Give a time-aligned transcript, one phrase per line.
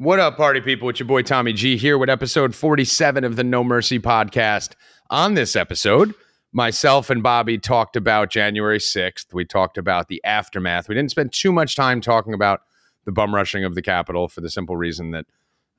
[0.00, 0.88] What up, party people?
[0.88, 4.70] It's your boy Tommy G here with episode 47 of the No Mercy podcast.
[5.10, 6.14] On this episode,
[6.52, 9.34] myself and Bobby talked about January 6th.
[9.34, 10.88] We talked about the aftermath.
[10.88, 12.62] We didn't spend too much time talking about
[13.04, 15.26] the bum rushing of the Capitol for the simple reason that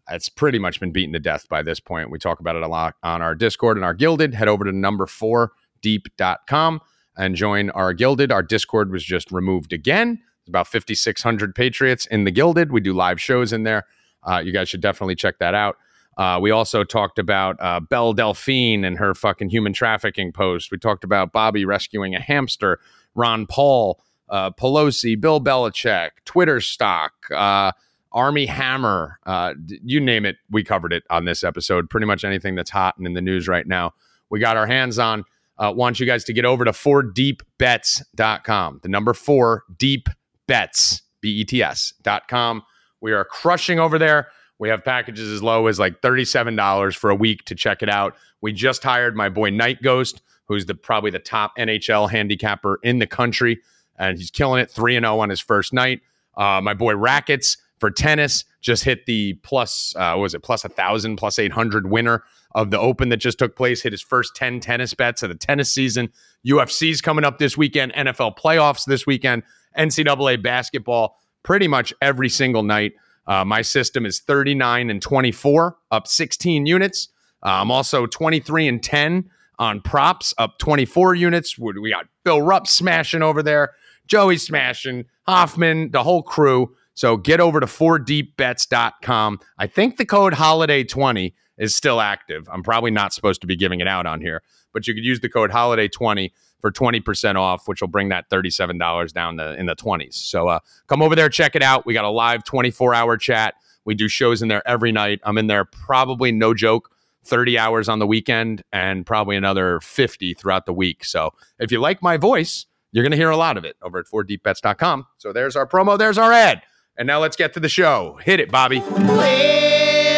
[0.07, 2.12] it's pretty much been beaten to death by this point.
[2.12, 4.36] We talk about it a lot on our Discord and our Guilded.
[4.36, 6.80] Head over to number four deep.com
[7.18, 8.32] and join our Guilded.
[8.32, 10.20] Our Discord was just removed again.
[10.48, 12.72] About 5,600 Patriots in the Guilded.
[12.72, 13.88] We do live shows in there.
[14.24, 15.78] Uh, you guys should definitely check that out.
[16.18, 20.72] Uh, we also talked about uh, Belle Delphine and her fucking human trafficking post.
[20.72, 22.80] We talked about Bobby rescuing a hamster,
[23.16, 27.72] Ron Paul, uh, Pelosi, Bill Belichick, Twitter stock, uh,
[28.12, 30.38] Armie Hammer, uh, you name it.
[30.50, 31.90] We covered it on this episode.
[31.90, 33.94] Pretty much anything that's hot and in the news right now,
[34.30, 35.23] we got our hands on.
[35.58, 38.80] Uh, want you guys to get over to 4deepbets.com.
[38.84, 40.09] The number four deep
[40.48, 42.64] bets, B E T S.com.
[43.02, 44.30] We are crushing over there.
[44.60, 48.16] We have packages as low as like $37 for a week to check it out.
[48.42, 53.00] We just hired my boy Night Ghost, who's the probably the top NHL handicapper in
[53.00, 53.59] the country,
[53.98, 56.02] and he's killing it 3 0 on his first night.
[56.38, 60.70] Uh, my boy Rackets for tennis just hit the plus, uh, was it plus a
[60.70, 64.59] thousand, plus 800 winner of the Open that just took place, hit his first 10
[64.59, 66.12] tennis bets of the tennis season.
[66.45, 69.42] UFC's coming up this weekend, NFL playoffs this weekend,
[69.78, 72.94] NCAA basketball pretty much every single night.
[73.28, 77.09] Uh, my system is 39 and 24, up 16 units.
[77.44, 81.58] Uh, I'm also 23 and 10 on props, up 24 units.
[81.58, 83.73] We got Bill Rupp smashing over there,
[84.08, 86.75] Joey smashing, Hoffman, the whole crew.
[86.94, 89.39] So get over to 4deepbets.com.
[89.58, 92.50] I think the code holiday20 is still active.
[92.52, 94.42] I'm probably not supposed to be giving it out on here,
[94.73, 96.31] but you could use the code holiday20
[96.62, 100.14] for 20% off, which will bring that $37 down to, in the 20s.
[100.14, 101.86] So uh, come over there, check it out.
[101.86, 103.56] We got a live 24 hour chat.
[103.84, 105.20] We do shows in there every night.
[105.23, 106.92] I'm in there probably, no joke,
[107.23, 111.03] 30 hours on the weekend and probably another 50 throughout the week.
[111.03, 114.00] So if you like my voice, you're going to hear a lot of it over
[114.00, 115.08] at 4deepbets.com.
[115.18, 116.62] So there's our promo, there's our ad.
[116.97, 118.19] And now let's get to the show.
[118.22, 118.80] Hit it, Bobby.
[118.80, 120.12] Well,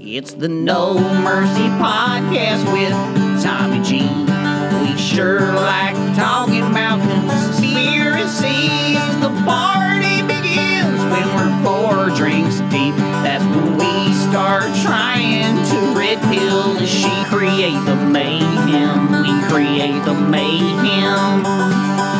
[0.00, 4.35] it's the No Mercy podcast with Tommy G.
[4.96, 8.96] Sure like talking about conspiracies.
[9.20, 12.94] The party begins when we're four drinks deep.
[13.22, 17.26] That's when we start trying to red pill the sheet.
[17.26, 19.22] Create the mayhem.
[19.22, 21.42] We create the mayhem.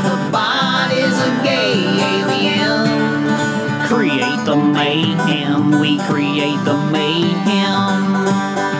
[0.04, 1.80] The bot is a gay
[2.12, 3.88] alien.
[3.88, 5.80] Create the mayhem.
[5.80, 8.24] We create the mayhem.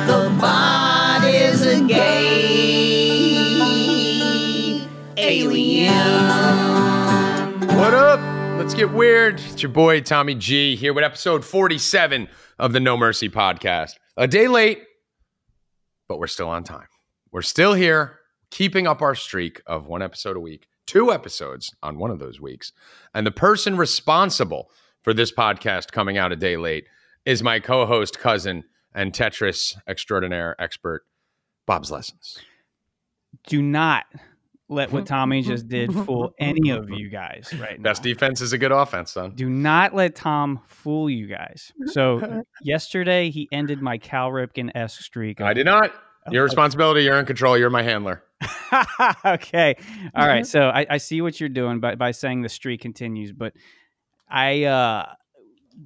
[0.07, 2.46] The bot is a gay
[5.27, 5.91] alien.
[7.77, 8.21] What up?
[8.59, 9.41] Let's get weird.
[9.41, 12.29] It's your boy Tommy G here with episode 47
[12.61, 13.95] of the No Mercy podcast.
[14.17, 14.85] A day late,
[16.07, 16.87] but we're still on time.
[17.33, 18.21] We're still here,
[18.53, 22.41] keeping up our streak of one episode a week, two episodes on one of those
[22.41, 22.73] weeks.
[23.13, 24.71] And the person responsible
[25.03, 26.87] for this podcast coming out a day late
[27.25, 28.63] is my co host, cousin,
[28.95, 31.03] and Tetris extraordinaire expert,
[31.67, 32.39] Bob's Lessons.
[33.49, 34.07] do not
[34.69, 35.15] let what mm-hmm.
[35.15, 35.51] Tommy mm-hmm.
[35.51, 36.03] just did mm-hmm.
[36.05, 37.91] fool any of you guys right now.
[37.91, 39.33] Best defense is a good offense, son.
[39.35, 41.73] Do not let Tom fool you guys.
[41.87, 45.41] So yesterday he ended my Cal Ripken esque streak.
[45.41, 45.93] I did not.
[46.31, 47.03] Your responsibility.
[47.03, 47.57] You're in control.
[47.57, 48.25] You're my handler.
[49.25, 49.77] okay.
[50.15, 50.47] All right.
[50.47, 53.53] So I, I see what you're doing by, by saying the streak continues, but
[54.29, 55.07] I uh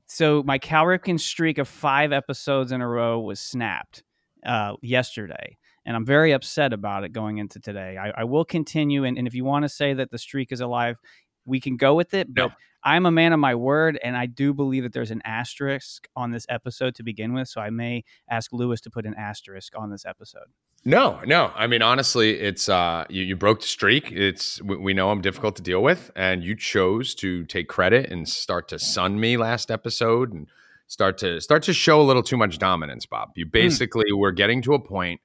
[0.07, 4.03] so my Cal Ripken streak of five episodes in a row was snapped
[4.47, 5.59] uh yesterday.
[5.91, 7.97] And I'm very upset about it going into today.
[7.99, 10.61] I, I will continue and, and if you want to say that the streak is
[10.61, 11.01] alive,
[11.45, 12.33] we can go with it.
[12.33, 12.55] But No.
[12.85, 16.31] I'm a man of my word, and I do believe that there's an asterisk on
[16.31, 17.49] this episode to begin with.
[17.49, 20.47] So I may ask Lewis to put an asterisk on this episode.
[20.85, 21.51] No, no.
[21.57, 24.13] I mean, honestly, it's uh, you, you broke the streak.
[24.13, 28.13] It's we, we know I'm difficult to deal with, and you chose to take credit
[28.13, 30.47] and start to sun me last episode and
[30.87, 33.31] start to start to show a little too much dominance, Bob.
[33.35, 35.21] You basically were getting to a point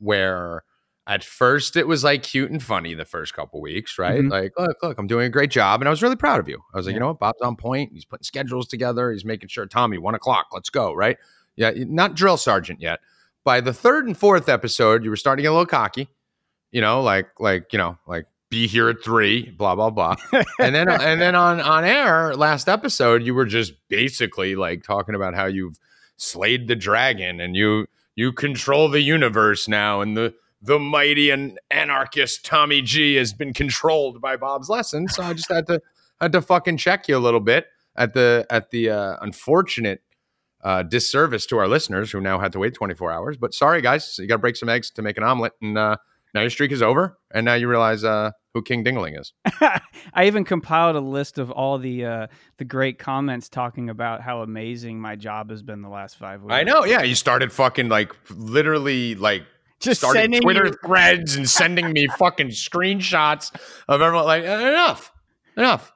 [0.00, 0.64] where
[1.06, 4.20] at first it was like cute and funny the first couple weeks, right?
[4.20, 4.30] Mhm.
[4.30, 6.58] Like, look, look, I'm doing a great job, and I was really proud of you.
[6.74, 6.96] I was like, Yeah.
[6.96, 7.92] you know what, Bob's on point.
[7.92, 9.10] He's putting schedules together.
[9.12, 10.48] He's making sure Tommy one o'clock.
[10.52, 11.16] Let's go, right?
[11.56, 13.00] Yeah, not drill sergeant yet.
[13.44, 16.08] By the third and fourth episode, you were starting to get a little cocky.
[16.70, 20.14] You know, like like you know, like be here at three, blah blah blah.
[20.60, 25.14] and then and then on on air last episode, you were just basically like talking
[25.16, 25.78] about how you've
[26.16, 31.58] slayed the dragon and you you control the universe now, and the the mighty and
[31.70, 35.08] anarchist Tommy G has been controlled by Bob's lesson.
[35.08, 35.80] So I just had to
[36.20, 37.66] had to fucking check you a little bit.
[37.96, 40.02] at the at the uh, unfortunate
[40.62, 43.36] uh, disservice to our listeners who now had to wait 24 hours.
[43.36, 45.96] But sorry, guys, you got to break some eggs to make an omelet, and uh,
[46.34, 49.32] now your streak is over, and now you realize uh, who King Dingling is.
[50.14, 52.26] I even compiled a list of all the uh,
[52.58, 56.52] the great comments talking about how amazing my job has been the last five weeks.
[56.54, 57.02] I know, yeah.
[57.02, 59.42] You started fucking like literally like
[59.80, 63.54] Just started sending Twitter you- threads and sending me fucking screenshots
[63.88, 64.24] of everyone.
[64.26, 65.12] Like enough,
[65.56, 65.92] enough.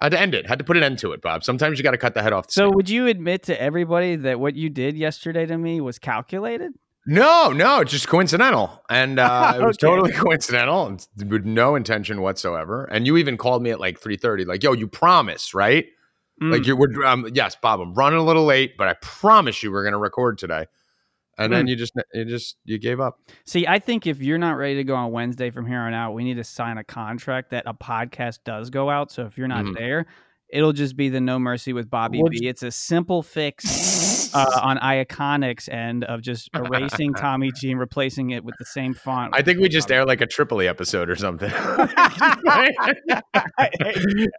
[0.00, 0.46] I had to end it.
[0.46, 1.44] Had to put an end to it, Bob.
[1.44, 2.48] Sometimes you got to cut the head off.
[2.48, 2.74] The So snake.
[2.74, 6.72] would you admit to everybody that what you did yesterday to me was calculated?
[7.06, 12.20] No, no, it's just coincidental, and uh, it was totally coincidental, and with no intention
[12.22, 12.84] whatsoever.
[12.84, 15.86] And you even called me at like three thirty, like, "Yo, you promise, right?
[16.42, 16.50] Mm.
[16.52, 17.80] Like you were, um, yes, Bob.
[17.80, 20.66] I'm running a little late, but I promise you, we're going to record today."
[21.36, 21.70] And then Mm.
[21.70, 23.18] you just, you just, you gave up.
[23.44, 26.12] See, I think if you're not ready to go on Wednesday from here on out,
[26.12, 29.10] we need to sign a contract that a podcast does go out.
[29.10, 29.74] So if you're not Mhm.
[29.74, 30.06] there,
[30.48, 32.46] it'll just be the No Mercy with Bobby B.
[32.46, 33.64] It's a simple fix
[34.34, 38.94] uh, on Iconics end of just erasing Tommy G and replacing it with the same
[38.94, 39.34] font.
[39.34, 41.50] I think we just air like a Tripoli episode or something.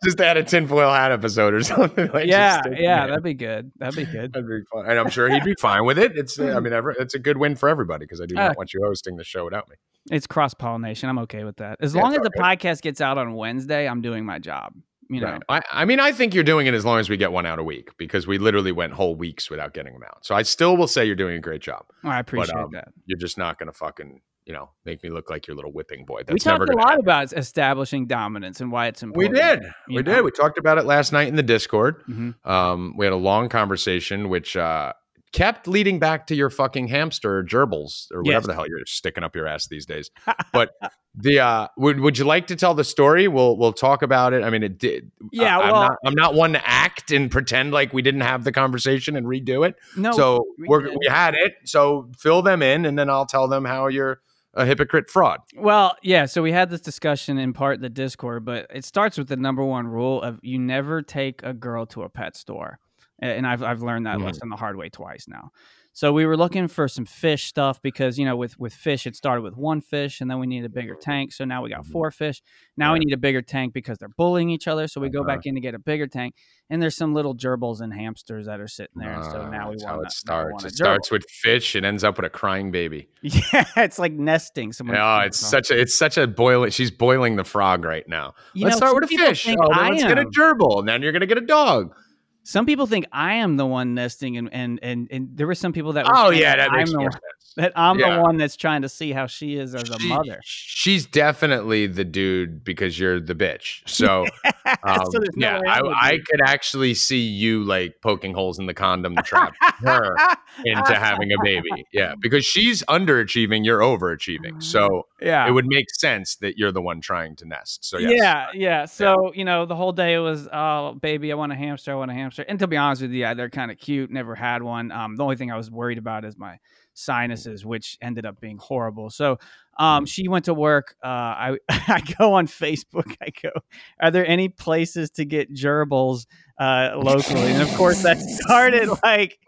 [0.04, 2.06] just add a tinfoil hat episode or something.
[2.16, 3.72] Like yeah, yeah, that'd be good.
[3.78, 4.32] That'd be good.
[4.32, 4.86] That'd be fun.
[4.90, 6.14] And I'm sure he'd be fine with it.
[6.16, 8.74] It's, I mean, it's a good win for everybody because I do Uh, not want
[8.74, 9.76] you hosting the show without me.
[10.12, 11.10] It's cross pollination.
[11.10, 11.78] I'm okay with that.
[11.82, 14.74] As Yeah, long as the podcast gets out on Wednesday, I'm doing my job.
[15.10, 15.64] You know, Right.
[15.72, 17.60] I, I mean, I think you're doing it as long as we get one out
[17.60, 20.26] a week because we literally went whole weeks without getting them out.
[20.26, 21.86] So I still will say you're doing a great job.
[22.04, 22.88] Oh, I appreciate um, that.
[23.06, 26.06] You're just not going to fucking, you know, make me look like your little whipping
[26.06, 26.22] boy.
[26.26, 27.06] That's We talked never a lot happen.
[27.06, 29.34] about establishing dominance and why it's important.
[29.34, 29.60] We did.
[29.88, 30.02] We know?
[30.02, 30.24] did.
[30.24, 32.04] We talked about it last night in the Discord.
[32.10, 32.34] Mhm.
[32.44, 34.94] Um, we had a long conversation, which uh,
[35.36, 38.48] kept leading back to your fucking hamster gerbils or whatever Yes.
[38.48, 40.10] the hell you're sticking up your ass these days.
[40.54, 40.72] But
[41.14, 43.28] the uh, would would you like to tell the story?
[43.28, 44.44] We'll we'll talk about it.
[44.44, 45.12] I mean, it did.
[45.32, 48.22] Yeah, I, well- am not, I'm not one to act and pretend like we didn't
[48.22, 49.76] have the conversation and redo it.
[49.98, 51.54] No, so we we're, we had it.
[51.66, 54.22] So fill them in, and then I'll tell them how you're
[54.54, 55.42] a hypocrite fraud.
[55.58, 56.28] Well, yeah.
[56.28, 59.36] So we had this discussion in part in the Discord, but it starts with the
[59.36, 62.80] number one rule of you never take a girl to a pet store,
[63.20, 65.52] and I've I've learned that lesson the hard way twice now.
[65.94, 69.16] So we were looking for some fish stuff because you know with with fish it
[69.16, 71.32] started with one fish and then we needed a bigger tank.
[71.32, 71.92] So now we got Mhm.
[71.94, 72.42] four fish.
[72.76, 74.90] Now we need a bigger tank because they're bullying each other.
[74.90, 75.28] So we go Uh-huh.
[75.28, 76.36] back in to get a bigger tank,
[76.70, 79.24] and there's some little gerbils and hamsters that are sitting there.
[79.24, 80.66] so Ah, now we that's want it starts.
[80.66, 81.78] It starts with fish.
[81.78, 83.08] It ends up with a crying baby.
[83.22, 84.74] yeah, it's like nesting.
[84.74, 86.72] Someone Oh, it's such a it's such a boiling.
[86.72, 88.34] She's boiling the frog right now.
[88.54, 89.48] You let's know, start with a fish.
[89.48, 91.96] Oh, then I let's get a gerbil, and then you're gonna get a dog.
[92.46, 95.74] Some people think I am the one nesting, and and and, and there were some
[95.74, 97.12] people that were Oh yeah, that I'm makes the one,
[97.58, 98.18] that I'm Yeah.
[98.18, 100.40] the one that's trying to see how she is as a She- mother.
[100.44, 103.82] She's definitely the dude because you're the bitch.
[103.88, 104.26] So,
[104.84, 108.68] um, So no yeah, I, I'm I could actually see you like poking holes in
[108.68, 110.16] the condom to trap her
[110.64, 111.86] into having a baby.
[111.92, 114.62] Yeah, because she's underachieving, you're overachieving.
[114.62, 115.48] So yeah.
[115.48, 117.86] it would make sense that you're the one trying to nest.
[117.86, 118.12] So yes.
[118.16, 118.86] Yeah, yeah.
[118.86, 121.92] So you know, the whole day it was, oh, baby, I want a hamster.
[121.92, 122.35] I want a hamster.
[122.48, 124.12] And to be honest with you, yeah, they're kind of cute.
[124.12, 124.92] Never had one.
[124.92, 126.58] Um, the only thing I was worried about is my
[126.94, 129.10] sinuses, which ended up being horrible.
[129.10, 129.38] So,
[129.78, 130.96] um, she went to work.
[131.04, 133.16] Uh, I I go on Facebook.
[133.22, 133.52] I go,
[134.00, 136.26] are there any places to get gerbils
[136.60, 137.52] uh, locally?
[137.52, 139.40] And of course, that started like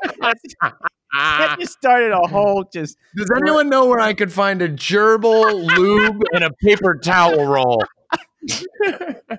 [1.14, 5.66] that just started a whole just does anyone know where I could find a gerbil,
[5.78, 7.84] lube, and a paper towel roll?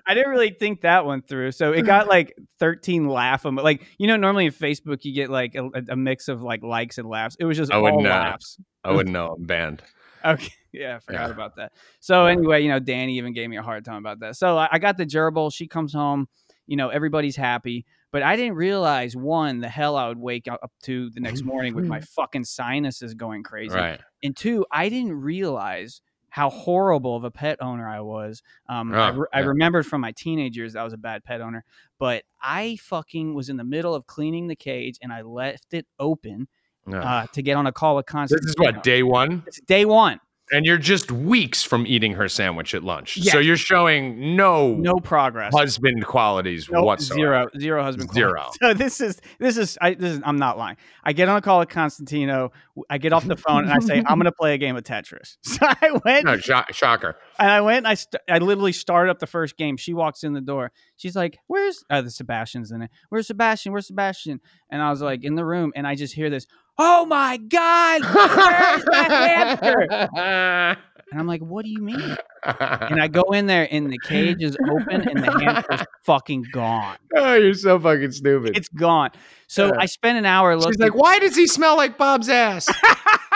[0.06, 1.52] I didn't really think that one through.
[1.52, 5.30] So it got like 13 laugh em- like you know normally in Facebook you get
[5.30, 7.36] like a, a mix of like likes and laughs.
[7.38, 8.10] It was just I all wouldn't know.
[8.10, 8.58] laughs.
[8.84, 9.34] I wouldn't know.
[9.38, 9.82] I'm banned.
[10.24, 11.34] Okay, yeah, I forgot Yeah.
[11.34, 11.72] about that.
[12.00, 12.32] So Yeah.
[12.32, 14.36] anyway, you know Danny even gave me a hard time about that.
[14.36, 15.52] So I, I got the gerbil.
[15.52, 16.28] She comes home.
[16.66, 20.70] You know everybody's happy, but I didn't realize one the hell I would wake up
[20.82, 23.74] to the next morning with my fucking sinuses going crazy.
[23.74, 24.00] Right.
[24.22, 28.42] and two, I didn't realize how horrible of a pet owner I was.
[28.68, 31.24] Um, I, Oh, re- I remembered from my teenage years that I was a bad
[31.24, 31.64] pet owner,
[31.98, 35.86] but I fucking was in the middle of cleaning the cage and I left it
[35.98, 36.48] open
[36.86, 36.98] No.
[36.98, 40.20] uh, to get on a call with this is what day one, It's day one.
[40.52, 43.16] And you're just weeks from eating her sandwich at lunch.
[43.16, 43.32] Yeah.
[43.32, 45.52] So you're showing no, No progress.
[45.54, 47.20] husband qualities Nope, whatsoever.
[47.20, 48.12] zero, zero husband.
[48.12, 48.50] Zero.
[48.62, 50.76] So this is this is I this is I'm not lying.
[51.04, 52.52] I get on a call with Constantino.
[52.90, 54.84] I get off the phone and I say I'm going to play a game of
[54.84, 55.36] Tetris.
[55.42, 57.16] So I went No, sho- shocker.
[57.38, 59.76] And I went and I, st- I literally started up the first game.
[59.76, 60.72] She walks in the door.
[60.96, 62.90] She's like, Where's uh, the Sebastian's in it?
[63.08, 63.72] Where's Sebastian?
[63.72, 64.40] Where's Sebastian?
[64.70, 65.72] And I was like, In the room.
[65.76, 66.46] And I just hear this,
[66.78, 68.02] Oh my God.
[68.02, 70.78] Where's that hamster?
[71.10, 72.18] And I'm like, what do you mean?
[72.44, 76.98] And I go in there and the cage is open and the hamster's fucking gone.
[77.16, 78.54] oh, you're so fucking stupid.
[78.58, 79.12] It's gone.
[79.46, 79.78] So Yeah.
[79.78, 80.72] I spent an hour looking.
[80.72, 82.68] She's like, why does he smell like Bob's ass?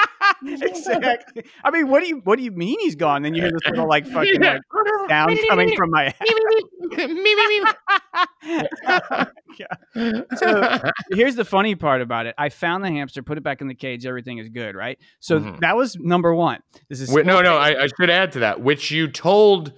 [0.46, 1.44] exactly.
[1.64, 3.22] I mean, what do you what do you mean he's gone?
[3.22, 4.60] Then you hear this little like fucking like
[5.08, 6.14] sound coming from my
[10.36, 10.80] So
[11.12, 12.34] here's the funny part about it.
[12.38, 14.98] I found the hamster, put it back in the cage, everything is good, right?
[15.20, 15.60] So Mhm.
[15.60, 16.60] that was number one.
[16.88, 19.72] This is Wait, no, no, I, I should add to that, which you told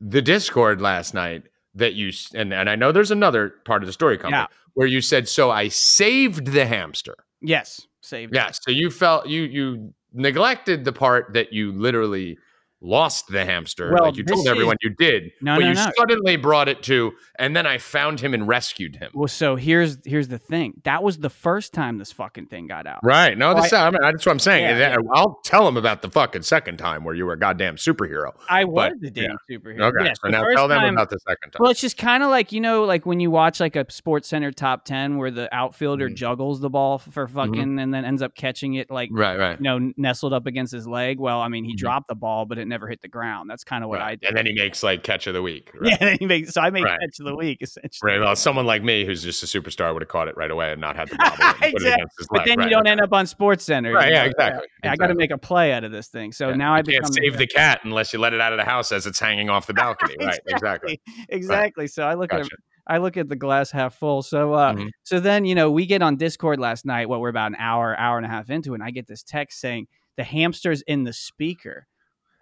[0.00, 1.44] the Discord last night
[1.74, 4.46] that you, and, and I know there's another part of the story coming Yeah.
[4.74, 7.16] where you said, so I saved the hamster.
[7.40, 8.32] yes, saved.
[8.34, 8.36] it.
[8.36, 8.50] Yeah.
[8.52, 12.38] So you felt, you, you neglected the part that you literally
[12.84, 13.92] lost the hamster.
[13.92, 15.90] Well, like you told this everyone you did, No, but no, you no.
[15.96, 19.10] suddenly brought it to, and then I found him and rescued him.
[19.14, 20.80] Well, so here's here's the thing.
[20.84, 23.00] That was the first time this fucking thing got out.
[23.02, 23.36] Right.
[23.36, 24.64] No, Well, that's, I, mean, that's what I'm saying.
[24.64, 27.76] Yeah, then I'll tell him about the fucking second time where you were a goddamn
[27.76, 28.32] superhero.
[28.48, 29.80] I was But, the damn superhero.
[29.94, 30.04] Okay.
[30.04, 31.60] Yes, so now tell them time- about the second time.
[31.60, 34.28] Well, it's just kind of like you know, like when you watch like a Sports
[34.28, 36.14] Center top ten where the outfielder Mhm.
[36.16, 39.58] juggles the ball for fucking and then ends up catching it like right, right.
[39.58, 41.18] you know nestled up against his leg.
[41.18, 41.78] Well, I mean, he Mhm.
[41.78, 43.48] dropped the ball, but it never hit the ground.
[43.48, 44.08] That's kind of what Right.
[44.12, 44.28] I did.
[44.30, 45.70] And then he makes like catch of the week.
[45.80, 45.90] Right.
[45.92, 46.98] Yeah, then he makes, so I made Right.
[47.00, 48.12] catch of the week essentially.
[48.12, 48.20] Right.
[48.20, 50.80] Well, someone like me who's just a superstar would have caught it right away and
[50.80, 52.04] not had to bobble it and it Exactly.
[52.30, 52.46] But leg.
[52.46, 53.90] then you don't end up on Sports Center.
[53.90, 56.32] you Right, yeah, exactly, Yeah, I got to make a play out of this thing.
[56.32, 58.64] So Yeah, now I can't save the cat unless you let it out of the
[58.64, 60.16] house as it's hanging off the balcony.
[60.20, 60.40] Right.
[60.48, 61.00] Exactly.
[61.28, 61.86] exactly.
[61.86, 62.56] So I look at Gotcha.
[62.86, 64.22] I look at the glass half full.
[64.22, 64.90] So uh Mhm.
[65.04, 67.96] so then, you know, we get on Discord last night, what we're about an hour,
[67.98, 71.04] hour and a half into it, and I get this text saying the hamster's in
[71.04, 71.86] the speaker.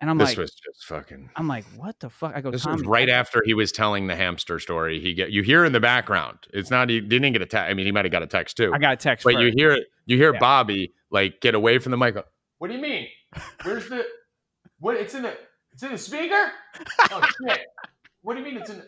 [0.03, 1.31] And I'm This like was just fucking.
[1.37, 2.35] I'm like, what the fuck?
[2.35, 4.99] I go, This was right after he was telling the hamster story.
[4.99, 6.39] He get you hear in the background.
[6.53, 7.71] It's not he didn't get a text.
[7.71, 8.73] I mean, he might have got a text too.
[8.75, 9.23] I got a text.
[9.23, 9.59] but you first.
[9.59, 10.41] hear you hear Yeah.
[10.41, 12.17] Bobby like get away from the mic.
[12.59, 13.07] What do you mean?
[13.63, 14.05] Where's the
[14.81, 14.97] what?
[14.97, 15.37] It's in the
[15.73, 16.51] it's in the speaker.
[17.13, 17.61] Oh shit!
[18.23, 18.79] What do you mean it's in?
[18.79, 18.87] the...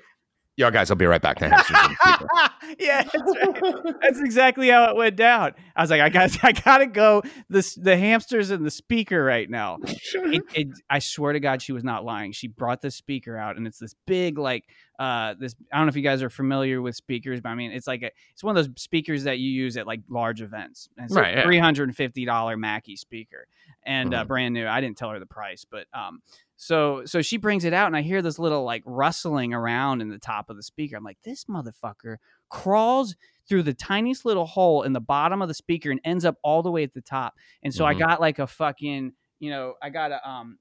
[0.57, 1.41] Yo, guys, I'll be right back.
[1.41, 2.77] The hamster's in the speaker.
[2.79, 3.95] yeah, that's, right.
[4.01, 5.53] That's exactly how it went down.
[5.75, 7.23] I was like, I got, I gotta go.
[7.49, 9.79] This, the hamster's in the speaker right now.
[10.17, 12.33] It, it, I swear to God, she was not lying.
[12.33, 14.65] She brought the speaker out, and it's this big, like,
[14.99, 15.55] uh, this.
[15.73, 18.03] I don't know if you guys are familiar with speakers, but I mean, it's like
[18.03, 20.89] a, it's one of those speakers that you use at like large events.
[20.97, 23.47] And it's Right, a three hundred and fifty dollar Mackie speaker,
[23.85, 24.29] and uh, Mhm.
[24.29, 24.67] brand new.
[24.67, 26.23] I didn't tell her the price, but um,
[26.57, 30.09] so so she brings it out, and I hear this little like rustling around in
[30.09, 30.97] the top of the speaker.
[30.97, 32.17] I'm like, this motherfucker
[32.49, 33.17] crawls
[33.49, 36.63] through the tiniest little hole in the bottom of the speaker and ends up all
[36.63, 37.35] the way at the top.
[37.63, 37.99] And so I Mhm.
[37.99, 40.59] got like a fucking, you know, I got a um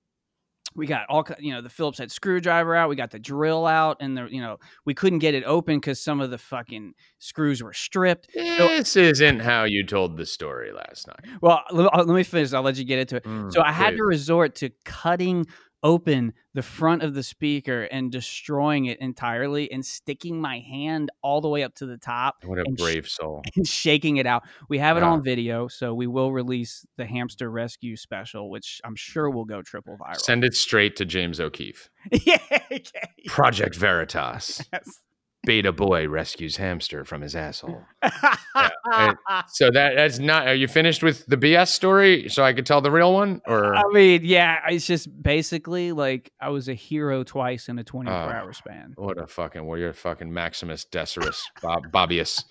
[0.76, 2.90] we got all you know the Phillips head screwdriver out.
[2.90, 6.00] We got the drill out, and the you know we couldn't get it open because
[6.02, 8.30] some of the fucking screws were stripped.
[8.34, 11.20] This isn't how you told the story last night.
[11.42, 12.54] Well, let, let me finish.
[12.54, 13.24] I'll let you get into it.
[13.24, 15.46] Mm, So I had to resort to cutting
[15.84, 21.42] open the front of the speaker and destroying it entirely and sticking my hand all
[21.42, 23.44] the way up to the top What a and sh- brave soul.
[23.56, 24.44] and shaking it out.
[24.70, 25.10] We have it Yeah.
[25.12, 29.62] on video, so we will release the hamster rescue special, which I'm sure will go
[29.62, 30.16] triple viral.
[30.20, 31.90] Send it straight to James O'Keefe.
[32.12, 32.38] yeah,
[32.72, 33.14] okay.
[33.28, 34.64] Project Veritas.
[34.74, 35.00] Yes.
[35.46, 37.84] Beta boy rescues hamster from his asshole.
[38.02, 40.48] and- So that that's not.
[40.48, 42.30] Are you finished with the BS story?
[42.30, 46.32] So I could tell the real one, or I mean, yeah, it's just basically like
[46.40, 48.30] I was a hero twice in a 24 Oh.
[48.30, 48.94] hour span.
[48.96, 52.46] what a fucking well, you're a fucking Maximus Decius Bob, Bobbius.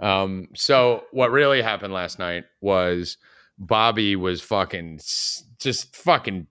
[0.00, 3.16] Um, so what really happened last night was
[3.58, 4.98] Bobby was fucking
[5.58, 6.46] just fucking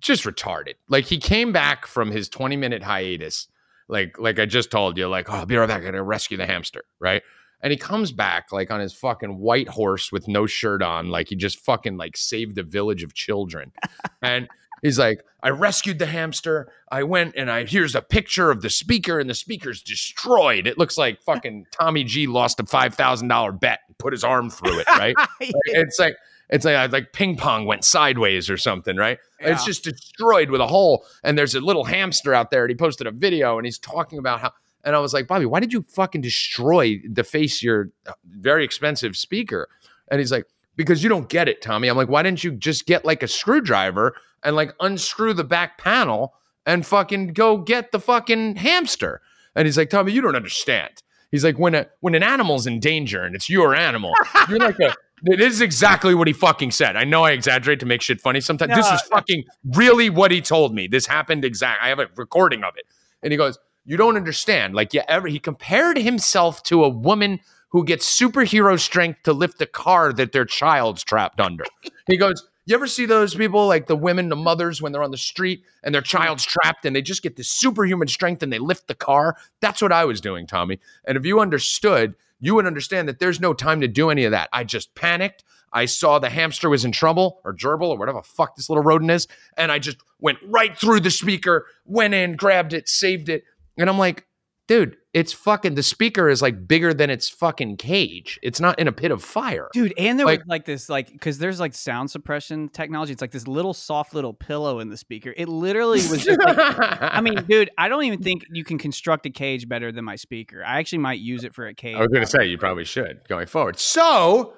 [0.00, 0.74] just retarded.
[0.88, 3.48] Like he came back from his 20 minute hiatus,
[3.90, 6.36] like like I just told you, like, oh, I'll be right back, I'm gonna rescue
[6.36, 7.22] the hamster, right?
[7.62, 11.28] And he comes back like on his fucking white horse with no shirt on, like
[11.28, 13.72] he just fucking like saved a village of children.
[14.22, 14.48] and
[14.82, 16.72] he's like, I rescued the hamster.
[16.90, 20.66] I went and I here's a picture of the speaker, and the speaker's destroyed.
[20.66, 24.24] It looks like fucking Tommy G lost a five thousand dollar bet and put his
[24.24, 25.16] arm through it, right?
[25.40, 26.16] it's like
[26.50, 29.18] it's like like ping pong went sideways or something, right?
[29.38, 31.04] It's just destroyed with a hole.
[31.22, 34.18] And there's a little hamster out there, and he posted a video, and he's talking
[34.18, 34.52] about how.
[34.82, 38.64] And I was like, Bobby, why did you fucking destroy the face your uh, very
[38.64, 39.68] expensive speaker?
[40.10, 41.88] And he's like, because you don't get it, Tommy.
[41.88, 45.76] I'm like, why didn't you just get like a screwdriver and like unscrew the back
[45.76, 46.32] panel
[46.64, 49.20] and fucking go get the fucking hamster?
[49.54, 51.02] And he's like, Tommy, you don't understand.
[51.30, 54.14] He's like, when a when an animal's in danger and it's your animal,
[54.48, 54.94] you're like a.
[55.24, 56.96] It is exactly what he fucking said.
[56.96, 58.74] I know I exaggerate to make shit funny sometimes.
[58.74, 59.44] this is fucking
[59.76, 60.86] really what he told me.
[60.86, 61.82] This happened exact.
[61.82, 62.84] I have a recording of it.
[63.22, 64.74] And he goes, "You don't understand.
[64.74, 69.62] Like, yeah, ever." He compared himself to a woman who gets superhero strength to lift
[69.62, 71.64] a car that their child's trapped under.
[72.06, 75.12] He goes, You ever see those people, like the women, the mothers, when they're on
[75.12, 76.18] the street and their mm-hmm.
[76.18, 79.36] child's trapped and they just get this superhuman strength and they lift the car?
[79.60, 80.80] That's what I was doing, Tommy.
[81.06, 84.32] And if you understood, you would understand that there's no time to do any of
[84.32, 84.48] that.
[84.52, 85.44] I just panicked.
[85.72, 88.82] I saw the hamster was in trouble or gerbil or whatever the fuck this little
[88.82, 89.28] rodent is.
[89.56, 93.44] And I just went right through the speaker, went in, grabbed it, saved it.
[93.78, 94.26] And I'm like,
[94.66, 98.38] dude, it's fucking the speaker is like bigger than its fucking cage.
[98.42, 99.68] It's not in a pit of fire.
[99.72, 103.12] Dude, and there Like- was like this, like, because there's like sound suppression technology.
[103.12, 105.34] It's like this little soft little pillow in the speaker.
[105.36, 109.26] It literally was just like, I mean, dude, I don't even think you can construct
[109.26, 110.62] a cage better than my speaker.
[110.64, 111.96] I actually might use it for a cage.
[111.96, 113.78] I was going to say you probably should going forward.
[113.80, 114.54] So,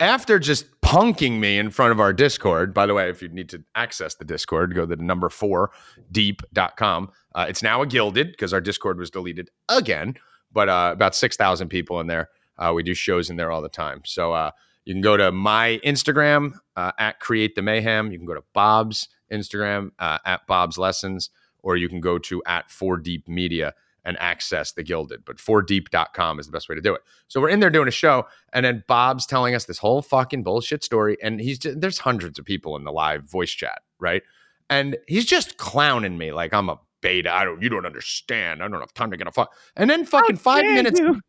[0.00, 3.48] after just punking me in front of our Discord, by the way, if you need
[3.50, 5.70] to access the Discord, go to number four
[6.12, 7.10] deep.com.
[7.34, 10.14] Uh, it's now a Guilded because our Discord was deleted again,
[10.52, 12.30] but uh, about 6,000 people in there.
[12.58, 14.00] Uh, we do shows in there all the time.
[14.04, 14.50] So, uh,
[14.86, 18.12] you can go to my Instagram uh, at Create the Mayhem.
[18.12, 21.28] You can go to Bob's Instagram uh, at Bob's Lessons,
[21.62, 23.74] or you can go to at Four Deep Media
[24.06, 25.24] and access the Guilded.
[25.26, 27.02] But 4deep.com is the best way to do it.
[27.28, 30.44] So we're in there doing a show, and then Bob's telling us this whole fucking
[30.44, 34.22] bullshit story, and he's just, there's hundreds of people in the live voice chat, right?
[34.70, 37.32] And he's just clowning me like I'm a beta.
[37.32, 38.62] I don't, you don't understand.
[38.62, 39.52] I don't have time to get a fuck.
[39.76, 40.98] And then fucking five minutes.
[40.98, 41.20] you.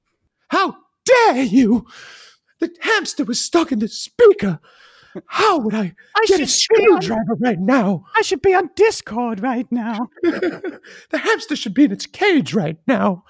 [0.50, 1.86] How dare you?
[2.60, 4.60] The hamster was stuck in the speaker.
[5.26, 8.06] How would I, I get a should, on, screwdriver right now?
[8.16, 10.10] I should be on Discord right now.
[10.22, 10.80] the
[11.12, 13.24] hamster should be in its cage right now.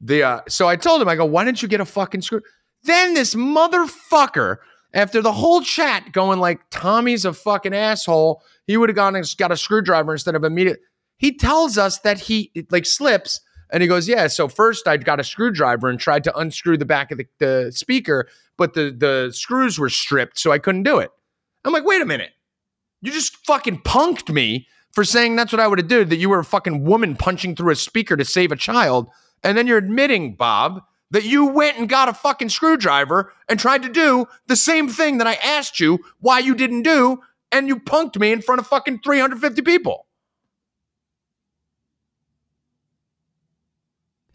[0.00, 2.40] The uh, so I told him, I go, why didn't you get a fucking screw?
[2.84, 4.58] Then this motherfucker,
[4.94, 9.34] after the whole chat going like Tommy's a fucking asshole, he would have gone and
[9.36, 10.80] got a screwdriver instead of immediate.
[11.18, 13.40] He tells us that he like slips
[13.72, 14.26] and he goes, yeah.
[14.26, 17.72] So first I got a screwdriver and tried to unscrew the back of the, the
[17.72, 21.10] speaker, but the the screws were stripped, so I couldn't do it.
[21.64, 22.30] I'm like, wait a minute.
[23.02, 26.28] You just fucking punked me for saying that's what I would have did, that you
[26.28, 29.08] were a fucking woman punching through a speaker to save a child.
[29.42, 33.82] And then you're admitting, Bob, that you went and got a fucking screwdriver and tried
[33.82, 37.20] to do the same thing that I asked you why you didn't do,
[37.52, 40.06] and you punked me in front of fucking 350 people.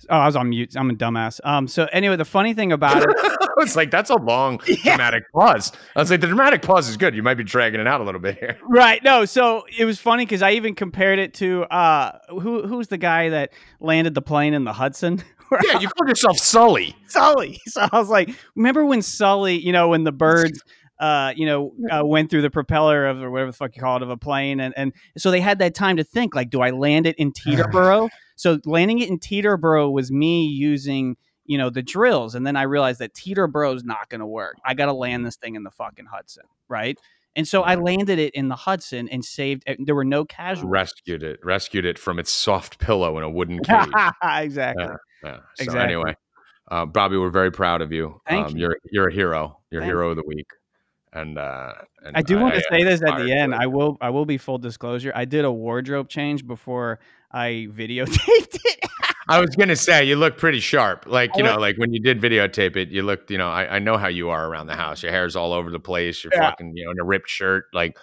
[0.09, 0.75] Oh, I was on mute.
[0.75, 1.39] I'm a dumbass.
[1.43, 1.67] Um.
[1.67, 3.09] So anyway, the funny thing about it,
[3.57, 5.71] it's like, that's a long dramatic pause.
[5.95, 7.15] I was like, the dramatic pause is good.
[7.15, 8.57] You might be dragging it out a little bit here.
[8.69, 9.03] right?
[9.03, 9.25] No.
[9.25, 13.29] So it was funny because I even compared it to uh, who who's the guy
[13.29, 15.23] that landed the plane in the Hudson?
[15.63, 16.95] Yeah, you called yourself Sully.
[17.07, 17.61] Sully.
[17.67, 20.63] So I was like, remember when Sully, you know, when the birds,
[20.99, 23.97] uh, you know, uh, went through the propeller of or whatever the fuck you call
[23.97, 26.61] it of a plane, and and so they had that time to think, like, do
[26.61, 28.09] I land it in Teterboro?
[28.35, 31.17] so landing it in Teterboro was me using.
[31.47, 34.57] You know the drills, and then I realized that Teterboro is not going to work.
[34.65, 36.97] I got to land this thing in the fucking Hudson, right?
[37.35, 39.63] And so I landed it in the Hudson and saved.
[39.77, 40.71] There were no casualties.
[40.71, 43.89] Rescued it, rescued it from its soft pillow in a wooden cage.
[44.23, 44.85] exactly.
[45.23, 45.37] Yeah.
[45.55, 45.81] So Exactly.
[45.81, 46.15] anyway,
[46.71, 48.21] uh, Bobby, we're very proud of you.
[48.27, 48.61] Thank um, you.
[48.61, 49.59] You're you're a hero.
[49.69, 50.47] You're Thank hero of the week.
[51.15, 51.71] And, uh,
[52.03, 53.55] and I do want to say this at the end.
[53.55, 53.97] I will.
[54.01, 55.11] I will be full disclosure.
[55.15, 56.99] I did a wardrobe change before
[57.31, 58.89] I videotaped it.
[59.27, 61.05] I was gonna say you look pretty sharp.
[61.07, 63.31] Like I you know, like when you did videotape it, you looked.
[63.31, 65.01] You know, I, I know how you are around the house.
[65.01, 66.23] Your hair's all over the place.
[66.23, 66.49] You're Yeah.
[66.51, 67.65] fucking, you know, in a ripped shirt.
[67.73, 67.97] Like,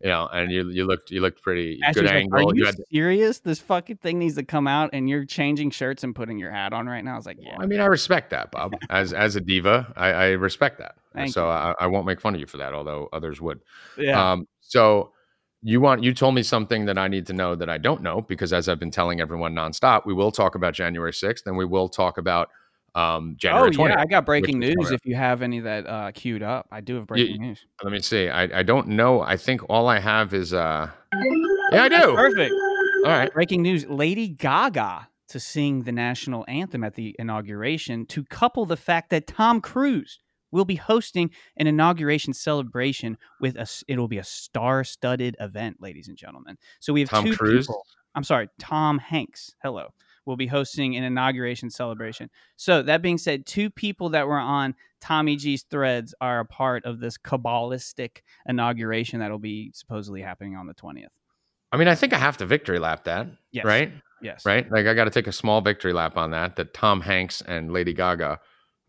[0.00, 2.50] you know, and you you looked you looked pretty Ashley's good like, angle.
[2.50, 2.76] Are you, had.
[2.90, 3.40] serious?
[3.40, 6.72] This fucking thing needs to come out, and you're changing shirts and putting your hat
[6.72, 7.14] on right now.
[7.14, 7.56] I was like, yeah.
[7.58, 8.74] I mean, I respect that, Bob.
[8.90, 10.94] As as a diva, I, I respect that.
[11.14, 11.48] Thank so.
[11.48, 13.60] I, I won't make fun of you for that, although others would.
[13.96, 14.32] yeah.
[14.32, 15.12] Um, so
[15.62, 18.20] you want you told me something that I need to know that I don't know
[18.20, 21.64] because as I've been telling everyone nonstop, we will talk about January sixth, and we
[21.64, 22.50] will talk about
[22.94, 23.98] um, oh January yeah, twentieth.
[24.00, 24.90] I got breaking news.
[24.90, 27.64] If you have any that uh, queued up, I do have breaking news.
[27.82, 28.28] Let me see.
[28.28, 29.20] I, I don't know.
[29.20, 30.90] I think all I have is uh,
[31.72, 32.14] yeah, I do.
[32.14, 32.52] Perfect.
[33.04, 33.32] All right.
[33.32, 38.76] Breaking news: Lady Gaga to sing the national anthem at the inauguration to couple the
[38.76, 40.18] fact that Tom Cruise
[40.50, 46.16] will be hosting an inauguration celebration with a it'll be a star-studded event, ladies and
[46.16, 46.56] gentlemen.
[46.80, 47.66] So we have Tom two Cruise?
[47.66, 47.84] people.
[48.14, 49.54] I'm sorry, Tom Hanks.
[49.62, 49.88] Hello.
[50.28, 52.28] Will be hosting an inauguration celebration.
[52.56, 56.84] So that being said, two people that were on Tommy G's threads are a part
[56.84, 61.06] of this cabalistic inauguration that'll be supposedly happening on the 20th.
[61.72, 63.64] I mean, I think I have to victory lap that, Yes.
[63.64, 63.90] right?
[64.20, 64.44] Yes.
[64.44, 64.70] Right.
[64.70, 66.56] Like I got to take a small victory lap on that.
[66.56, 68.38] That Tom Hanks and Lady Gaga.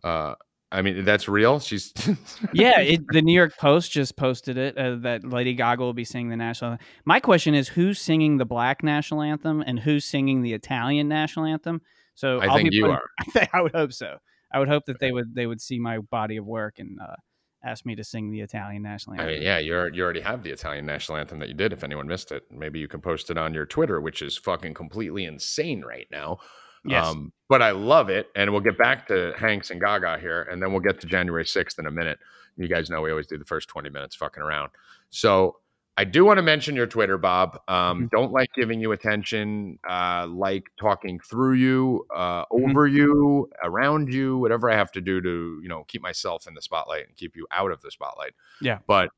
[0.03, 0.35] Uh,
[0.71, 1.59] I mean, that's real.
[1.59, 1.93] She's
[2.53, 6.05] yeah, it, the New York Post just posted it uh, that Lady Gaga will be
[6.05, 6.77] singing the national.
[7.05, 11.45] My question is, who's singing the Black national anthem and who's singing the Italian national
[11.45, 11.81] anthem?
[12.13, 13.03] So I I'll think be you putting- are.
[13.19, 14.17] I, think, I would hope so.
[14.53, 17.15] I would hope that they would they would see my body of work and uh,
[17.63, 19.27] asked me to sing the Italian national anthem.
[19.27, 21.73] I mean, yeah, you're you already have the Italian national anthem that you did.
[21.73, 24.75] If anyone missed it, maybe you can post it on your Twitter, which is fucking
[24.75, 26.37] completely insane right now.
[26.85, 27.05] Yes.
[27.07, 30.61] Um, but I love it, and we'll get back to Hanks and Gaga here, and
[30.61, 32.19] then we'll get to January sixth in a minute.
[32.57, 34.69] You guys know we always do the first twenty minutes fucking around.
[35.09, 35.57] So
[35.97, 37.59] I do want to mention your Twitter, Bob.
[37.67, 38.09] Um, Mhm.
[38.11, 39.79] Don't like giving you attention.
[39.89, 42.69] Uh, like talking through you, uh, Mhm.
[42.69, 46.53] over you, around you, whatever I have to do to you know keep myself in
[46.53, 48.33] the spotlight and keep you out of the spotlight.
[48.61, 48.79] Yeah.
[48.87, 49.09] But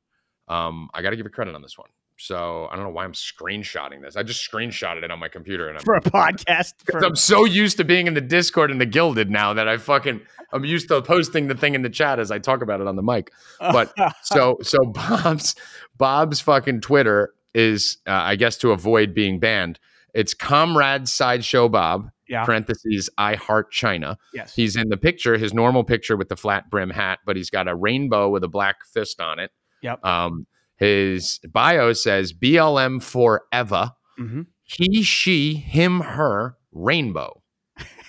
[0.48, 1.88] um, I got to give you credit on this one.
[2.22, 4.16] So I don't know why I'm screenshotting this.
[4.16, 6.74] I just screenshotted it on my computer, and I'm for a podcast.
[6.90, 9.76] For, I'm so used to being in the Discord and the Guilded now that I
[9.76, 10.20] fucking
[10.52, 12.94] I'm used to posting the thing in the chat as I talk about it on
[12.94, 13.32] the mic.
[13.58, 15.56] but- So so Bob's
[15.98, 19.80] Bob's fucking Twitter is uh, I guess to avoid being banned.
[20.14, 24.16] It's Comrade Sideshow Bob yeah, parentheses I Heart China.
[24.32, 27.50] yes, He's in the picture, his normal picture with the flat brim hat, but he's
[27.50, 29.50] got a rainbow with a black fist on it.
[29.82, 30.04] Yep.
[30.04, 30.46] Um,
[30.82, 34.42] his bio says BLM forever hmm
[34.76, 37.42] he, she, him, her, rainbow.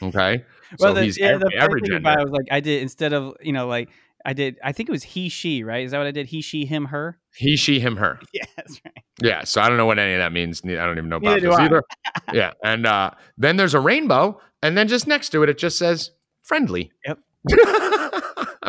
[0.02, 0.46] Okay.
[0.80, 2.10] Well, so the, he's yeah, every, the every thing gender.
[2.10, 3.90] about it was like I did instead of you know like
[4.26, 4.58] I did.
[4.64, 5.86] I think it was he, she, right?
[5.86, 6.26] Is that what I did?
[6.26, 7.20] He, she, him, her.
[7.36, 8.20] He, she, him, her.
[8.34, 9.04] Yeah, that's right.
[9.22, 9.44] Yeah.
[9.44, 10.64] So I don't know what any of that means.
[10.66, 11.84] I don't even know about do this either.
[12.34, 12.54] yeah.
[12.64, 14.42] And uh, then there's a rainbow.
[14.64, 16.10] And then just next to it, it just says
[16.42, 16.92] friendly.
[17.06, 17.20] Yep.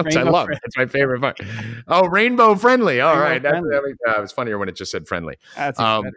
[0.03, 0.47] Which I love.
[0.47, 0.61] friendly.
[0.65, 1.39] It's my favorite part.
[1.89, 3.01] Oh, rainbow friendly.
[3.01, 3.43] All Rainbow right.
[3.43, 3.71] That's, friendly.
[3.71, 5.37] that was, uh, was funnier when it just said friendly.
[5.57, 6.17] That's Um, better.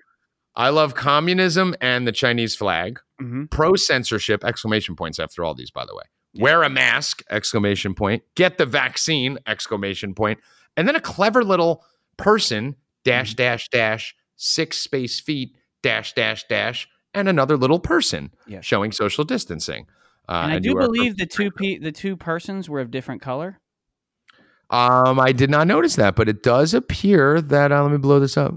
[0.56, 3.00] I love communism and the Chinese flag.
[3.22, 3.50] Mhm.
[3.50, 6.04] pro censorship exclamation points after all these by the way
[6.36, 10.40] wear a mask exclamation point get the vaccine exclamation point.
[10.76, 11.84] and then a clever little
[12.18, 13.38] person dash Mm-hmm.
[13.38, 18.64] dash dash six space feet dash dash dash and another little person Yes.
[18.66, 19.88] showing social distancing
[20.30, 23.58] uh, and I do believe the two pe- the two persons were of different color.
[24.70, 28.20] Um i did not notice that but it does appear that uh, let me blow
[28.20, 28.56] this up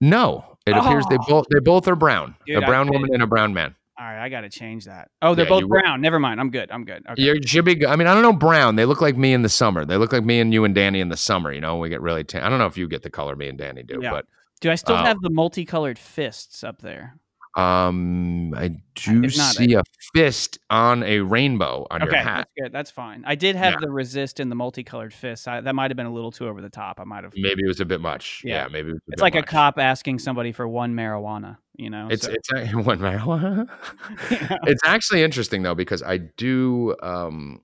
[0.00, 1.24] no it appears they Oh.
[1.28, 4.22] both they both are brown Dude, a brown woman and a brown man All right,
[4.22, 5.10] I got to change that.
[5.22, 5.68] Oh, they're Yeah, both will.
[5.70, 6.00] brown.
[6.00, 6.40] Never mind.
[6.40, 6.70] I'm good.
[6.70, 7.04] I'm good.
[7.10, 7.20] Okay.
[7.22, 7.74] You should be.
[7.74, 7.88] good.
[7.88, 8.76] I mean, I don't know brown.
[8.76, 9.84] They look like me in the summer.
[9.84, 11.50] They look like me and you and Danny in the summer.
[11.52, 12.22] You know, we get really.
[12.22, 12.44] Tan.
[12.44, 14.20] I don't know if you get the color me and Danny do, Yeah.
[14.60, 17.16] Do I still uh, have the multicolored fists up there?
[17.56, 19.82] Um, I do see a
[20.14, 22.36] fist on a rainbow on Okay, your hat.
[22.56, 22.72] that's good.
[22.72, 23.24] That's fine.
[23.26, 23.78] I did have Yeah.
[23.82, 25.48] the resist and the multicolored fists.
[25.48, 27.00] I, that might have been a little too over the top.
[27.00, 27.32] I might have.
[27.36, 28.42] Maybe it was a bit much.
[28.44, 28.68] Yeah, Yeah.
[28.68, 31.58] maybe it was a It's like a cop asking somebody for one marijuana.
[31.76, 32.08] You know.
[32.10, 33.68] It's so- it's one marijuana.
[34.30, 37.60] it's actually interesting though because I do um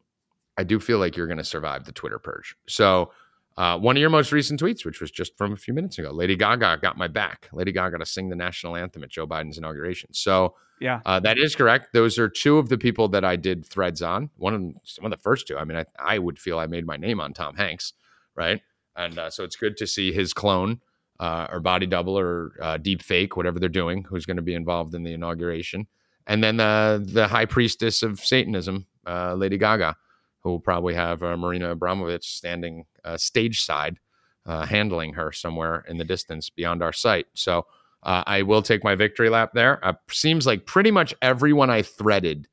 [0.57, 2.55] I do feel like you're going to survive the Twitter purge.
[2.69, 3.11] So
[3.57, 6.11] uh, one of your most recent tweets, which was just from a few minutes ago,
[6.11, 7.49] Lady Gaga got my back.
[7.53, 10.13] Lady Gaga to sing the national anthem at Joe Biden's inauguration.
[10.13, 11.01] So yeah.
[11.07, 11.93] uh, that is correct.
[11.93, 14.31] Those are two of the people that I did threads on.
[14.37, 15.57] One of them, one of the first two.
[15.57, 17.93] I mean, I, I would feel I made my name on Tom Hanks,
[18.35, 18.61] right?
[18.97, 20.81] And uh, so it's good to see his clone
[21.21, 24.55] uh, or body double or uh, deep fake, whatever they're doing, who's going to be
[24.55, 25.87] involved in the inauguration.
[26.27, 29.97] And then uh, the high priestess of Satanism, uh, Lady Gaga,
[30.45, 33.99] who will probably have uh, Marina Abramovich standing uh, stage side,
[34.47, 37.27] uh, handling her somewhere in the distance beyond our sight.
[37.35, 37.67] So
[38.05, 39.85] uh, I will take my victory lap there.
[39.85, 42.47] Uh, seems like pretty much everyone I threaded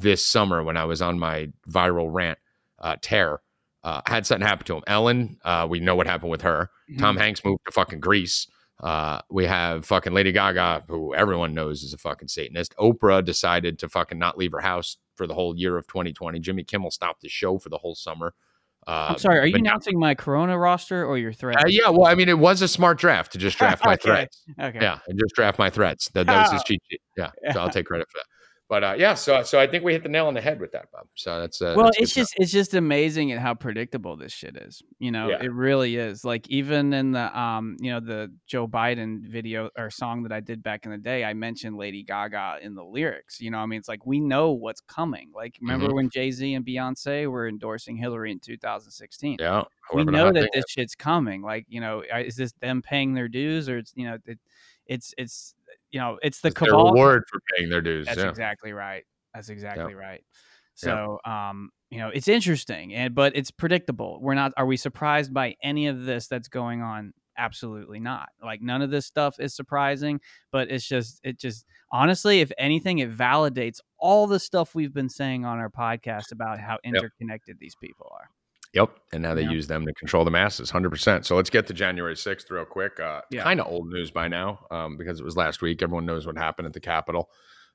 [0.00, 2.38] this summer when I was on my viral rant
[2.78, 3.40] uh, tear
[3.84, 4.82] uh, had something happen to him.
[4.86, 6.70] Ellen, uh, we know what happened with her.
[6.90, 7.00] Mm-hmm.
[7.00, 8.46] Tom Hanks moved to fucking Greece.
[8.80, 12.76] Uh, we have fucking Lady Gaga, who everyone knows is a fucking Satanist.
[12.76, 16.38] Oprah decided to fucking not leave her house for the whole year of 2020.
[16.38, 18.34] Jimmy Kimmel stopped the show for the whole summer.
[18.86, 19.38] Uh, I'm sorry.
[19.40, 21.58] Are you announcing my Corona roster or your threat?
[21.58, 24.02] Uh, yeah, well, I mean, it was a smart draft to just draft my Okay.
[24.02, 24.44] threats.
[24.58, 24.78] Okay.
[24.80, 26.08] Yeah, and just draft my threats.
[26.10, 27.00] That, that was his cheat sheet.
[27.16, 28.26] Yeah, so I'll take credit for that.
[28.68, 30.72] But uh, yeah, so so I think we hit the nail on the head with
[30.72, 31.06] that, Bob.
[31.14, 32.20] So that's uh, well that's it's stuff.
[32.22, 35.42] just it's just amazing at how predictable this shit is you know Yeah.
[35.42, 39.88] it really is like even in the um you know the joe biden video or
[39.90, 43.40] song that i did back in the day i mentioned lady gaga in the lyrics
[43.40, 45.94] you know i mean it's like we know what's coming like remember Mm-hmm.
[45.94, 49.62] when jay-z and beyonce were endorsing hillary in 2016 yeah.
[49.94, 53.68] we know that this shit's coming like you know is this them paying their dues
[53.68, 54.38] or it's you know it,
[54.86, 55.54] it's it's
[55.90, 58.06] you know it's the their cabal reward for paying their dues.
[58.06, 58.28] that's yeah.
[58.28, 59.04] exactly right.
[59.34, 60.22] That's exactly right.
[60.74, 64.20] So, um, you know, it's interesting, and but it's predictable.
[64.22, 64.52] We're not.
[64.56, 67.12] Are we surprised by any of this that's going on?
[67.36, 68.28] Absolutely not.
[68.42, 70.20] Like none of this stuff is surprising,
[70.50, 75.08] but it's just, it just honestly, if anything, it validates all the stuff we've been
[75.08, 78.28] saying on our podcast about how interconnected these people are.
[78.78, 78.90] Yep.
[79.12, 79.50] And now they Yeah.
[79.50, 81.26] use them to control the masses, 100%.
[81.26, 83.00] So let's get to January 6th real quick.
[83.00, 83.42] Uh, Yeah.
[83.42, 85.82] Kind of old news by now um, because it was last week.
[85.82, 87.30] Everyone knows what happened at the Capitol.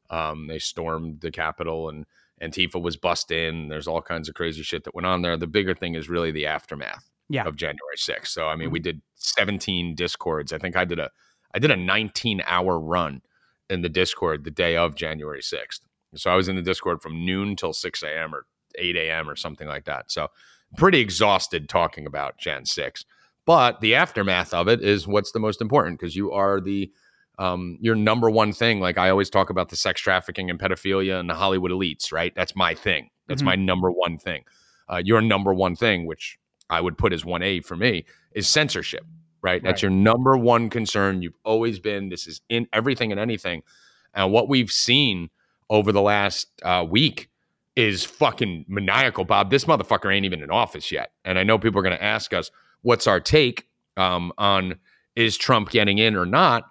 [0.10, 2.06] Um, they stormed the Capitol and
[2.42, 3.68] Antifa was bust in.
[3.68, 5.38] There's all kinds of crazy shit that went on there.
[5.38, 7.10] The bigger thing is really the aftermath.
[7.30, 7.46] Yeah.
[7.46, 8.28] of January 6th.
[8.28, 8.84] So I mean, we Mhm.
[8.84, 10.52] did 17 discords.
[10.54, 11.10] I think I did a
[11.56, 13.22] I did a 19 hour run
[13.70, 15.82] in the Discord the day of January 6th.
[16.16, 18.36] So I was in the Discord from noon till 6 a.m.
[18.36, 18.46] or
[18.78, 19.30] 8 a.m.
[19.30, 20.12] or something like that.
[20.12, 20.28] So
[20.78, 23.06] pretty exhausted talking about Jan 6.
[23.46, 26.92] But the aftermath of it is what's the most important because you are the
[27.40, 28.80] um, your number one thing.
[28.80, 32.32] Like I always talk about the sex trafficking and pedophilia and the Hollywood elites, right?
[32.36, 33.10] That's my thing.
[33.28, 33.46] That's Mhm.
[33.46, 34.44] my number one thing.
[34.88, 36.38] Uh, your number one thing, which
[36.70, 39.04] I would put as 1A for me, is censorship,
[39.42, 39.64] right?
[39.64, 41.22] That's your number one concern.
[41.24, 42.10] You've always been.
[42.10, 43.64] This is in everything and anything.
[44.14, 45.30] And what we've seen
[45.72, 47.30] over the last uh, week
[47.76, 49.50] is fucking maniacal, Bob.
[49.50, 51.12] This motherfucker ain't even in office yet.
[51.26, 54.76] And I know people are going to ask us, what's our take um, on
[55.16, 56.66] is Trump getting in or not?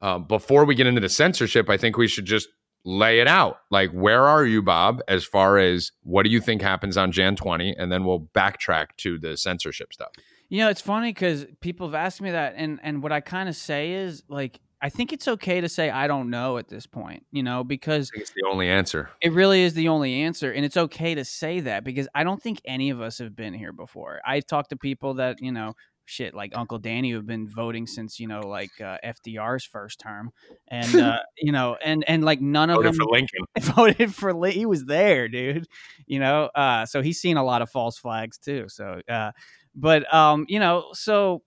[0.00, 2.48] Uh, before we get into the censorship, I think we should just
[2.84, 3.58] lay it out.
[3.70, 7.36] Like, where are you, Bob, as far as what do you think happens on Jan
[7.36, 7.76] 20?
[7.78, 10.10] And then we'll backtrack to the censorship stuff.
[10.48, 13.48] You know, it's funny because people have asked me that, and and what I kind
[13.48, 16.86] of say is like, I think it's okay to say I don't know at this
[16.86, 17.24] point.
[17.30, 19.10] You know, because it's the only answer.
[19.20, 20.52] It really is the only answer.
[20.52, 23.54] And it's okay to say that because I don't think any of us have been
[23.54, 24.20] here before.
[24.26, 28.18] I've talked to people that, you know, shit like Uncle Danny who've been voting since,
[28.18, 30.30] you know, like uh, FDR's first term.
[30.68, 33.44] And, uh, you know, and, and like none of Voted them for Lincoln.
[33.60, 34.50] voted for Lee.
[34.50, 35.66] He was there, dude.
[36.06, 38.66] You know, uh, so he's seen a lot of false flags too.
[38.68, 39.30] So, uh,
[39.74, 41.42] but, um, you know, so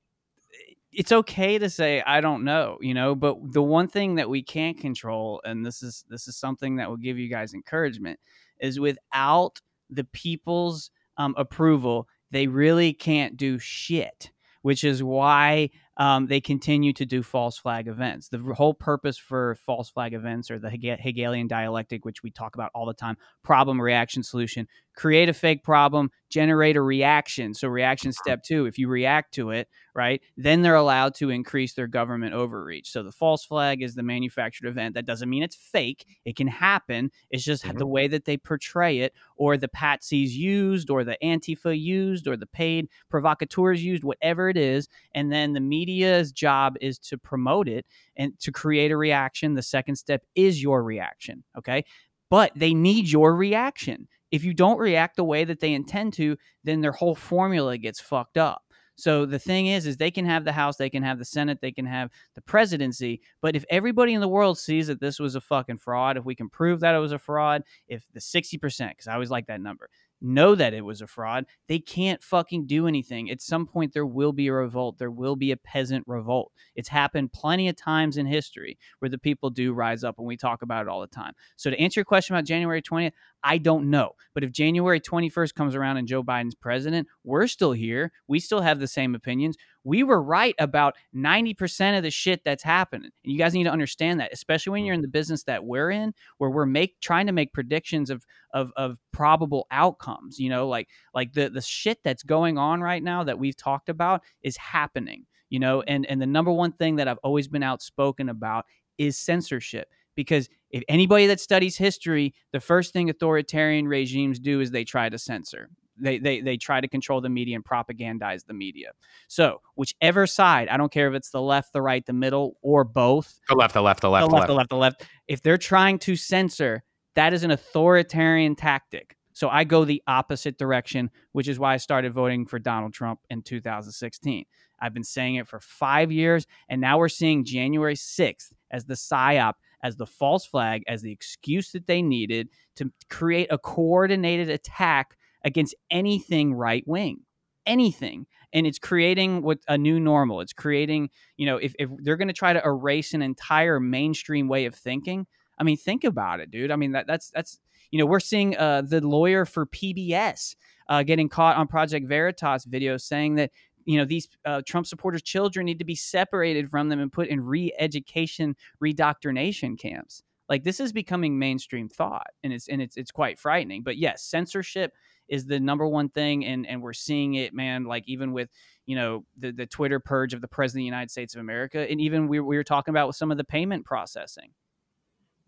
[0.95, 4.41] it's okay to say I don't know, you know, but the one thing that we
[4.41, 8.19] can't control and this is this is something that will give you guys encouragement
[8.59, 14.31] is without the people's um, approval, they really can't do shit,
[14.61, 18.29] which is why um, they continue to do false flag events.
[18.29, 22.71] The whole purpose for false flag events or the Hegelian dialectic, which we talk about
[22.75, 27.53] all the time problem, reaction, solution create a fake problem, generate a reaction.
[27.53, 31.73] So, reaction step two, if you react to it, right, then they're allowed to increase
[31.73, 32.89] their government overreach.
[32.89, 34.95] So, the false flag is the manufactured event.
[34.95, 37.11] That doesn't mean it's fake, it can happen.
[37.29, 37.77] It's just Mhm.
[37.77, 42.37] the way that they portray it, or the patsies used, or the Antifa used, or
[42.37, 44.87] the paid provocateurs used, whatever it is.
[45.13, 47.85] And then the media's job is to promote it
[48.17, 49.53] and to create a reaction.
[49.53, 51.43] The second step is your reaction.
[51.57, 51.85] Okay.
[52.29, 54.07] But they need your reaction.
[54.31, 57.99] If you don't react the way that they intend to, then their whole formula gets
[57.99, 58.63] fucked up.
[58.97, 61.59] So the thing is, is they can have the House, they can have the Senate,
[61.61, 63.21] they can have the presidency.
[63.41, 66.33] But if everybody in the world sees that this was a fucking fraud, if we
[66.33, 69.61] can prove that it was a fraud, if the 60%, because I always like that
[69.61, 69.89] number,
[70.21, 73.29] know that it was a fraud, they can't fucking do anything.
[73.29, 74.97] At some point, there will be a revolt.
[74.97, 76.51] There will be a peasant revolt.
[76.75, 80.37] It's happened plenty of times in history where the people do rise up, and we
[80.37, 81.33] talk about it all the time.
[81.55, 83.11] So, to answer your question about January 20th,
[83.45, 84.13] I don't know.
[84.33, 88.11] But if January 21st comes around and Joe Biden's president, we're still here.
[88.27, 89.55] We still have the same opinions.
[89.83, 93.11] We were right about 90% of the shit that's happening.
[93.23, 95.11] And you guys need to understand that, especially when you're in the mm-hmm.
[95.11, 99.67] business that we're in, where we're make trying to make predictions of of of probable
[99.69, 100.39] outcomes.
[100.39, 103.89] You know, like like the the shit that's going on right now that we've talked
[103.89, 105.27] about is happening.
[105.49, 108.65] You know, and and the number one thing that I've always been outspoken about
[108.97, 114.71] is censorship because if anybody that studies history, the first thing authoritarian regimes do is
[114.71, 115.69] they try to censor.
[115.97, 118.91] They, they, they try to control the media and propagandize the media.
[119.29, 122.83] So, whichever side, I don't care if it's the left, the right, the middle, or
[122.83, 124.47] both, The left, the left, the left, the the left, left.
[124.47, 125.03] the left, the left.
[125.29, 126.83] If they're trying to censor,
[127.15, 129.15] that is an authoritarian tactic.
[129.35, 133.19] So I go the opposite direction, which is why I started voting for Donald Trump
[133.29, 134.45] in 2016.
[134.79, 138.93] I've been saying it for five years, and now we're seeing January 6th as the
[138.93, 139.53] psyop,
[139.85, 145.15] as the false flag, as the excuse that they needed to create a coordinated attack
[145.43, 147.19] against anything right wing,
[147.67, 148.25] anything.
[148.51, 150.41] And it's creating what a new normal.
[150.41, 154.47] It's creating, you know, if, if they're going to try to erase an entire mainstream
[154.47, 155.27] way of thinking,
[155.59, 156.71] I mean, think about it, dude.
[156.71, 157.59] I mean, that that's that's
[157.91, 160.55] you know, we're seeing uh, the lawyer for PBS
[160.89, 163.51] uh, getting caught on Project Veritas video saying that
[163.85, 167.27] you know these uh, Trump supporters' children need to be separated from them and put
[167.27, 170.23] in re-education, redoctrination camps.
[170.49, 173.83] Like this is becoming mainstream thought, and it's and it's it's quite frightening.
[173.83, 174.91] But yes, censorship
[175.27, 177.85] is the number one thing, and and we're seeing it, man.
[177.85, 178.49] Like even with
[178.85, 181.89] you know the the Twitter purge of the president of the United States of America,
[181.89, 184.51] and even we, we were talking about with some of the payment processing.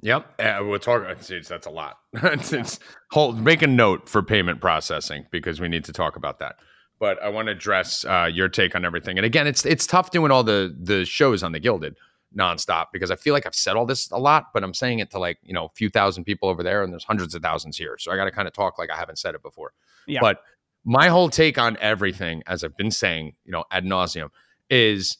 [0.02, 0.40] Yep.
[0.40, 1.04] Uh, we'll talk.
[1.10, 1.98] It's, that's a lot.
[2.14, 2.80] it's, it's
[3.12, 6.58] hold, make a note for payment processing because we need to talk about that.
[7.00, 9.18] But I want to address uh, your take on everything.
[9.18, 11.98] And again, it's it's tough doing all the the shows on the Guilded
[12.36, 15.12] nonstop because I feel like I've said all this a lot, but I'm saying it
[15.12, 17.78] to like you know a few thousand people over there, and there's hundreds of thousands
[17.78, 17.98] here.
[18.00, 19.74] So I got to kind of talk like I haven't said it before.
[20.08, 20.20] Yeah.
[20.22, 20.42] But
[20.86, 24.30] my whole take on everything, as I've been saying, you know, ad nauseum,
[24.70, 25.18] is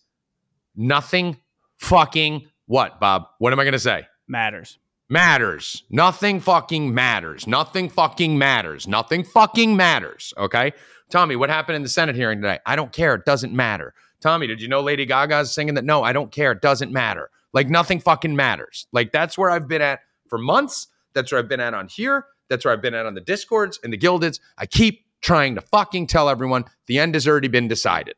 [0.76, 1.38] nothing
[1.78, 3.28] fucking what, Bob?
[3.40, 4.08] What am I going to say?
[4.28, 4.80] Matters.
[5.10, 5.84] Matters.
[5.90, 7.48] Nothing fucking matters.
[7.48, 8.88] Nothing fucking matters.
[8.88, 10.34] Nothing fucking matters.
[10.38, 10.74] Okay.
[11.10, 12.60] Tommy, what happened in the Senate hearing today?
[12.66, 13.16] I don't care.
[13.16, 13.94] It doesn't matter.
[14.20, 15.86] Tommy, did you know Lady Gaga's singing that?
[15.86, 16.52] No, I don't care.
[16.52, 17.30] It doesn't matter.
[17.54, 18.88] Like nothing fucking matters.
[18.92, 20.88] Like that's where I've been at for months.
[21.14, 22.26] That's where I've been at on here.
[22.50, 24.40] That's where I've been at on the discords and the Guildeds.
[24.58, 28.16] I keep trying to fucking tell everyone the end has already been decided.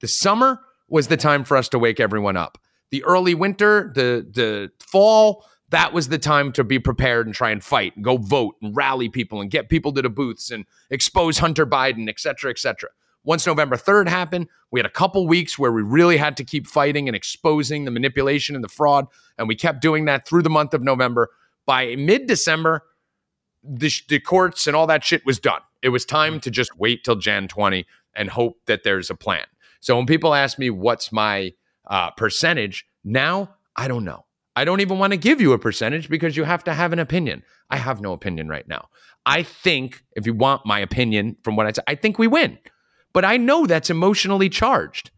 [0.00, 2.58] The summer was the time for us to wake everyone up.
[2.90, 7.50] The early winter, the the fall, that was the time to be prepared and try
[7.50, 10.64] and fight and go vote and rally people and get people to the booths and
[10.90, 12.90] expose Hunter Biden, et cetera, et cetera.
[13.24, 16.66] Once November 3rd happened, we had a couple weeks where we really had to keep
[16.66, 19.06] fighting and exposing the manipulation and the fraud.
[19.36, 21.28] And we kept doing that through the month of November.
[21.66, 22.84] By mid December,
[23.62, 25.60] the, the courts and all that shit was done.
[25.82, 29.44] It was time to just wait till Jan 20 and hope that there's a plan.
[29.80, 31.52] So when people ask me what's my
[31.86, 34.24] uh, percentage, now I don't know.
[34.58, 36.98] I don't even want to give you a percentage because you have to have an
[36.98, 37.44] opinion.
[37.70, 38.88] I have no opinion right now.
[39.24, 42.58] I think, if you want my opinion from what I said, I think we win.
[43.12, 45.12] But I know that's emotionally charged.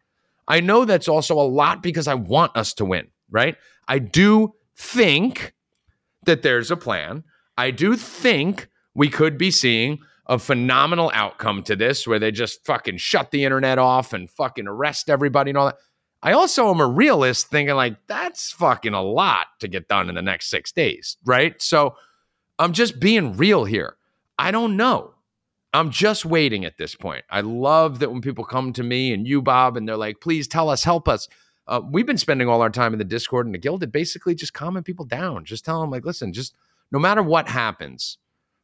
[0.46, 3.56] I know that's also a lot because I want us to win, right?
[3.88, 5.54] I do think
[6.26, 7.24] that there's a plan.
[7.56, 12.66] I do think we could be seeing a phenomenal outcome to this where they just
[12.66, 15.78] fucking shut the internet off and fucking arrest everybody and all that.
[16.22, 20.14] I also am a realist thinking like that's fucking a lot to get done in
[20.14, 21.60] the next 6 days, right?
[21.62, 21.96] So
[22.58, 23.96] I'm just being real here.
[24.38, 25.14] I don't know.
[25.72, 27.24] I'm just waiting at this point.
[27.30, 30.48] I love that when people come to me and you, Bob, and they're like, please
[30.48, 31.28] tell us, help us.
[31.66, 34.34] Uh, we've been spending all our time in the Discord and the Guild Guilded basically
[34.34, 35.44] just calming people down.
[35.44, 36.54] Just telling them, like, listen, just
[36.90, 38.18] no matter what happens,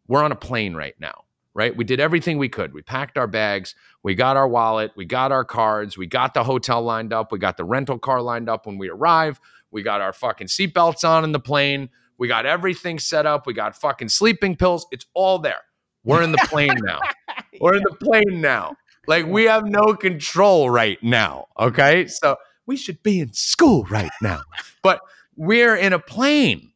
[0.08, 1.24] we're on a plane right now,
[1.56, 1.74] right?
[1.74, 2.74] We did everything we could.
[2.74, 6.44] We packed our bags, we got our wallet, we got our cards, we got the
[6.44, 9.40] hotel lined up, we got the rental car lined up when we arrive,
[9.70, 11.88] we got our fucking seatbelts on in the plane,
[12.18, 14.86] we got everything set up, we got fucking sleeping pills.
[14.92, 15.62] It's all there.
[16.04, 17.00] We're in the plane now.
[17.60, 18.76] We're in the plane now.
[19.06, 21.46] Like we have no control right now.
[21.58, 22.06] Okay.
[22.06, 24.42] So we should be in school right now,
[24.82, 25.00] but
[25.36, 26.72] we're in a plane.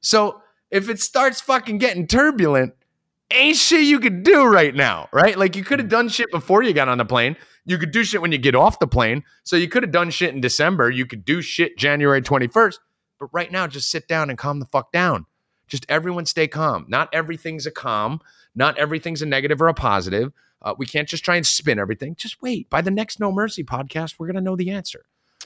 [0.00, 0.40] So
[0.70, 2.74] if it starts fucking getting turbulent,
[3.34, 5.38] ain't shit you could do right now, right?
[5.38, 7.36] Like you could have done shit before you got on the plane.
[7.64, 9.24] You could do shit when you get off the plane.
[9.44, 10.90] So you could have done shit in December.
[10.90, 12.76] You could do shit January 21st.
[13.20, 15.26] But right now, just sit down and calm the fuck down.
[15.68, 16.86] Just everyone stay calm.
[16.88, 18.20] Not everything's a calm.
[18.54, 20.32] Not everything's a negative or a positive.
[20.60, 22.14] Uh, we can't just try and spin everything.
[22.16, 22.68] Just wait.
[22.68, 25.04] By the next No Mercy podcast, we're going to know the answer.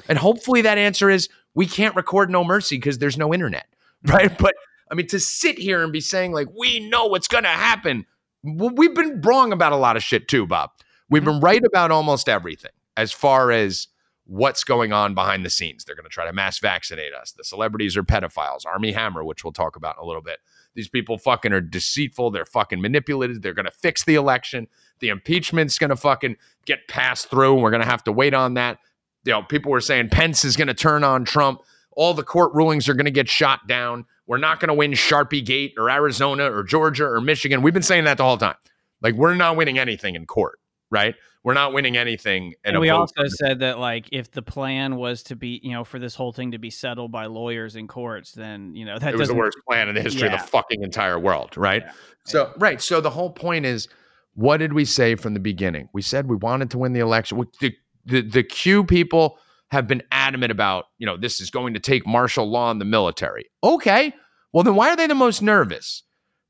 [0.09, 3.67] And hopefully that answer is we can't record No Mercy because there's no internet,
[4.05, 4.37] right?
[4.37, 4.55] But
[4.91, 8.07] I mean, to sit here and be saying, like, we know what's going to happen.
[8.43, 10.71] We've been wrong about a lot of shit too, Bob.
[11.09, 13.89] We've been right about almost everything as far as
[14.25, 15.85] what's going on behind the scenes.
[15.85, 17.33] They're going to try to mass vaccinate us.
[17.33, 18.67] The celebrities are pedophiles.
[18.67, 20.39] Armie Hammer, which we'll talk about in a little bit.
[20.75, 22.31] These people fucking are deceitful.
[22.31, 23.43] They're fucking manipulated.
[23.43, 24.67] They're going to fix the election.
[24.99, 27.55] The impeachment's going to fucking get passed through.
[27.55, 28.79] And we're going to have to wait on that.
[29.25, 31.63] You know, people were saying Pence is going to turn on Trump.
[31.93, 34.07] All the court rulings are going to get shot down.
[34.27, 37.63] We're not going to win Sharpie Gate or Arizona or Georgia or Michigan.
[37.63, 38.57] We've been saying that the whole time.
[39.03, 40.59] Like, we're not winning anything in court,
[40.91, 41.15] right?
[41.45, 42.47] We're not winning anything.
[42.47, 45.71] in And a we also said that like if the plan was to be, you
[45.73, 48.99] know, for this whole thing to be settled by lawyers in courts, then you know
[48.99, 51.83] that it was the worst plan in the history of the fucking entire world, right?
[51.87, 51.93] Yeah.
[52.25, 52.83] So, right.
[52.83, 53.87] So the whole point is,
[54.35, 55.89] what did we say from the beginning?
[55.93, 57.39] We said we wanted to win the election.
[57.39, 57.75] We- The
[58.07, 59.39] the, the Q people
[59.71, 62.85] have been adamant about, you know, this is going to take martial law in the
[62.85, 63.47] military.
[63.65, 64.13] Okay.
[64.53, 66.03] Well, then why are they the most nervous?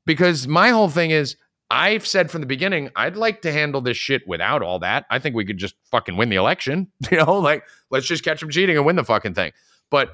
[0.05, 1.35] Because my whole thing is,
[1.69, 5.05] I've said from the beginning, I'd like to handle this shit without all that.
[5.09, 6.91] I think we could just fucking win the election.
[7.11, 9.51] You know, like let's just catch them cheating and win the fucking thing.
[9.91, 10.11] But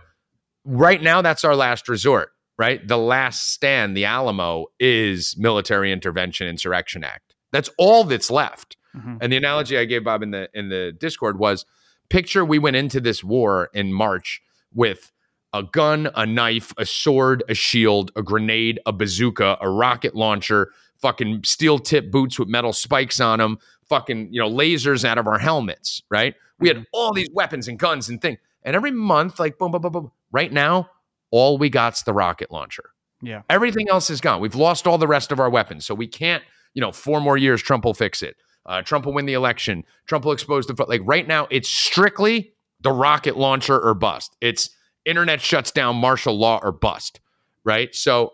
[0.65, 2.85] right now, that's our last resort, right?
[2.87, 7.35] The last stand, the Alamo, is Military Intervention Insurrection Act.
[7.51, 8.77] That's all that's left.
[8.95, 9.19] Mhm.
[9.21, 11.65] And the analogy I gave Bob in the in the Discord was
[12.09, 14.41] picture we went into this war in March
[14.73, 15.11] with
[15.53, 20.71] a gun, a knife, a sword, a shield, a grenade, a bazooka, a rocket launcher,
[20.97, 25.27] fucking steel tip boots with metal spikes on them, fucking, you know, lasers out of
[25.27, 26.35] our helmets, right?
[26.59, 26.83] We had mm-hmm.
[26.93, 28.39] all these weapons and guns and things.
[28.63, 30.11] And every month, like boom, boom, boom, boom.
[30.31, 30.89] Right now,
[31.29, 32.91] all we got's the rocket launcher.
[33.21, 33.41] Yeah.
[33.49, 34.41] Everything else is gone.
[34.41, 35.85] We've lost all the rest of our weapons.
[35.85, 36.43] So we can't,
[36.73, 38.35] you know, four more years, Trump will fix it.
[38.65, 39.83] Uh, Trump will win the election.
[40.05, 44.35] Trump will expose the, like right now, it's strictly the rocket launcher or bust.
[44.41, 44.69] It's
[45.05, 47.19] internet shuts down, martial law or bust,
[47.63, 47.93] right?
[47.93, 48.33] So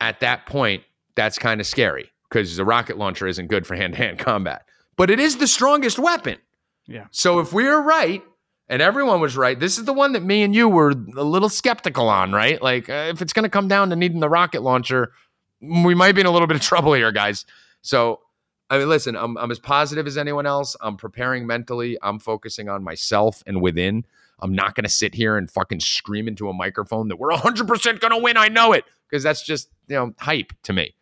[0.00, 0.82] at that point,
[1.14, 4.62] that's kind of scary because the rocket launcher isn't good for hand to hand combat.
[4.96, 6.38] but it is the strongest weapon.
[6.86, 7.06] Yeah.
[7.10, 8.22] So if we are right
[8.68, 11.48] and everyone was right, this is the one that me and you were a little
[11.48, 12.60] skeptical on, right?
[12.62, 15.12] Like uh, if it's going to come down to needing the rocket launcher,
[15.60, 17.44] we might be in a little bit of trouble here, guys.
[17.82, 18.20] So
[18.68, 20.76] I mean, listen, I'm, I'm as positive as anyone else.
[20.80, 21.96] I'm preparing mentally.
[22.02, 24.04] I'm focusing on myself and within.
[24.40, 28.00] I'm not going to sit here and fucking scream into a microphone that we're 100%
[28.00, 28.36] going to win.
[28.36, 30.94] I know it because that's just, you know, hype to me.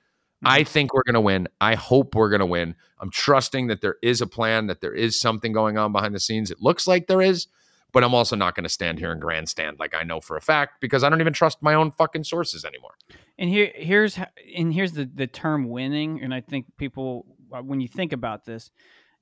[0.45, 0.71] I mm-hmm.
[0.71, 1.49] think we're going to win.
[1.61, 2.75] I hope we're going to win.
[3.01, 6.21] I'm trusting that there is a plan, that there is something going on behind the
[6.21, 6.51] scenes.
[6.51, 7.47] It looks like there is,
[7.93, 10.41] but I'm also not going to stand here and grandstand like I know for a
[10.41, 12.95] fact because I don't even trust my own fucking sources anymore.
[13.39, 14.19] And here, here's
[14.57, 17.27] and here's the the term winning, and I think people
[17.63, 18.71] when you think about this,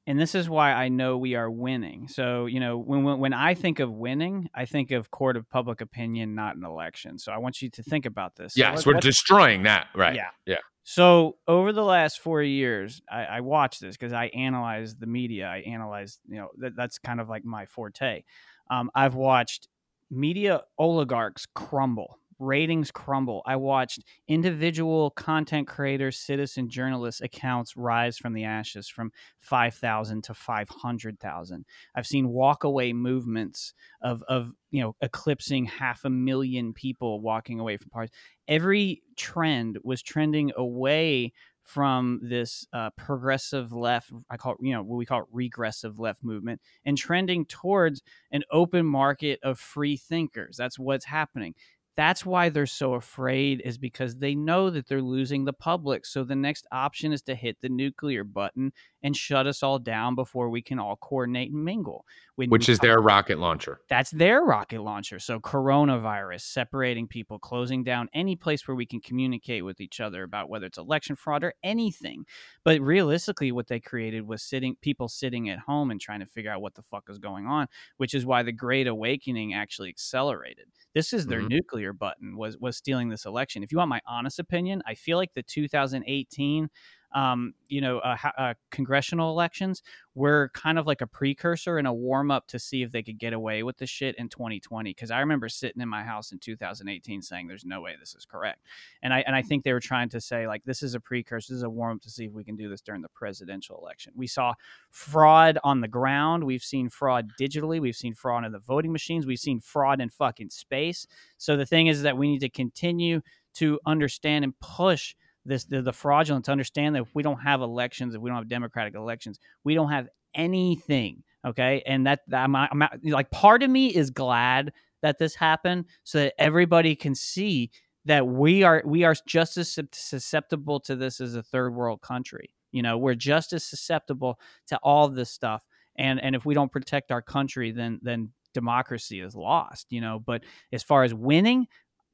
[0.07, 2.09] and this is why I know we are winning.
[2.09, 5.49] So you know, when when, when I think of winning, I think of court of
[5.49, 7.19] public opinion, not an election.
[7.19, 8.55] So I want you to think about this.
[8.55, 9.89] So Yes, let- we're destroying that.
[9.95, 10.15] Right.
[10.15, 10.31] Yeah.
[10.47, 10.57] Yeah.
[10.85, 15.47] So over the last four years, I, I watched this because I analyze the media.
[15.47, 18.25] I analyze, you know, that, that's kind of like my forte.
[18.69, 19.69] Um, I've watched
[20.11, 23.43] media oligarchs crumble, ratings crumble.
[23.47, 30.35] I watched individual content creators, citizen journalists accounts rise from the ashes from 5,000 to
[30.35, 31.65] 500,000.
[31.95, 37.77] I've seen walkaway movements of, of, you know, eclipsing half a million people walking away
[37.77, 38.13] from parties
[38.49, 41.33] every trend was trending away
[41.65, 46.25] from this uh, progressive left i call it you know what we call regressive left
[46.25, 48.03] movement and trending towards
[48.33, 51.55] an open market of free thinkers that's what's happening
[51.97, 56.07] that's why they're so afraid is because they know that they're losing the public.
[56.07, 58.73] So the next option is to hit the nuclear button
[59.03, 62.05] and shut us all down before we can all coordinate and mingle
[62.37, 63.81] when Which is their rocket launcher.
[63.89, 65.19] that's their rocket launcher.
[65.19, 70.23] So coronavirus, separating people, closing down any place where we can communicate with each other
[70.23, 72.25] about whether it's election fraud or anything.
[72.65, 76.51] But realistically, what they created was sitting people sitting at home and trying to figure
[76.51, 77.67] out what the fuck is going on,
[77.99, 80.69] which is why the Great Awakening actually accelerated.
[80.95, 81.49] This is their Mhm.
[81.49, 83.63] nuclear button was was stealing this election.
[83.63, 86.71] If you want my honest opinion, I feel like the 2018
[87.15, 89.83] um, you know, uh, uh, congressional elections
[90.15, 93.19] were kind of like a precursor and a warm up to see if they could
[93.19, 94.91] get away with the shit in 2020.
[94.91, 98.25] Because I remember sitting in my house in 2018 saying, "There's no way this is
[98.25, 98.61] correct,"
[99.03, 101.53] and I and I think they were trying to say like this is a precursor,
[101.53, 103.79] this is a warm up to see if we can do this during the presidential
[103.79, 104.13] election.
[104.17, 104.55] We saw
[104.91, 109.27] fraud on the ground, we've seen fraud digitally, we've seen fraud in the voting machines,
[109.27, 111.07] we've seen fraud in fucking space.
[111.39, 113.21] So the thing is that we need to continue
[113.55, 115.15] to understand and push
[115.45, 118.39] this the, the fraudulence to understand that if we don't have elections if we don't
[118.39, 121.83] have democratic elections we don't have anything okay?
[121.87, 124.73] And that, that I'm, I'm like part of me is glad
[125.03, 127.71] that this happened so that everybody can see
[128.05, 132.55] that we are we are just as susceptible to this as a third world country.
[132.73, 134.39] You know we're just as susceptible
[134.69, 135.63] to all this stuff.
[135.97, 140.19] And and if we don't protect our country then then democracy is lost you know?
[140.19, 141.67] But as far as winning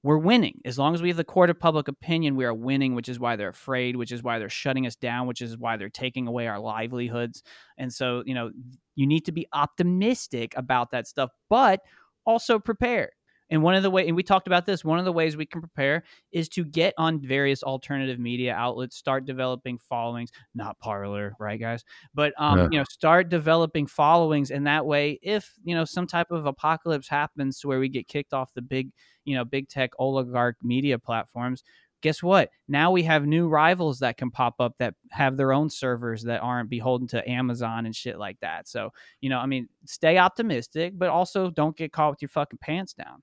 [0.03, 0.61] we're winning.
[0.64, 3.18] As long as we have the court of public opinion, we are winning, which is
[3.18, 6.28] why they're afraid, which is why they're shutting us down, which is why they're taking
[6.28, 7.42] away our livelihoods.
[7.76, 8.51] And so, you know,
[8.94, 11.80] you need to be optimistic about that stuff, but
[12.24, 13.11] also prepare.
[13.51, 15.46] And one of the way, and we talked about this, one of the ways we
[15.46, 21.32] can prepare is to get on various alternative media outlets, start developing followings, not Parler,
[21.40, 21.82] right, guys?
[22.12, 22.68] But um, Yeah.
[22.70, 27.09] you know, start developing followings, and that way, if you know some type of apocalypse
[27.09, 28.90] happens to where we get kicked off the big,
[29.29, 31.62] you know, big tech oligarch media platforms,
[32.01, 32.51] guess what?
[32.66, 36.41] Now we have new rivals that can pop up that have their own servers that
[36.41, 38.68] aren't beholden to Amazon and shit like that.
[38.68, 42.59] So, you know, I mean, stay optimistic, but also don't get caught with your fucking
[42.61, 43.22] pants down.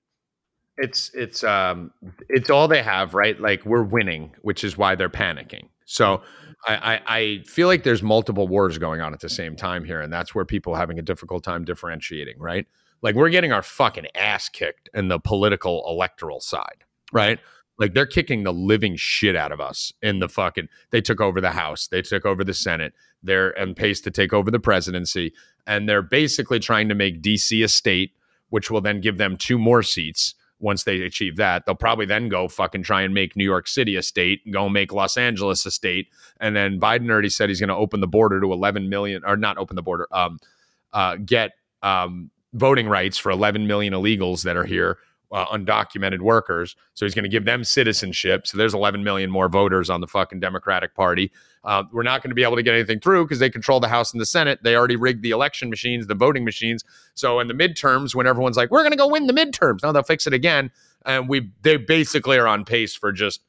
[0.78, 1.90] It's it's um
[2.28, 3.40] it's all they have, right?
[3.40, 5.68] Like we're winning, which is why they're panicking.
[5.86, 6.22] So
[6.66, 10.02] I, I I feel like there's multiple wars going on at the same time here,
[10.02, 12.66] and that's where people are having a difficult time differentiating, right?
[13.02, 17.38] Like we're getting our fucking ass kicked in the political electoral side, right?
[17.78, 20.68] Like they're kicking the living shit out of us in the fucking.
[20.90, 24.32] They took over the House, they took over the Senate, they're on pace to take
[24.32, 25.32] over the presidency,
[25.66, 28.12] and they're basically trying to make DC a state,
[28.48, 31.66] which will then give them two more seats once they achieve that.
[31.66, 34.92] They'll probably then go fucking try and make New York City a state, go make
[34.92, 36.08] Los Angeles a state,
[36.40, 39.36] and then Biden already said he's going to open the border to 11 million, or
[39.36, 40.38] not open the border, um,
[40.94, 44.98] uh, get um, voting rights for 11 million illegals that are here,
[45.32, 46.76] uh, undocumented workers.
[46.94, 48.46] So he's going to give them citizenship.
[48.46, 51.30] So there's 11 million more voters on the fucking Democratic Party.
[51.64, 53.88] Uh, we're not going to be able to get anything through because they control the
[53.88, 54.60] House and the Senate.
[54.62, 56.84] They already rigged the election machines, the voting machines.
[57.14, 59.92] So in the midterms, when everyone's like, "We're going to go win the midterms," now
[59.92, 60.70] they'll fix it again,
[61.04, 63.40] and we they basically are on pace for just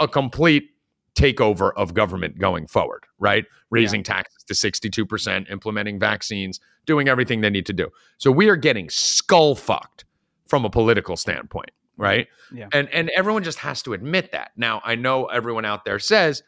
[0.00, 0.70] a complete
[1.14, 3.04] takeover of government going forward.
[3.18, 7.90] Right, raising taxes to 62%, implementing vaccines, doing everything they need to do.
[8.18, 10.04] So we are getting skull fucked
[10.46, 12.28] from a political standpoint, right?
[12.52, 12.68] Yeah.
[12.72, 14.52] And and everyone just has to admit that.
[14.56, 16.42] Now, I know everyone out there says,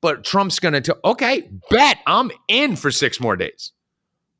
[0.00, 3.72] but Trump's going to okay, bet I'm in for 6 more days.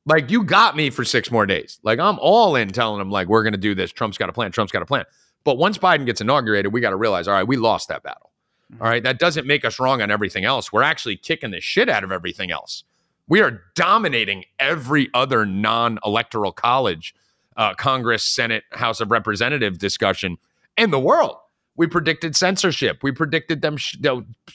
[0.07, 1.81] Like you got me for 6 more days.
[1.83, 3.91] Like I'm all in telling him like we're going to do this.
[3.93, 4.53] Trump's got a plan.
[4.53, 5.05] Trump's got a plan.
[5.43, 8.31] But once Biden gets inaugurated, we got to realize, all right, we lost that battle.
[8.73, 8.83] Mm-hmm.
[8.83, 10.73] All right, that doesn't make us wrong on everything else.
[10.73, 12.85] We're actually kicking the shit out of everything else.
[13.31, 17.15] We are dominating every other non-electoral college,
[17.57, 20.37] uh, Congress, Senate, House of Representative discussion
[20.77, 21.37] in the world.
[21.77, 23.05] We predicted censorship.
[23.05, 23.97] We predicted them sh-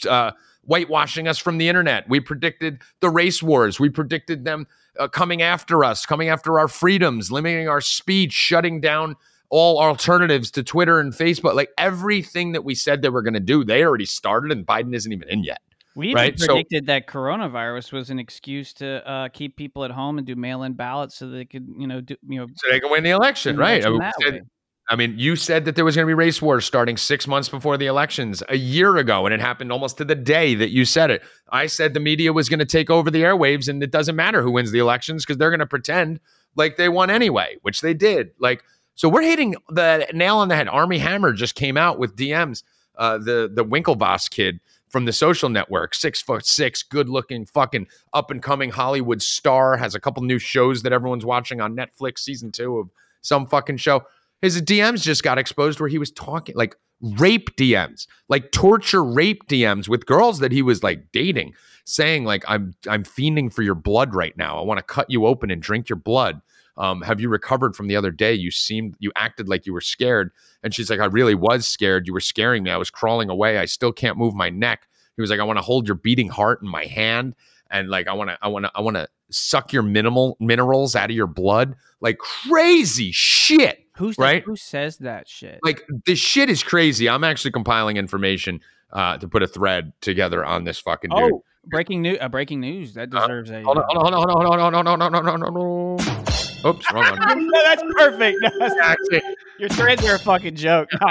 [0.08, 0.32] uh,
[0.64, 2.10] whitewashing us from the internet.
[2.10, 3.80] We predicted the race wars.
[3.80, 4.68] We predicted them
[5.00, 9.16] uh, coming after us, coming after our freedoms, limiting our speech, shutting down
[9.50, 11.54] all alternatives to Twitter and Facebook.
[11.54, 14.94] Like everything that we said they were going to do, they already started, and Biden
[14.94, 15.62] isn't even in yet.
[15.96, 19.92] We even Right, so- predicted that coronavirus was an excuse to uh, keep people at
[19.92, 22.80] home and do mail-in ballots so they could, you know, do you know, So they
[22.80, 23.84] can win the election, right?
[23.84, 24.50] I election said-
[24.88, 27.50] I mean, you said that there was going to be race wars starting six months
[27.50, 30.86] before the elections a year ago, and it happened almost to the day that you
[30.86, 31.24] said it.
[31.50, 34.44] I said the media was going to take over the airwaves, and it doesn't matter
[34.44, 36.20] who wins the elections because they're going to pretend
[36.56, 38.30] like they won anyway, which they did.
[38.38, 40.68] Like, so we're hitting the nail on the head.
[40.68, 42.62] Armie Hammer just came out with DMs.
[42.96, 44.60] Uh, the the Winklevoss kid
[44.90, 49.78] from the Social Network, six foot six, good looking, fucking up and coming Hollywood star,
[49.78, 52.90] has a couple new shows that everyone's watching on Netflix, season two of
[53.22, 54.04] some fucking show.
[54.42, 59.48] His DMs just got exposed where he was talking like rape DMs, like torture rape
[59.48, 61.54] DMs with girls that he was like dating,
[61.86, 64.60] saying like I'm I'm fiending for your blood right now.
[64.60, 66.42] I want to cut you open and drink your blood.
[66.78, 68.34] Um, have you recovered from the other day?
[68.34, 70.32] You seemed you acted like you were scared.
[70.64, 72.06] And she's like, I really was scared.
[72.08, 72.72] You were scaring me.
[72.72, 73.58] I was crawling away.
[73.58, 74.88] I still can't move my neck.
[75.16, 77.36] He was like, I want to hold your beating heart in my hand.
[77.72, 80.96] And like I want to, I want to, I want to suck your minimal minerals
[80.96, 81.76] out of your blood.
[82.02, 83.86] Like crazy shit.
[83.96, 84.44] who's Right?
[84.44, 85.60] who says that shit?
[85.64, 87.08] Like this shit is crazy.
[87.10, 88.60] I'm actually compiling information
[88.92, 91.20] uh, to put a thread together on this fucking dude.
[91.34, 92.18] oh, breaking news!
[92.22, 93.64] Uh, breaking news that Uh, deserves a.
[93.64, 95.44] Hold on, hold on, hold on, hold on, hold on, hold on, hold on, hold
[95.44, 96.25] on, hold on.
[96.66, 97.48] Oops, wrong one.
[97.52, 98.38] no, that's perfect.
[98.42, 99.22] No, that's- Actually,
[99.60, 100.90] your threads are a fucking joke.
[100.92, 101.08] No,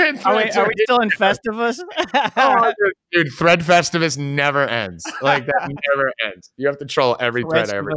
[0.24, 1.78] are, we, are we still in Festivus?
[2.36, 2.72] Oh,
[3.12, 5.04] dude, dude, Thread Festivus never ends.
[5.22, 6.50] Like that never ends.
[6.56, 7.92] You have to troll every thread ever.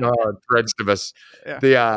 [0.00, 0.12] No,
[0.50, 1.12] Threadstivus.
[1.46, 1.58] Yeah.
[1.60, 1.96] The uh,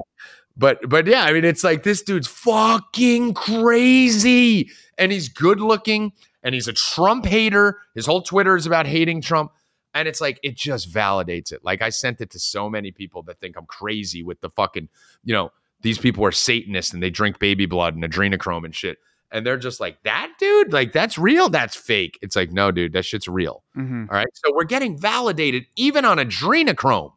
[0.56, 6.14] but but yeah, I mean, it's like this dude's fucking crazy, and he's good looking,
[6.44, 7.80] and he's a Trump hater.
[7.96, 9.52] His whole Twitter is about hating Trump.
[9.96, 11.64] And it's like it just validates it.
[11.64, 14.90] Like I sent it to so many people that think I'm crazy with the fucking,
[15.24, 18.98] you know, these people are Satanists and they drink baby blood and adrenochrome and shit.
[19.32, 22.20] And they're just like, that dude, like that's real, that's fake.
[22.22, 23.64] It's like, no, dude, that shit's real.
[23.76, 24.10] Mhm.
[24.10, 24.28] All right.
[24.34, 27.14] So we're getting validated even on adrenochrome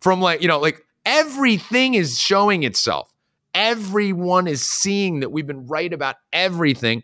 [0.00, 3.12] from like, you know, like everything is showing itself.
[3.54, 7.02] Everyone is seeing that we've been right about everything.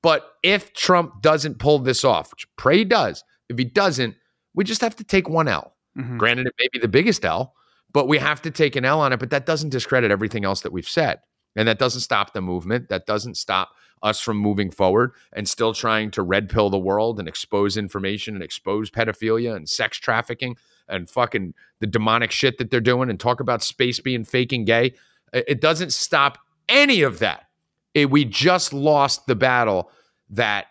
[0.00, 4.14] But if Trump doesn't pull this off, which I pray he does, if he doesn't,
[4.54, 5.74] we just have to take one L.
[5.96, 6.18] Mhm.
[6.18, 7.54] Granted, it may be the biggest L,
[7.92, 9.18] but we have to take an L on it.
[9.20, 11.20] But that doesn't discredit everything else that we've said.
[11.56, 12.88] And that doesn't stop the movement.
[12.88, 13.70] That doesn't stop
[14.02, 18.34] us from moving forward and still trying to red pill the world and expose information
[18.34, 20.56] and expose pedophilia and sex trafficking
[20.88, 24.66] and fucking the demonic shit that they're doing and talk about space being fake and
[24.66, 24.94] gay.
[25.32, 26.38] It it doesn't stop
[26.68, 27.46] any of that.
[27.94, 29.90] It- we just lost the battle
[30.30, 30.66] that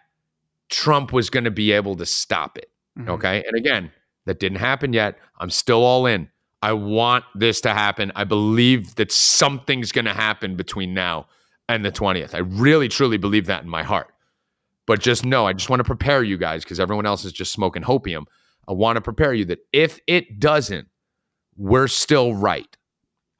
[0.70, 2.70] Trump was going to be able to stop it.
[2.98, 3.10] Mhm.
[3.10, 3.44] Okay.
[3.46, 3.91] And again,
[4.26, 5.18] that didn't happen yet.
[5.39, 6.30] I'm still all in.
[6.62, 8.12] I want this to happen.
[8.16, 11.28] I believe that something's going to happen between now
[11.68, 12.34] and the 20th.
[12.34, 14.08] I really, truly believe that in my heart.
[14.86, 17.52] But just know, I just want to prepare you guys because everyone else is just
[17.52, 18.26] smoking hopium.
[18.68, 20.88] I want to prepare you that if it doesn't,
[21.58, 22.78] we're still right.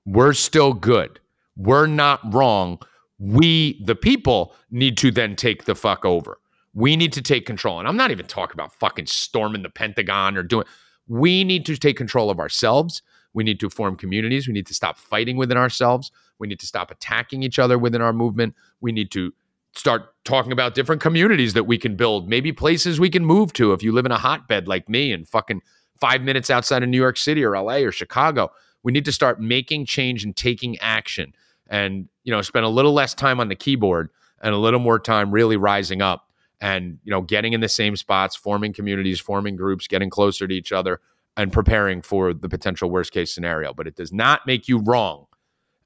[0.06, 1.20] We're still good.
[1.56, 2.80] We're not wrong.
[3.20, 6.39] We, the people, need to then take the fuck over.
[6.74, 7.80] We need to take control.
[7.80, 10.65] And I'm not even talking about fucking storming the Pentagon or doing.
[11.07, 13.01] We need to take control of ourselves.
[13.34, 14.47] We need to form communities.
[14.47, 16.11] We need to stop fighting within ourselves.
[16.39, 18.55] We need to stop attacking each other within our movement.
[18.82, 19.34] We need to
[19.76, 23.74] start talking about different communities that we can build, maybe places we can move to
[23.74, 25.61] if you live in a hotbed like me and fucking
[25.99, 28.51] five minutes outside of New York City or LA or Chicago.
[28.84, 31.34] We need to start making change and taking action
[31.67, 34.09] and, you know, spend a little less time on the keyboard
[34.41, 36.28] and a little more time really rising up
[36.64, 40.53] and, you know, getting in the same spots, forming communities, forming groups, getting closer to
[40.53, 40.99] each other
[41.38, 43.74] and preparing for the potential worst case scenario.
[43.74, 45.28] But it does not make you wrong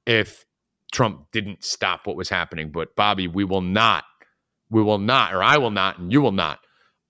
[0.05, 0.45] if
[0.91, 2.71] Trump didn't stop what was happening.
[2.71, 4.05] But Bobby, we will not,
[4.69, 6.59] we will not, or I will not, and you will not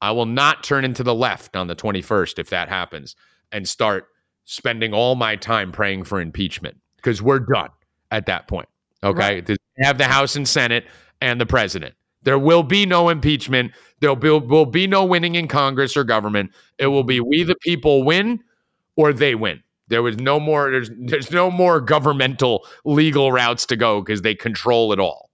[0.01, 3.15] I will not turn into the left on the 21st if that happens
[3.51, 4.07] and start
[4.45, 7.69] spending all my time praying for impeachment because we're done
[8.11, 8.69] at that point.
[9.03, 9.41] Okay.
[9.41, 10.85] They have the House and Senate
[11.21, 11.95] and the president.
[12.27, 13.71] There will be no impeachment.
[14.01, 16.51] There will, will be no winning in Congress or government.
[16.77, 18.43] It will be we the people win
[18.97, 19.63] or they win.
[19.87, 20.69] There was no more.
[20.69, 25.29] There's there's no more governmental legal routes to go because they control it all.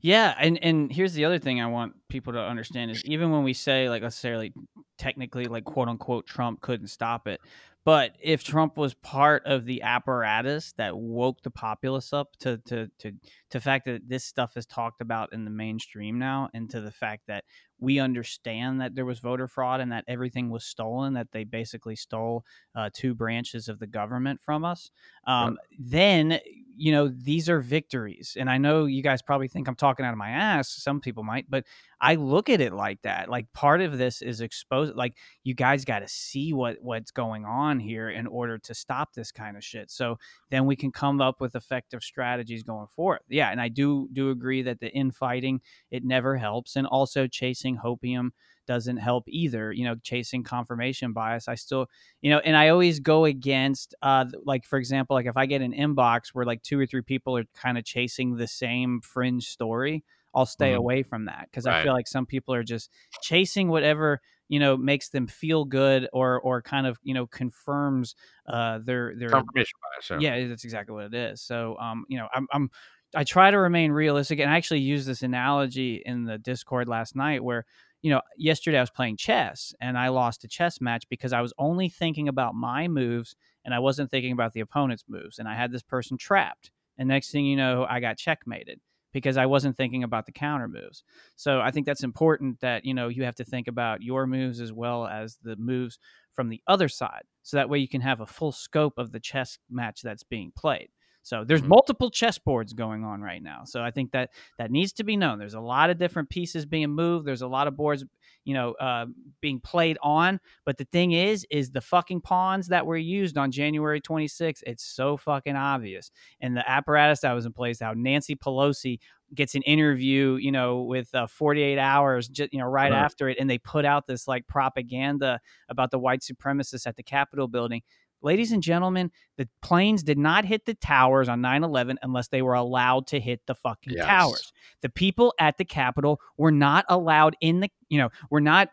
[0.00, 3.42] Yeah, and and here's the other thing I want people to understand is even when
[3.42, 4.52] we say like like
[4.98, 7.40] technically like quote unquote Trump couldn't stop it,
[7.86, 12.88] but if Trump was part of the apparatus that woke the populace up to to
[12.98, 13.18] to to
[13.52, 16.90] the fact that this stuff is talked about in the mainstream now, and to the
[16.90, 17.44] fact that
[17.78, 21.96] we understand that there was voter fraud and that everything was stolen, that they basically
[21.96, 24.90] stole uh, two branches of the government from us,
[25.26, 26.40] um, then
[26.76, 28.36] you know these are victories.
[28.38, 30.68] And I know you guys probably think I'm talking out of my ass.
[30.68, 31.64] Some people might, but
[32.00, 33.30] I look at it like that.
[33.30, 34.94] Like part of this is exposed.
[34.94, 39.14] Like you guys got to see what what's going on here in order to stop
[39.14, 39.90] this kind of shit.
[39.90, 40.18] So
[40.50, 43.20] then we can come up with effective strategies going forward.
[43.28, 47.65] Yeah, and I do do agree that the infighting it never helps, and also chasing
[47.74, 48.30] hopium
[48.66, 49.72] doesn't help either.
[49.72, 51.48] You know, chasing confirmation bias.
[51.48, 51.86] I still,
[52.20, 55.62] you know, and I always go against, uh, like for example, like if I get
[55.62, 59.48] an inbox where like two or three people are kind of chasing the same fringe
[59.48, 60.04] story.
[60.34, 60.74] I'll stay Mhm.
[60.74, 61.66] away from that because Right.
[61.66, 66.08] I feel like some people are just chasing whatever you know makes them feel good
[66.12, 68.14] or or kind of you know confirms
[68.46, 70.10] uh their their Confirmation bias.
[70.12, 72.70] yeah that's exactly what it is so um you know i'm i'm
[73.16, 77.16] i try to remain realistic and i actually used this analogy in the discord last
[77.16, 77.64] night where
[78.02, 81.40] you know yesterday i was playing chess and i lost a chess match because i
[81.40, 85.48] was only thinking about my moves and i wasn't thinking about the opponent's moves and
[85.48, 86.70] i had this person trapped.
[86.98, 88.80] And next thing you know i got checkmated
[89.12, 91.02] because i wasn't thinking about the counter moves.
[91.36, 94.60] So i think that's important that you know you have to think about your moves
[94.60, 95.98] as well as the moves
[96.34, 99.20] from the other side so that way you can have a full scope of the
[99.20, 100.88] chess match that's being played
[101.26, 101.68] so there's Mhm.
[101.68, 105.16] multiple chess boards going on right now so i think that that needs to be
[105.16, 108.04] known there's a lot of different pieces being moved there's a lot of boards
[108.44, 109.06] you know uh,
[109.40, 113.50] being played on but the thing is is the fucking pawns that were used on
[113.50, 118.36] january 26th it's so fucking obvious and the apparatus that was in place how nancy
[118.36, 118.98] pelosi
[119.34, 122.98] gets an interview, you know, with uh, 48 hours, just, you know, right, Right.
[123.04, 127.02] after it, and they put out this like propaganda about the white supremacists at the
[127.02, 127.82] Capitol building.
[128.22, 132.42] Ladies and gentlemen, the planes did not hit the towers on 9 11 unless they
[132.42, 134.06] were allowed to hit the fucking Yes.
[134.06, 134.52] towers.
[134.82, 138.68] The people at the Capitol were not allowed in the, you know, we're not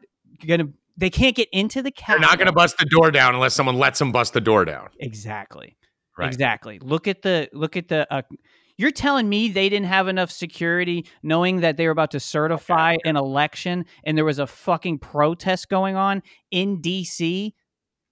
[0.48, 2.22] going to, they can't get into the They're Capitol.
[2.28, 4.90] not going to bust the door down unless someone lets them bust the door down.
[5.00, 5.78] Exactly.
[6.18, 6.28] Right.
[6.28, 6.80] Exactly.
[6.80, 8.08] Look at the look at the.
[8.14, 8.22] Uh,
[8.78, 12.98] you're telling me they didn't have enough security, knowing that they were about to certify
[13.06, 16.22] an election, and there was a fucking protest going on
[16.52, 17.54] in D.C.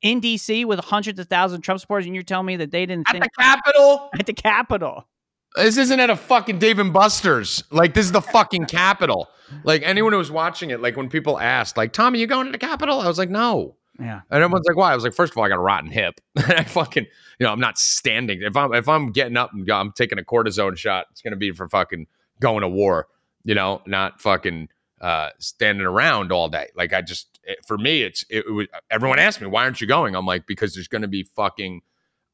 [0.02, 0.66] In D.C.
[0.66, 3.12] with hundreds of thousands of Trump supporters, and you're telling me that they didn't At
[3.12, 4.10] think the Capitol?
[4.18, 5.08] at the Capitol.
[5.56, 7.64] This isn't at a fucking Dave and Buster's.
[7.72, 9.28] Like this is the fucking Capitol.
[9.64, 12.52] Like anyone who was watching it, like when people asked, like Tommy, you going to
[12.52, 12.99] the Capitol?
[13.02, 13.76] I was like, no.
[13.99, 14.22] Yeah.
[14.32, 14.91] And everyone's like, why?
[14.91, 16.20] I was like, first of all, I got a rotten hip.
[16.38, 17.06] I fucking,
[17.39, 18.41] you know, I'm not standing.
[18.41, 21.52] If I'm if I'm getting up and I'm taking a cortisone shot, it's gonna be
[21.52, 22.08] for fucking
[22.39, 23.08] going to war.
[23.43, 24.70] You know, not fucking
[25.02, 26.68] uh, standing around all day.
[26.76, 27.30] Like I just, it,
[27.68, 28.68] for me, it's it, was.
[28.89, 30.16] Everyone asked me, why aren't you going?
[30.16, 31.82] I'm like, because there's gonna be fucking.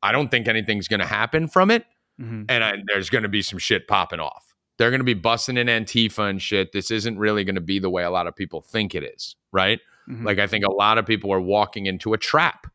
[0.04, 1.86] I don't think anything's gonna happen from it
[2.22, 2.46] Mhm.
[2.50, 4.56] and I, there's going to be some shit popping off.
[4.80, 6.72] They're going to be busting in Antifa and shit.
[6.72, 9.36] This isn't really going to be the way a lot of people think it is,
[9.52, 9.80] right?
[10.10, 10.24] Mhm.
[10.26, 12.66] Like, I think a lot of people are walking into a trap.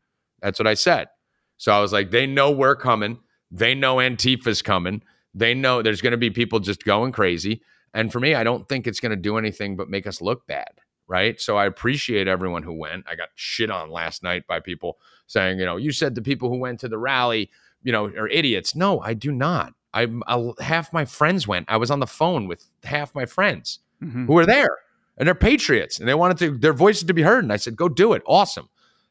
[0.41, 1.09] That's what I said.
[1.57, 3.19] So I was like, they know we're coming.
[3.51, 5.01] They know Antifa's coming.
[5.33, 7.61] They know there's going to be people just going crazy.
[7.93, 10.47] And for me, I don't think it's going to do anything but make us look
[10.47, 10.71] bad,
[11.07, 11.39] right?
[11.39, 13.05] So I appreciate everyone who went.
[13.09, 14.97] I got shit on last night by people
[15.27, 17.49] saying, you know, you said the people who went to the rally
[17.85, 18.75] you know, are idiots.
[18.77, 19.73] No, I do not.
[19.93, 21.65] I, I half my friends went.
[21.69, 24.25] I was on the phone with half my friends Mhm.
[24.25, 24.69] who were there,
[25.17, 27.43] and they're patriots, and they wanted to their voices to be heard.
[27.43, 28.21] And I said, "Go do it.
[28.25, 28.69] Awesome."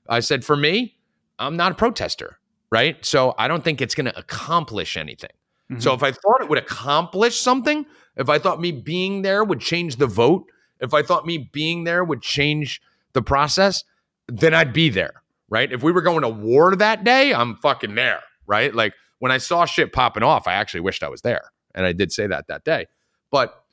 [0.08, 0.96] I said, "For me,
[1.38, 2.38] I'm not a protester,
[2.70, 2.96] right?
[3.04, 5.32] So I don't think it's going to accomplish anything.
[5.78, 7.84] So if I thought it would accomplish something,
[8.16, 10.46] if I thought me being there would change the vote,
[10.82, 12.82] if I thought me being there would change
[13.14, 13.84] the process,
[14.28, 15.72] then I'd be there, right?
[15.72, 18.74] If we were going to war that day, I'm fucking there, right?
[18.74, 21.52] Like when I saw shit popping off, I actually wished I was there.
[21.74, 22.86] And I did say that that day.
[23.30, 23.64] But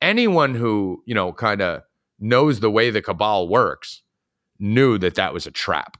[0.00, 1.82] anyone who, you know, kind of
[2.20, 4.02] knows the way the cabal works
[4.58, 5.96] knew that that was a trap.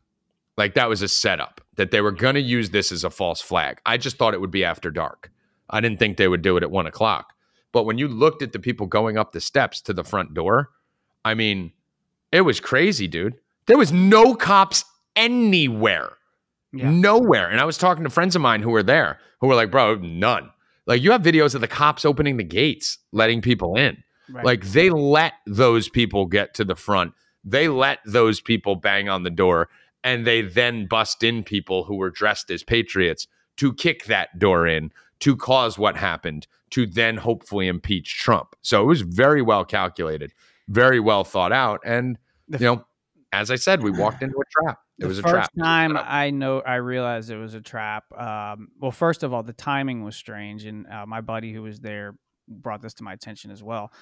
[0.57, 3.41] Like that was a setup, that they were going to use this as a false
[3.41, 3.81] flag.
[3.87, 5.31] I just thought it would be after dark.
[5.71, 7.33] I didn't think they would do it at one o'clock.
[7.73, 10.71] But when you looked at the people going up the steps to the front door,
[11.25, 11.73] I mean,
[12.33, 13.37] It was crazy, dude.
[13.67, 14.85] There was no cops
[15.17, 16.11] anywhere.
[16.73, 16.91] Yeah.
[16.91, 17.49] Nowhere.
[17.49, 19.97] And I was talking to friends of mine who were there who were like, bro,
[19.97, 20.51] none.
[20.87, 24.03] Like you have videos of the cops opening the gates, letting people in.
[24.31, 24.45] Right.
[24.45, 27.15] Like they let those people get to the front.
[27.45, 29.69] They let those people bang on the door
[30.05, 34.67] and they then bust in people who were dressed as patriots to kick that door
[34.67, 38.55] in to cause what happened to then hopefully impeach Trump.
[38.63, 40.33] So it was very well calculated,
[40.69, 42.85] very well thought out and you know,
[43.33, 44.79] as I said, we walked into a trap.
[44.99, 45.51] It the was a first trap.
[45.61, 48.05] time I know I realized it was a trap.
[48.19, 51.81] Um, well, first of all, the timing was strange, and uh, my buddy who was
[51.81, 52.15] there
[52.49, 53.93] brought this to my attention as well.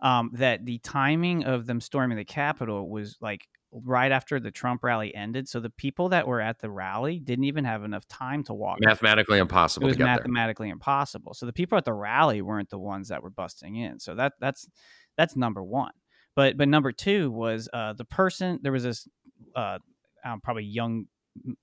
[0.00, 4.82] Um, that the timing of them storming the Capitol was like right after the Trump
[4.82, 5.48] rally ended.
[5.48, 8.78] So the people that were at the rally didn't even have enough time to walk.
[8.80, 9.86] mathematically impossible.
[9.86, 10.14] it was to get there.
[10.16, 11.34] mathematically impossible.
[11.34, 14.00] So the people at the rally weren't the ones that were busting in.
[14.00, 14.68] So that that's
[15.16, 15.92] that's number one.
[16.34, 18.60] But but number two was uh, the person.
[18.62, 19.08] There was this
[19.54, 19.78] uh,
[20.24, 21.06] um, probably young,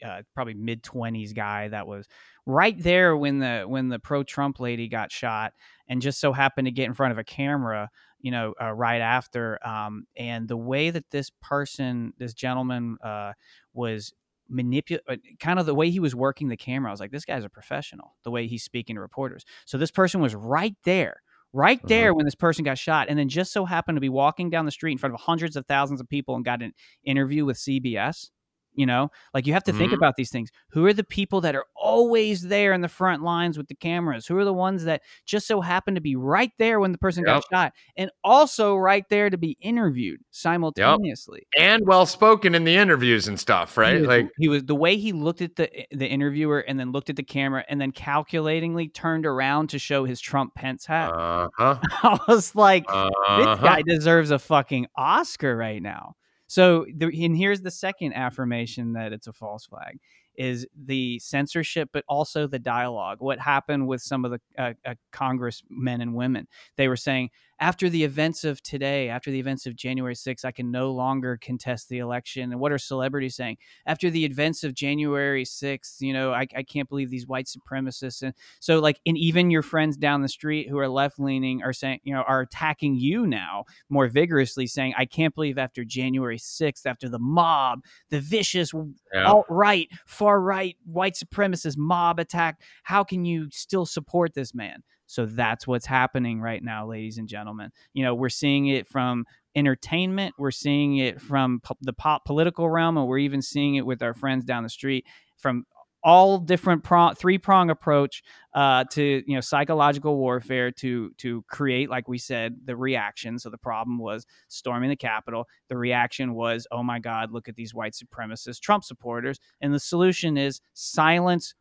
[0.05, 2.07] uh, probably mid twenties guy that was
[2.45, 5.53] right there when the when the pro Trump lady got shot,
[5.87, 7.89] and just so happened to get in front of a camera.
[8.25, 13.33] You know, uh, right after, um, and the way that this person, this gentleman, uh,
[13.73, 14.13] was
[14.49, 16.89] manipulate kind of the way he was working the camera.
[16.89, 18.15] I was like, this guy's a professional.
[18.23, 19.43] The way he's speaking to reporters.
[19.65, 21.21] So this person was right there,
[21.53, 21.87] right Mhm.
[21.87, 24.65] there when this person got shot, and then just so happened to be walking down
[24.65, 26.73] the street in front of hundreds of thousands of people and got an
[27.03, 28.31] interview with CBS.
[28.75, 29.95] You know, like you have to think Mhm.
[29.97, 30.49] about these things.
[30.69, 34.27] Who are the people that are always there in the front lines with the cameras?
[34.27, 37.23] Who are the ones that just so happen to be right there when the person
[37.23, 41.47] got shot and also right there to be interviewed simultaneously?
[41.57, 43.99] and well spoken in the interviews and stuff, He right?
[43.99, 47.09] was- Like he was the way he looked at the the interviewer and then looked
[47.09, 51.11] at the camera and then calculatingly turned around to show his Trump Pence hat.
[51.13, 51.77] uh huh.
[52.03, 53.55] I was like, this Uh-huh.
[53.63, 56.15] guy deserves a fucking Oscar right now.
[56.47, 59.99] So, the, and here's the second affirmation that it's a false flag
[60.37, 63.17] is the censorship, but also the dialogue.
[63.19, 66.47] What happened with some of the uh, uh, congressmen and women?
[66.75, 67.29] They were saying,
[67.59, 71.37] after the events of today, after the events of January 6th, I can no longer
[71.41, 72.51] contest the election.
[72.51, 73.57] And what are celebrities saying?
[73.85, 78.21] After the events of January 6th, you know, I, I can't believe these white supremacists.
[78.21, 81.73] And so, like, and even your friends down the street who are left leaning are
[81.73, 86.37] saying, you know, are attacking you now more vigorously, saying, I can't believe after January
[86.37, 87.79] 6th, after the mob,
[88.09, 88.71] the vicious
[89.13, 89.25] Yeah.
[89.25, 94.83] alt right, far right, white supremacist mob attack, how can you still support this man?
[95.07, 97.71] So that's what's happening right now, ladies and gentlemen.
[97.93, 99.25] You know, we're seeing it from
[99.55, 103.85] entertainment, we're seeing it from po- the pop political realm, and we're even seeing it
[103.85, 105.05] with our friends down the street
[105.37, 105.65] from
[106.05, 108.21] all different prong, three prong approach
[108.53, 113.39] uh, to you know psychological warfare to to create like we said the reaction.
[113.39, 115.47] So the problem was storming the capitol.
[115.67, 119.39] The reaction was oh my god look at these white supremacist trump supporters.
[119.61, 121.55] And the solution is silence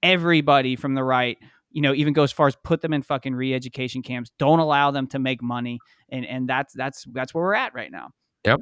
[0.00, 1.36] everybody from the right
[1.70, 4.90] you know even go as far as put them in fucking re-education camps don't allow
[4.90, 8.10] them to make money and and that's that's that's where we're at right now
[8.44, 8.60] Yep.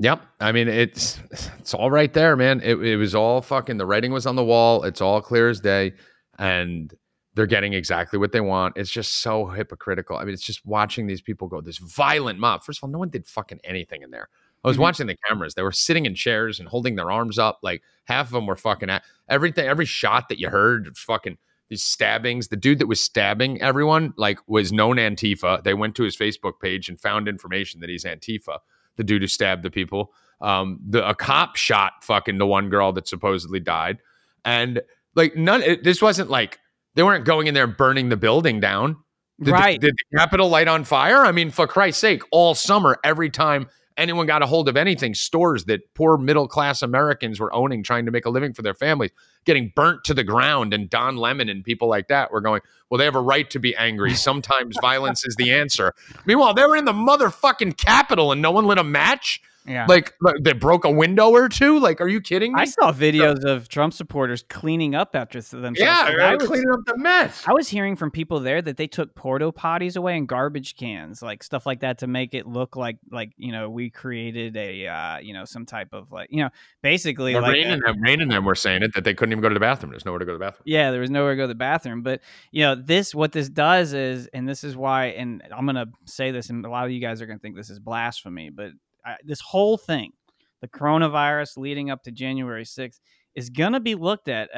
[0.00, 0.20] Yep.
[0.40, 1.20] I mean, it's
[1.60, 2.60] it's all right there, man.
[2.64, 3.76] It, it was all fucking.
[3.76, 4.82] The writing was on the wall.
[4.82, 5.92] It's all clear as day,
[6.40, 6.92] and
[7.34, 8.76] they're getting exactly what they want.
[8.76, 10.16] It's just so hypocritical.
[10.16, 12.64] I mean, it's just watching these people go this violent mob.
[12.64, 14.28] First of all, no one did fucking anything in there.
[14.64, 14.80] I was Mhm.
[14.80, 15.54] watching the cameras.
[15.54, 17.60] They were sitting in chairs and holding their arms up.
[17.62, 19.68] Like half of them were fucking at everything.
[19.68, 21.38] Every shot that you heard, fucking
[21.72, 22.48] these stabbings.
[22.48, 25.64] The dude that was stabbing everyone, like, was known Antifa.
[25.64, 28.58] They went to his Facebook page and found information that he's Antifa
[28.96, 30.12] the dude who stabbed the people.
[30.40, 33.98] Um, the a cop shot fucking the one girl that supposedly died,
[34.44, 34.80] and
[35.14, 35.62] like none.
[35.62, 36.58] It, this wasn't like
[36.94, 38.96] they weren't going in there and burning the building down.
[39.38, 41.24] Did the- right did the Capitol light on fire?
[41.24, 45.14] I mean, for Christ's sake, all summer, every time anyone got a hold of anything,
[45.14, 48.74] stores that poor middle class Americans were owning, trying to make a living for their
[48.74, 49.10] families,
[49.44, 50.74] getting burnt to the ground.
[50.74, 53.58] And Don Lemon and people like that were going, well, they have a right to
[53.58, 54.14] be angry.
[54.14, 55.94] Sometimes violence is the answer.
[56.26, 59.40] Meanwhile, they were in the motherfucking Capitol and no one lit a match.
[59.66, 61.78] Yeah Like, like they broke a window or two.
[61.78, 62.60] Like, are you kidding me?
[62.60, 65.78] I saw videos of Trump supporters cleaning up after themselves.
[65.80, 67.44] yeah, Like, right, I was- cleaning up the mess.
[67.46, 71.22] I was hearing from people there that they took porta potties away and garbage cans,
[71.22, 74.86] like stuff like that, to make it look like like you know we created a
[74.86, 76.50] uh, you know some type of like you know
[76.82, 79.32] basically like Rain a- and them, Rain and them were saying it that they couldn't
[79.32, 79.90] even go to the bathroom.
[79.90, 80.62] There's nowhere to go to the bathroom.
[80.66, 82.02] yeah, there was nowhere to go to the bathroom.
[82.02, 85.86] But you know this what this does is, and this is why, and I'm gonna
[86.06, 88.72] say this, and a lot of you guys are gonna think this is blasphemy, but
[89.04, 90.12] I, this whole thing,
[90.60, 93.00] the coronavirus leading up to January 6th
[93.34, 94.50] is going to be looked at,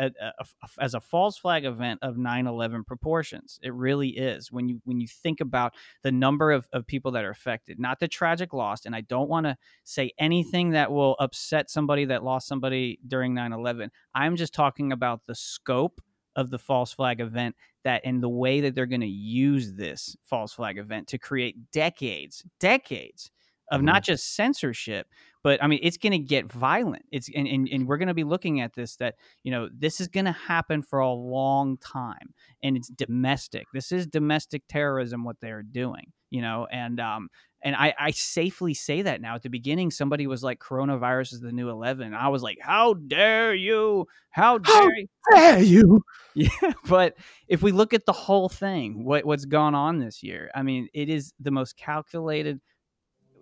[0.81, 3.61] as a false flag event of 9/11 proportions.
[3.63, 7.25] It really is when you when you think about the number of, of people that
[7.25, 8.85] are affected, not the tragic loss.
[8.85, 13.33] And I don't want to say anything that will upset somebody that lost somebody during
[13.33, 13.91] 9/11.
[14.15, 16.01] I'm just talking about the scope
[16.37, 20.17] of the false flag event that and the way that they're going to use this
[20.25, 23.31] false flag event to create decades decades
[23.71, 23.87] of mm-hmm.
[23.87, 25.07] not just censorship
[25.43, 28.15] but i mean it's going to get violent it's and, and, and we're going to
[28.15, 31.77] be looking at this that you know this is going to happen for a long
[31.79, 37.29] time and it's domestic this is domestic terrorism what they're doing you know and um
[37.65, 39.35] and I, I safely say that now.
[39.35, 42.93] At the beginning, somebody was like, "Coronavirus is the new 11." I was like, "How
[42.93, 44.07] dare you?
[44.29, 45.09] How dare, How you?
[45.33, 46.05] dare you?"
[46.37, 46.49] Yeah,
[46.89, 47.17] but
[47.49, 50.89] if we look at the whole thing, what what's gone on this year, I mean,
[50.93, 52.61] it is the most calculated.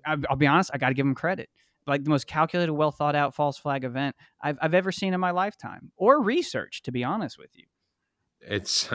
[0.07, 1.48] I'll be honest, I got to give them credit.
[1.86, 5.20] Like the most calculated, well thought out false flag event I've I've ever seen in
[5.20, 6.82] my lifetime, or research.
[6.82, 7.64] To be honest with you,
[8.40, 8.88] it's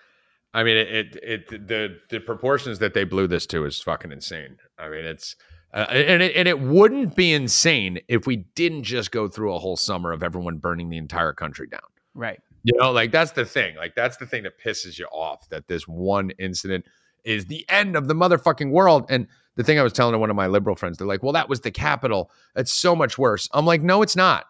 [0.54, 1.16] I mean, it, it,
[1.50, 4.58] it the the proportions that they blew this to is fucking insane.
[4.78, 5.34] I mean, it's
[5.74, 9.58] uh, and it, and it wouldn't be insane if we didn't just go through a
[9.58, 11.80] whole summer of everyone burning the entire country down.
[12.14, 12.40] Right.
[12.62, 13.74] You know, like that's the thing.
[13.74, 16.84] Like that's the thing that pisses you off that this one incident
[17.24, 19.06] is the end of the motherfucking world.
[19.08, 19.26] And
[19.56, 21.48] the thing I was telling to one of my liberal friends, they're like, "Well, that
[21.48, 22.30] was the capital.
[22.56, 24.46] It's so much worse." I'm like, "No, it's not.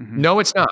[0.00, 0.20] Mm-hmm.
[0.20, 0.70] No, it's not."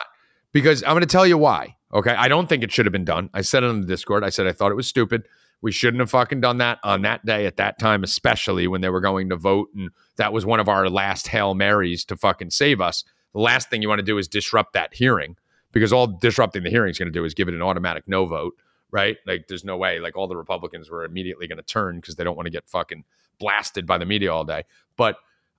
[0.53, 1.77] Because I'm going to tell you why.
[1.93, 2.12] Okay.
[2.12, 3.31] I don't think it should have been done.
[3.35, 4.25] I said it on the Discord.
[4.25, 5.27] I said I thought it was stupid.
[5.62, 8.91] We shouldn't have fucking done that on that day at that time, especially when they
[8.91, 9.68] were going to vote.
[9.75, 13.03] And that was one of our last Hail Marys to fucking save us.
[13.33, 15.37] The last thing you want to do is disrupt that hearing
[15.72, 18.27] because all disrupting the hearing is going to do is give it an automatic no
[18.27, 18.55] vote,
[18.91, 19.16] right?
[19.27, 20.01] Like there's no way.
[20.01, 22.68] Like all the Republicans were immediately going to turn because they don't want to get
[22.68, 23.05] fucking
[23.39, 24.64] blasted by the media all day.
[24.97, 25.16] But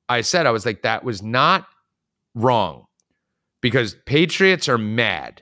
[0.07, 1.67] I said, I was like, that was not
[2.33, 2.85] wrong
[3.61, 5.41] because patriots are mad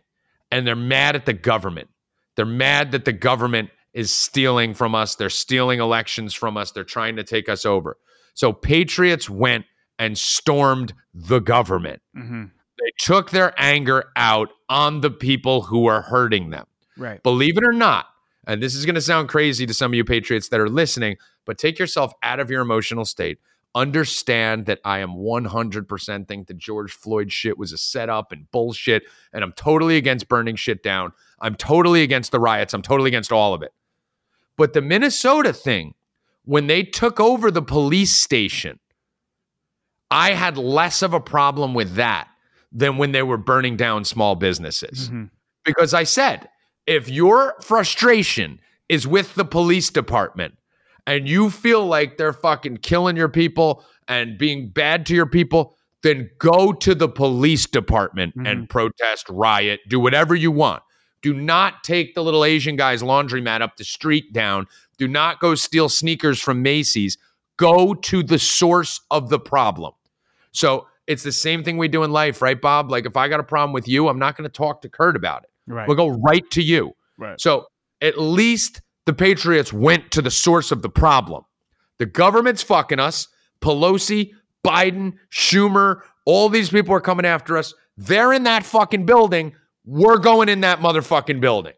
[0.51, 1.89] and they're mad at the government.
[2.36, 5.15] They're mad that the government is stealing from us.
[5.15, 6.71] They're stealing elections from us.
[6.71, 7.97] They're trying to take us over.
[8.34, 9.65] So patriots went
[9.99, 12.01] and stormed the government.
[12.17, 12.45] Mm-hmm.
[12.79, 16.65] They took their anger out on the people who are hurting them.
[16.97, 17.21] Right.
[17.21, 18.07] Believe it or not,
[18.45, 21.17] and this is going to sound crazy to some of you patriots that are listening,
[21.45, 23.39] but take yourself out of your emotional state
[23.75, 29.03] understand that I am 100% think the George Floyd shit was a setup and bullshit.
[29.31, 31.13] And I'm totally against burning shit down.
[31.39, 32.73] I'm totally against the riots.
[32.73, 33.73] I'm totally against all of it.
[34.57, 35.95] But the Minnesota thing,
[36.45, 38.79] when they took over the police station,
[40.11, 42.27] I had less of a problem with that
[42.71, 45.07] than when they were burning down small businesses.
[45.07, 45.25] Mm-hmm.
[45.65, 46.49] Because I said,
[46.86, 48.59] if your frustration
[48.89, 50.55] is with the police department,
[51.05, 55.75] and you feel like they're fucking killing your people and being bad to your people,
[56.01, 58.45] then go to the police department mm-hmm.
[58.45, 60.84] and protest, riot, do whatever you want.
[61.21, 64.67] Do not take the little Asian guy's laundromat up the street down.
[64.97, 67.17] Do not go steal sneakers from Macy's.
[67.55, 69.93] Go to the source of the problem.
[70.51, 72.91] So it's the same thing we do in life, right, Bob?
[72.91, 75.15] Like if I got a problem with you, I'm not going to talk to Kurt
[75.15, 75.49] about it.
[75.68, 75.88] Right.
[75.88, 76.93] We'll go right to you.
[77.18, 77.39] Right.
[77.39, 77.68] So
[78.01, 81.43] at least the Patriots went to the source of the problem.
[81.99, 83.28] The government's fucking us.
[83.61, 84.32] Pelosi,
[84.66, 87.74] Biden, Schumer, all these people are coming after us.
[87.97, 89.55] They're in that fucking building.
[89.86, 91.74] We're going in that motherfucking building.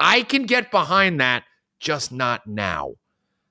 [0.00, 1.44] I can get behind that,
[1.80, 2.94] just not now.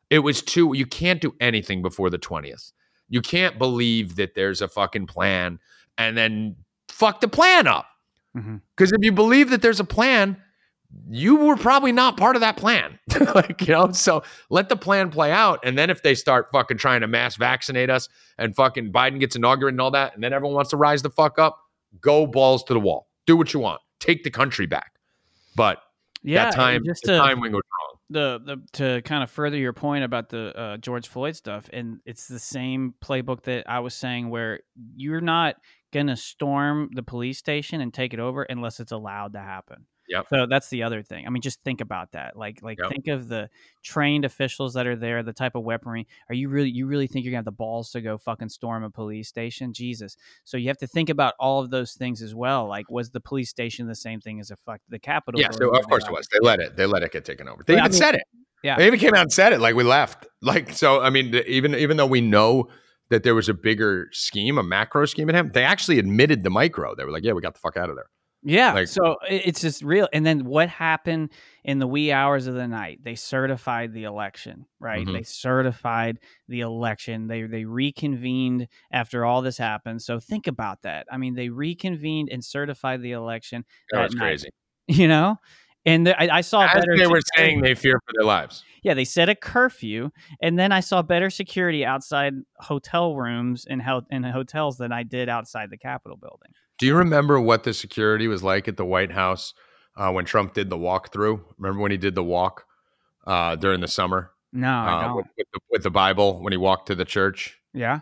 [0.10, 2.74] It was too, you can't do anything before the 20th.
[3.10, 5.60] You can't believe that there's a fucking plan
[5.98, 6.56] and then
[6.90, 7.88] fuck the plan up.
[8.34, 8.58] Because mm-hmm.
[8.80, 10.38] if you believe that there's a plan,
[11.10, 13.00] you were probably not part of that plan.
[13.36, 15.60] like, you know, so let the plan play out.
[15.64, 19.36] And then if they start fucking trying to mass vaccinate us and fucking Biden gets
[19.36, 21.60] inaugurated and all that, and then everyone wants to rise the fuck up,
[22.00, 23.08] go balls to the wall.
[23.26, 23.82] Do what you want.
[24.00, 24.94] Take the country back.
[25.56, 25.80] But
[26.24, 28.00] yeah, that time, just to, time wing was wrong.
[28.10, 32.00] The, the to kind of further your point about the uh, George Floyd stuff, and
[32.06, 34.62] it's the same playbook that I was saying, where
[34.96, 35.56] you're not
[35.94, 39.86] gonna storm the police station and take it over unless it's allowed to happen.
[40.10, 40.26] Yep.
[40.30, 41.26] So that's the other thing.
[41.26, 42.36] I mean, just think about that.
[42.36, 42.90] Like, like yep.
[42.90, 43.50] think of the
[43.84, 46.08] trained officials that are there, the type of weaponry.
[46.30, 48.84] Are you really, you really think you're gonna have the balls to go fucking storm
[48.84, 49.72] a police station?
[49.74, 50.18] Jesus.
[50.44, 52.68] So you have to think about all of those things as well.
[52.68, 55.40] Like, was the police station the same thing as a fuck the Capitol?
[55.40, 55.52] Yeah.
[55.52, 56.28] So of course it was.
[56.28, 56.76] They let it.
[56.76, 57.64] They let it get taken over.
[57.66, 58.24] They but even I mean, said it.
[58.62, 58.78] Yeah.
[58.78, 59.60] They even came out and said it.
[59.60, 60.28] Like we left.
[60.42, 61.02] Like so.
[61.02, 62.68] I mean, even even though we know
[63.10, 66.50] that there was a bigger scheme, a macro scheme at him, they actually admitted the
[66.50, 66.96] micro.
[66.96, 68.06] They were like, "Yeah, we got the fuck out of there."
[68.46, 68.74] Yeah.
[68.74, 70.10] Like- so it's just real.
[70.12, 71.32] And then what happened
[71.64, 73.00] in the wee hours of the night?
[73.02, 75.08] They certified the election, right?
[75.08, 75.14] Mhm.
[75.14, 77.28] They certified the election.
[77.28, 80.02] They they reconvened after all this happened.
[80.02, 81.08] So think about that.
[81.12, 83.64] I mean, they reconvened and certified the election.
[83.92, 84.22] That that was night.
[84.22, 84.50] crazy.
[84.90, 85.38] You know.
[85.86, 86.96] And the, I, I saw As better.
[86.98, 88.64] they were security- saying they fear for their lives.
[88.84, 90.12] yeah, they set a curfew,
[90.42, 93.82] and then I saw better security outside hotel rooms and
[94.12, 96.52] in hotels than I did outside the Capitol building.
[96.80, 99.54] Do you remember what the security was like at the White House
[99.98, 101.42] uh, when Trump did the walkthrough?
[101.58, 102.66] Remember when he did the walk
[103.28, 105.16] uh, during the summer No, I uh, don't.
[105.18, 107.60] with, with, the, with the Bible when he walked to the church?
[107.74, 108.00] yeah.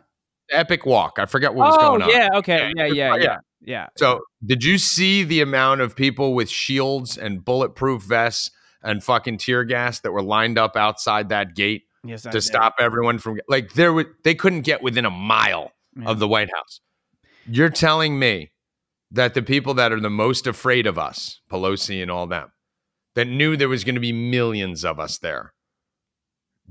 [0.51, 1.17] Epic walk.
[1.19, 2.09] I forget what was oh, going on.
[2.09, 2.29] yeah.
[2.35, 2.71] Okay.
[2.75, 2.85] Yeah.
[2.85, 3.23] Yeah, Yeah.
[3.23, 3.37] yeah.
[3.63, 3.87] Yeah.
[3.95, 8.49] So, did you see the amount of people with shields and bulletproof vests
[8.81, 12.23] and fucking tear gas that were lined up outside that gate Yes.
[12.23, 12.41] To did.
[12.41, 16.09] stop everyone from like there were they couldn't get within a mile Yeah.
[16.09, 16.79] of the White House.
[17.45, 18.51] You're telling me
[19.11, 22.51] that the people that are the most afraid of us, Pelosi and all them,
[23.13, 25.53] that knew there was going to be millions of us there,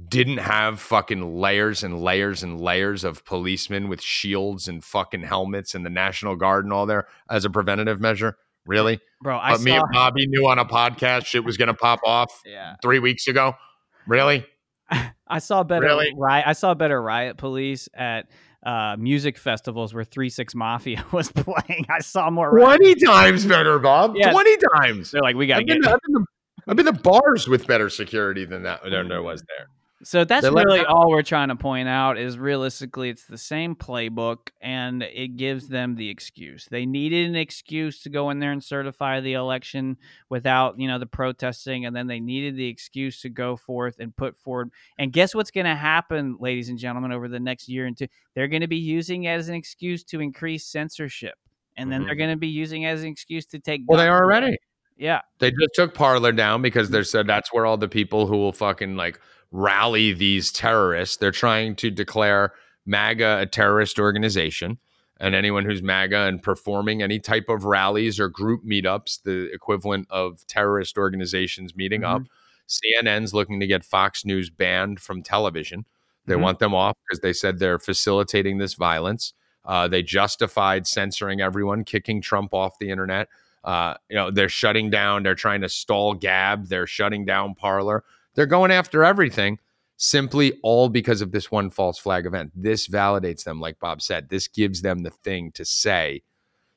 [0.09, 5.75] didn't have fucking layers and layers and layers of policemen with shields and fucking helmets
[5.75, 8.37] and the National Guard and all there as a preventative measure?
[8.67, 9.01] Really?
[9.23, 9.39] bro.
[9.39, 9.65] I but saw.
[9.65, 12.77] me and Bobby knew on a podcast shit was going to pop off yeah.
[12.83, 13.55] three weeks ago.
[14.07, 14.47] Really?
[15.29, 16.13] I saw better Really?
[16.17, 16.45] riot.
[16.47, 18.29] I saw better riot police at
[18.65, 21.87] uh, music festivals where Three Six Mafia was playing.
[21.89, 22.51] I saw more.
[22.51, 24.15] riot- 20 times better, Bob.
[24.17, 24.33] Yeah.
[24.33, 25.11] 20 times.
[25.11, 25.93] They're like, we gotta I've been, get.
[25.93, 26.25] I've, been to,
[26.69, 29.69] I've been to bars with better security than that than there was there.
[30.03, 30.87] So that's They're really that.
[30.87, 35.69] all we're trying to point out is realistically it's the same playbook and it gives
[35.69, 36.67] them the excuse.
[36.71, 39.99] They needed an excuse to go in there and certify the election
[40.31, 44.17] without, you know, the protesting and then they needed the excuse to go forth and
[44.17, 44.71] put forward.
[44.99, 48.07] And guess what's going to happen, ladies and gentlemen, over the next year and two?
[48.35, 51.35] They're going to be using it as an excuse to increase censorship.
[51.77, 52.19] And then they're Mhm.
[52.19, 54.57] going to be using it as an excuse to take Well, they are already.
[54.97, 55.21] Yeah.
[55.39, 58.53] They just took Parler down because they said that's where all the people who will
[58.53, 59.19] fucking like
[59.51, 61.17] rally these terrorists.
[61.17, 62.53] They're trying to declare
[62.87, 64.79] MAGA a terrorist organization.
[65.19, 70.07] And anyone who's MAGA and performing any type of rallies or group meetups, the equivalent
[70.11, 72.23] of terrorist organizations meeting up,
[72.67, 75.85] CNN's looking to get Fox News banned from television.
[76.27, 76.41] They Mhm.
[76.41, 79.35] want them off because they said they're facilitating this violence.
[79.65, 83.29] Uh, they justified censoring everyone, kicking Trump off the internet.
[83.63, 85.23] Uh, you know, they're shutting down.
[85.23, 86.69] They're trying to stall Gab.
[86.69, 88.05] They're shutting down Parler.
[88.35, 89.59] They're going after everything,
[89.97, 92.53] simply all because of this one false flag event.
[92.55, 94.29] This validates them, like Bob said.
[94.29, 96.23] This gives them the thing to say.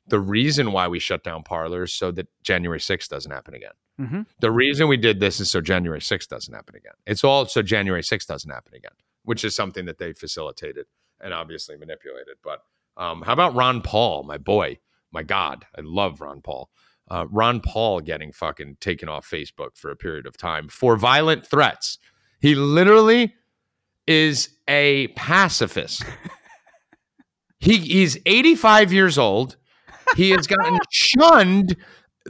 [0.06, 3.70] The reason why we shut down Parler's so that January 6th doesn't happen again.
[3.98, 6.92] hmm The reason we did this is so January 6th doesn't happen again.
[7.06, 8.92] It's all so January 6th doesn't happen again,
[9.22, 10.86] which is something that they facilitated
[11.20, 12.36] and obviously manipulated.
[12.42, 12.62] But
[12.98, 14.78] um, how about Ron Paul, my boy,
[15.10, 16.68] my God, I love Ron Paul.
[17.10, 21.46] Uh, Ron Paul getting fucking taken off Facebook for a period of time for violent
[21.46, 21.98] threats.
[22.40, 23.34] He literally
[24.06, 26.02] is a pacifist.
[27.58, 29.56] he, he's 85 years old.
[30.16, 31.76] He has gotten shunned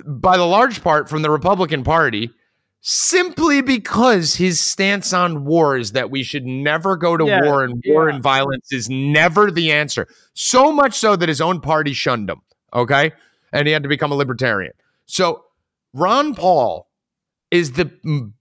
[0.06, 2.30] by the large part from the Republican Party
[2.80, 7.64] simply because his stance on war is that we should never go to Yeah, war
[7.64, 8.14] and war yeah.
[8.14, 10.06] and violence is never the answer.
[10.34, 12.42] So much so that his own party shunned him.
[12.74, 13.12] Okay.
[13.54, 14.74] And he had to become a libertarian.
[15.06, 15.44] So
[15.94, 16.90] Ron Paul
[17.50, 17.86] is the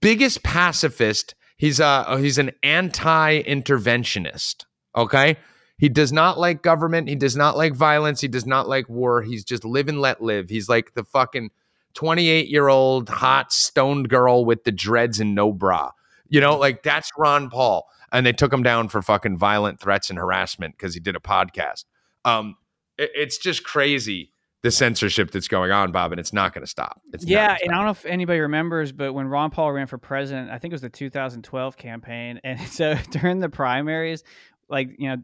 [0.00, 1.34] biggest pacifist.
[1.56, 4.64] He's a he's an anti-interventionist.
[4.96, 5.36] Okay.
[5.76, 7.08] He does not like government.
[7.08, 8.20] He does not like violence.
[8.20, 9.22] He does not like war.
[9.22, 10.48] He's just live and let live.
[10.48, 11.50] He's like the fucking
[11.94, 15.90] 28 year old hot stoned girl with the dreads and no bra.
[16.28, 17.86] You know, like that's Ron Paul.
[18.12, 21.20] And they took him down for fucking violent threats and harassment because he did a
[21.20, 21.84] podcast.
[22.24, 22.56] Um,
[22.96, 24.30] it- it's just crazy
[24.64, 26.98] the censorship that's going on, Bob, and it's not going to stop.
[27.12, 29.98] It's Yeah, and I don't know if anybody remembers, but when Ron Paul ran for
[29.98, 34.24] president, I think it was the 2012 campaign, and so during the primaries,
[34.70, 35.16] like you know,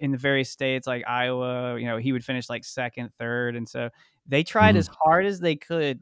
[0.00, 3.68] in the various states like Iowa, you know, he would finish like second, third, and
[3.68, 3.90] so
[4.26, 4.78] they tried Mhm.
[4.78, 6.00] as hard as they could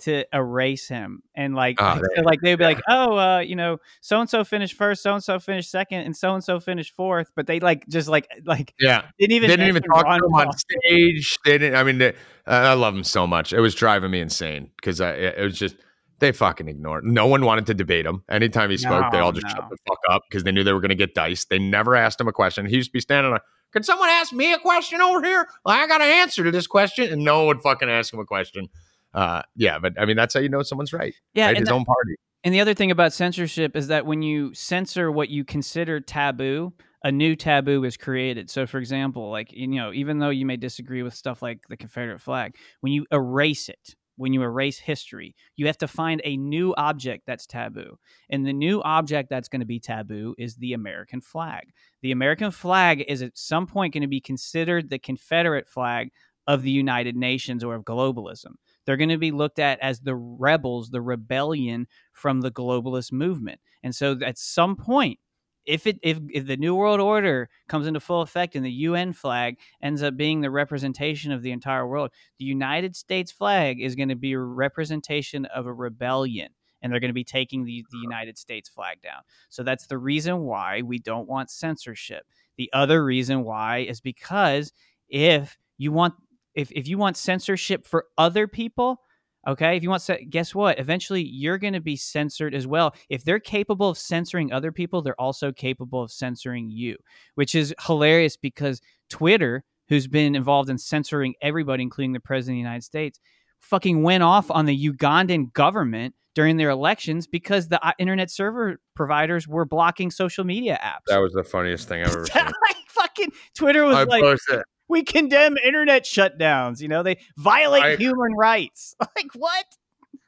[0.00, 3.78] to erase him, and like, Oh, so, like they'd be like, oh, uh, you know,
[4.00, 6.94] so and so finished first, so and so finished second, and so and so finished
[6.94, 9.02] fourth, but they like just like like yeah.
[9.18, 11.38] didn't even they didn't even talk Ron to him on stage.
[11.44, 11.76] They didn't.
[11.76, 12.10] I mean, they,
[12.46, 13.52] uh, I love him so much.
[13.52, 15.76] It was driving me insane because i it was just
[16.20, 17.04] they fucking ignored.
[17.04, 18.22] No one wanted to debate him.
[18.30, 19.52] Anytime he spoke, they all just no.
[19.52, 21.50] shut the fuck up because they knew they were going to get diced.
[21.50, 22.66] They never asked him a question.
[22.66, 23.42] He used to be standing like,
[23.72, 25.48] "Can someone ask me a question over here?
[25.64, 28.20] Well, I got an answer to this question," and no one would fucking ask him
[28.20, 28.68] a question.
[29.14, 31.14] Uh, yeah, but I mean, that's how you know someone's right.
[31.34, 31.56] Yeah, right?
[31.56, 32.16] His that- own party.
[32.42, 36.74] And the other thing about censorship is that when you censor what you consider taboo,
[37.02, 38.50] a new taboo is created.
[38.50, 41.76] So, for example, like you know, even though you may disagree with stuff like the
[41.76, 46.36] Confederate flag, when you erase it, when you erase history, you have to find a
[46.36, 47.98] new object that's taboo.
[48.30, 51.72] And the new object that's going to be taboo is the American flag.
[52.02, 56.10] The American flag is at some point going to be considered the Confederate flag
[56.46, 58.52] of the United Nations or of globalism.
[58.84, 63.60] They're going to be looked at as the rebels, the rebellion from the globalist movement.
[63.82, 65.18] And so at some point,
[65.66, 69.12] if it if, if the new world order comes into full effect and the UN
[69.12, 73.94] flag ends up being the representation of the entire world, the United States flag is
[73.94, 76.50] going to be a representation of a rebellion
[76.82, 79.22] and they're going to be taking the, the United States flag down.
[79.48, 82.24] So that's the reason why we don't want censorship.
[82.58, 84.70] The other reason why is because
[85.08, 86.14] if you want
[86.54, 89.00] if, if you want censorship for other people,
[89.46, 90.78] okay, if you want, guess what?
[90.78, 92.94] Eventually, you're going to be censored as well.
[93.08, 96.96] If they're capable of censoring other people, they're also capable of censoring you,
[97.34, 98.80] which is hilarious because
[99.10, 103.20] Twitter, who's been involved in censoring everybody, including the president of the United States,
[103.60, 108.80] fucking went off on the Ugandan government during their elections because the uh, internet server
[108.94, 111.06] providers were blocking social media apps.
[111.06, 112.42] That was the funniest thing I've ever seen.
[112.88, 116.80] fucking Twitter was I like, posted, we condemn internet shutdowns.
[116.80, 118.94] You know, they violate I- human rights.
[119.00, 119.64] like what?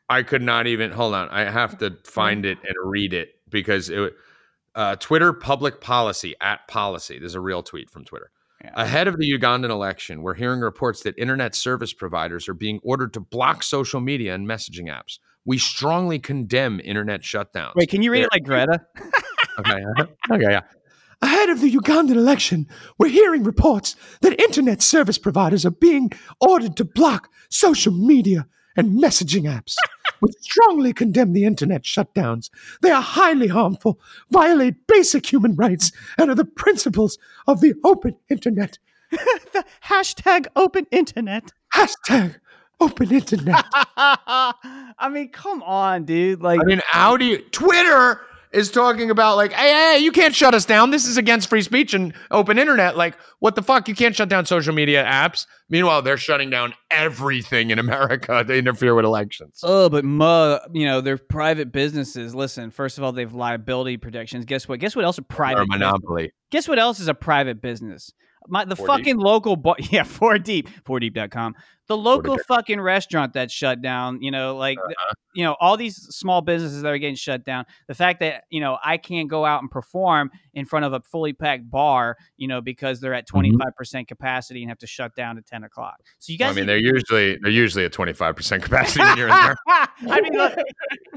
[0.09, 1.29] I could not even hold on.
[1.31, 4.15] I have to find it and read it because it
[4.77, 7.19] uh, Twitter public policy at policy.
[7.19, 8.31] There's a real tweet from Twitter.
[8.63, 8.71] Yeah.
[8.75, 13.13] Ahead of the Ugandan election, we're hearing reports that internet service providers are being ordered
[13.15, 15.19] to block social media and messaging apps.
[15.45, 17.75] We strongly condemn internet shutdowns.
[17.75, 18.81] Wait, can you read it like Greta?
[19.59, 19.73] Okay.
[19.73, 20.07] uh-huh.
[20.33, 20.51] Okay.
[20.51, 20.61] Yeah.
[21.23, 22.67] Ahead of the Ugandan election,
[22.99, 26.11] we're hearing reports that internet service providers are being
[26.41, 28.47] ordered to block social media
[28.77, 29.75] and messaging apps.
[30.21, 32.51] we strongly condemn the internet shutdowns.
[32.83, 33.99] They are highly harmful,
[34.31, 38.79] violate basic human rights, and are the principles of the open internet.
[39.11, 41.53] the hashtag open internet.
[41.75, 42.37] Hashtag
[42.81, 43.65] open internet.
[43.97, 46.43] I mean, come on, dude.
[46.43, 47.39] Like, I mean, how do you?
[47.39, 48.21] Twitter
[48.57, 50.91] is talking about like, hey, hey, you can't shut us down.
[50.91, 52.97] This is against free speech and open internet.
[52.97, 53.87] Like, what the fuck?
[53.87, 55.47] You can't shut down social media apps.
[55.69, 59.61] Meanwhile, they're shutting down everything in America to interfere with elections.
[59.63, 62.35] oh, but mu, you know, they're private businesses.
[62.35, 64.47] Listen, first of all, they have liability protections.
[64.47, 64.81] Guess what?
[64.81, 65.19] Guess what else?
[65.19, 66.33] A Or private a monopoly.
[66.51, 68.13] Guess what else is a private business?
[68.49, 71.55] My the fucking local bo- yeah, four deep, four deep.com.
[71.89, 75.15] The local fucking restaurant that's shut down, you know, like Uh-huh.
[75.35, 77.65] you know, all these small businesses that are getting shut down.
[77.89, 81.01] The fact that, you know, I can't go out and perform in front of a
[81.01, 85.37] fully packed bar, you know, because they're at 25% capacity and have to shut down
[85.39, 85.97] at 10 o'clock.
[86.19, 86.51] So you Mm-hmm.
[86.51, 89.57] I mean, they're usually they're usually at twenty five percent capacity when you're in there.
[89.69, 90.55] I mean, look,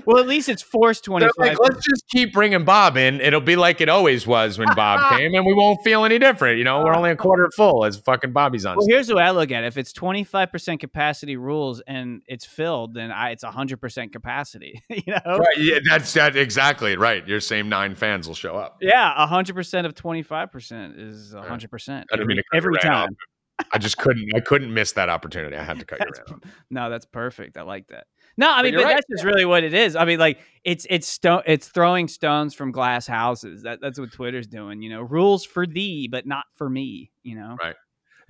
[0.05, 1.31] well, at least it's forced 25.
[1.37, 3.19] like, let's just keep bringing Bob in.
[3.21, 6.57] It'll be like it always was when Bob came, and we won't feel any different.
[6.57, 8.77] You know, we're only a quarter full as fucking Bobby's on.
[8.77, 9.67] Well, here's the way I look at it.
[9.67, 14.81] If it's 25% capacity rules and it's filled, then I, it's 100% capacity.
[14.89, 15.37] you know?
[15.37, 17.27] Right, yeah, that's that exactly right.
[17.27, 18.77] Your same nine fans will show up.
[18.81, 23.03] Yeah, 100% of 25% is 100% I didn't mean to cut every you right time.
[23.09, 23.65] off.
[23.73, 24.29] I just couldn't.
[24.33, 25.57] I couldn't miss that opportunity.
[25.57, 26.53] I had to cut you That's- right off.
[26.69, 27.57] No, that's perfect.
[27.57, 28.05] I like that.
[28.37, 28.93] No, I mean, you're but right.
[28.95, 29.97] that's just really what it is.
[29.97, 33.63] I mean, like it's it's stone it's throwing stones from glass houses.
[33.63, 34.81] That that's what Twitter's doing.
[34.81, 37.11] You know, rules for thee, but not for me.
[37.21, 37.75] You know, Right.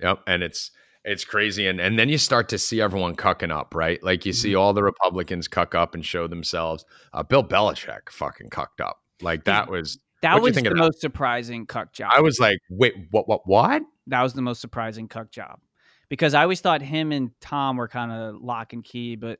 [0.00, 0.72] Yep, and it's
[1.04, 4.02] it's crazy, and and then you start to see everyone cucking up, right?
[4.02, 4.40] Like you Mm-hmm.
[4.42, 6.84] see all the Republicans cuck up and show themselves.
[7.12, 8.98] Uh, Bill Belichick fucking cucked up.
[9.22, 9.98] Like that was.
[10.22, 10.76] that was the that?
[10.76, 12.12] most surprising cuck job.
[12.14, 13.28] I was like, wait, what?
[13.28, 13.46] What?
[13.46, 13.82] What?
[14.06, 15.60] that was the most surprising cuck job
[16.08, 19.38] because I always thought him and Tom were kind of lock and key, but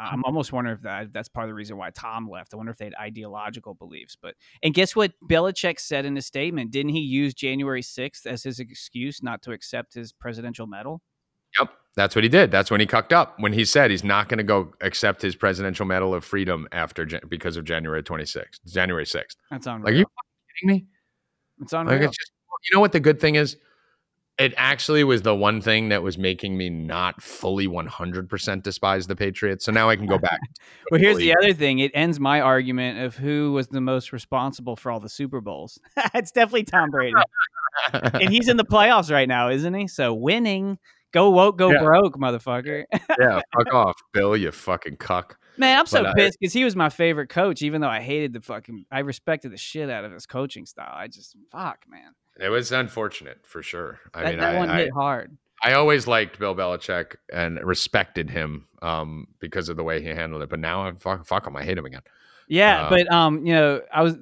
[0.00, 2.54] Uh, I'm almost wondering if that that's part of the reason why Tom left.
[2.54, 4.16] I wonder if they had ideological beliefs.
[4.20, 6.70] But and guess what Belichick said in his statement?
[6.70, 11.02] Didn't he use January 6th as his excuse not to accept his presidential medal?
[11.58, 12.50] Yep, that's what he did.
[12.50, 13.34] That's when he cucked up.
[13.40, 17.06] When he said he's not going to go accept his Presidential Medal of Freedom after
[17.28, 19.36] because of January 26th, January 6th.
[19.50, 19.84] That's unreal.
[19.84, 20.86] Like, are you fucking kidding me?
[21.60, 22.32] it's Like, it's just,
[22.70, 23.56] you know what the good thing is?
[24.40, 29.14] It actually was the one thing that was making me not fully 100% despise the
[29.14, 29.66] Patriots.
[29.66, 30.40] So now I can go back.
[30.90, 31.78] well, here's the other thing.
[31.78, 35.78] It ends my argument of who was the most responsible for all the Super Bowls.
[36.14, 37.14] it's definitely Tom Brady.
[37.92, 39.86] and he's in the playoffs right now, isn't he?
[39.88, 40.78] So winning,
[41.12, 41.82] go woke, go Yeah.
[41.82, 42.84] broke, motherfucker.
[43.20, 45.38] yeah, fuck off, Bill, you fucking cuck.
[45.58, 48.00] Man, I'm so But, uh, pissed because he was my favorite coach, even though I
[48.00, 48.86] hated the fucking.
[48.90, 50.94] I respected the shit out of his coaching style.
[50.94, 52.14] I just fuck, man.
[52.40, 54.00] It was unfortunate for sure.
[54.14, 55.36] I that mean, that I, one I, hit hard.
[55.62, 60.42] I always liked Bill Belichick and respected him um, because of the way he handled
[60.42, 60.48] it.
[60.48, 61.54] But now I'm fuck, fuck him.
[61.56, 62.02] I hate him again.
[62.48, 64.16] Yeah, uh, but um, you know, I was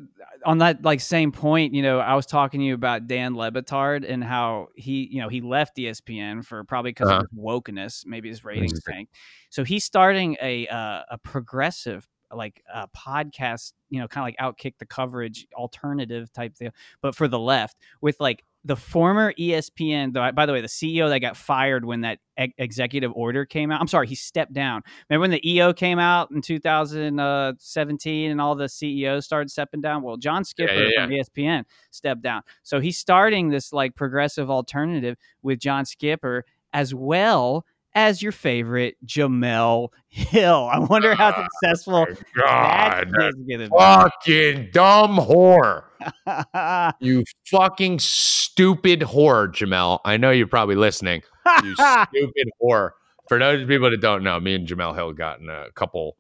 [0.45, 3.51] on that like same point, you know, I was talking to you about Dan Le
[3.51, 7.21] Batard and how he, you know, he left ESPN for probably because Uh-huh.
[7.21, 9.15] of his wokeness, maybe his ratings tanked.
[9.51, 14.57] So he's starting a uh, a progressive like uh, podcast, you know, kind of like
[14.57, 20.13] outkick the coverage alternative type thing, but for the left with like the former ESPN.
[20.13, 23.71] Though, by the way, the CEO that got fired when that e- executive order came
[23.71, 23.81] out.
[23.81, 24.83] I'm sorry, he stepped down.
[25.09, 30.03] Remember when the EO came out in 2017 and all the CEOs started stepping down?
[30.03, 32.43] Well, John Skipper yeah, from E ESPN stepped down.
[32.63, 38.97] So he's starting this like progressive alternative with John Skipper as well as your favorite
[39.05, 40.69] Jemele Hill.
[40.73, 42.07] I wonder how successful
[42.37, 45.85] that God, is gonna fucking dumb whore.
[47.01, 49.99] You fucking stupid whore, Jemele.
[50.05, 51.23] I know you're probably listening.
[51.65, 52.91] You stupid whore.
[53.29, 56.17] For those people that don't know, me and Jemele Hill got in a couple,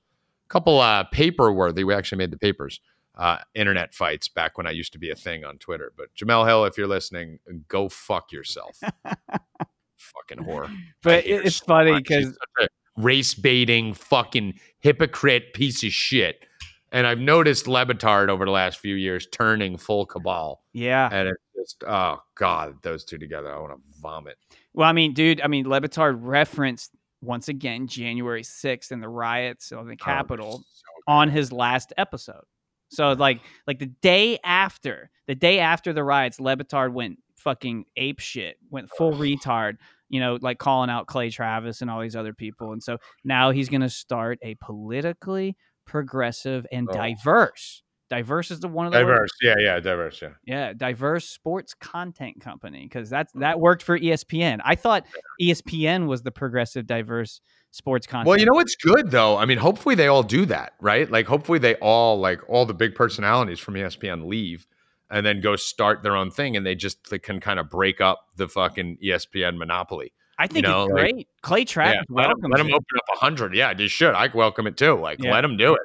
[0.48, 1.84] couple uh, paper worthy.
[1.84, 2.80] We actually made the papers.
[3.16, 5.92] Uh, internet fights back when I used to be a thing on Twitter.
[5.96, 7.38] But Jemele Hill, if you're listening,
[7.68, 8.78] go fuck yourself.
[9.98, 10.74] fucking whore.
[11.02, 12.36] But it- it's so funny because
[12.96, 16.44] race baiting fucking hypocrite piece of shit.
[16.90, 20.62] And I've noticed Le Batard over the last few years turning full cabal.
[20.72, 21.08] yeah.
[21.12, 23.54] And it's just, oh God, those two together.
[23.54, 24.36] I want to vomit.
[24.72, 29.08] Well, I mean, dude, I mean, Le Batard referenced once again January 6th and the
[29.08, 32.44] riots on the oh, Capitol Oh, so on his last episode.
[32.90, 37.18] So like like the day after, the day after the riots, Le Batard went
[37.48, 39.78] fucking ape shit, went full retard,
[40.10, 42.72] you know, like calling out Clay Travis and all these other people.
[42.72, 45.56] And so now he's going to start a politically
[45.86, 46.92] progressive and Oh.
[46.92, 47.82] diverse.
[48.10, 49.08] Diverse is the one of the words.
[49.08, 49.30] diverse.
[49.42, 50.20] Yeah, yeah, diverse.
[50.20, 50.28] Yeah.
[50.44, 53.40] Yeah, diverse sports content company because that's mm.
[53.40, 54.60] that worked for ESPN.
[54.62, 55.06] I thought
[55.40, 58.28] ESPN was the progressive, diverse sports content.
[58.28, 59.38] Well, you know what's good though?
[59.38, 61.10] I mean, hopefully they all do that, right?
[61.10, 64.66] Like, hopefully they all, like, all the big personalities from ESPN leave
[65.10, 68.00] and then go start their own thing and they just they can kind of break
[68.00, 70.12] up the fucking ESPN monopoly.
[70.38, 71.28] I think know, it's like- great.
[71.42, 73.54] Clay Travis yeah, let them, let open up a hundred.
[73.54, 74.14] Yeah, they should.
[74.14, 74.94] I welcome it too.
[74.94, 75.32] Like, Yeah.
[75.32, 75.80] let them do it.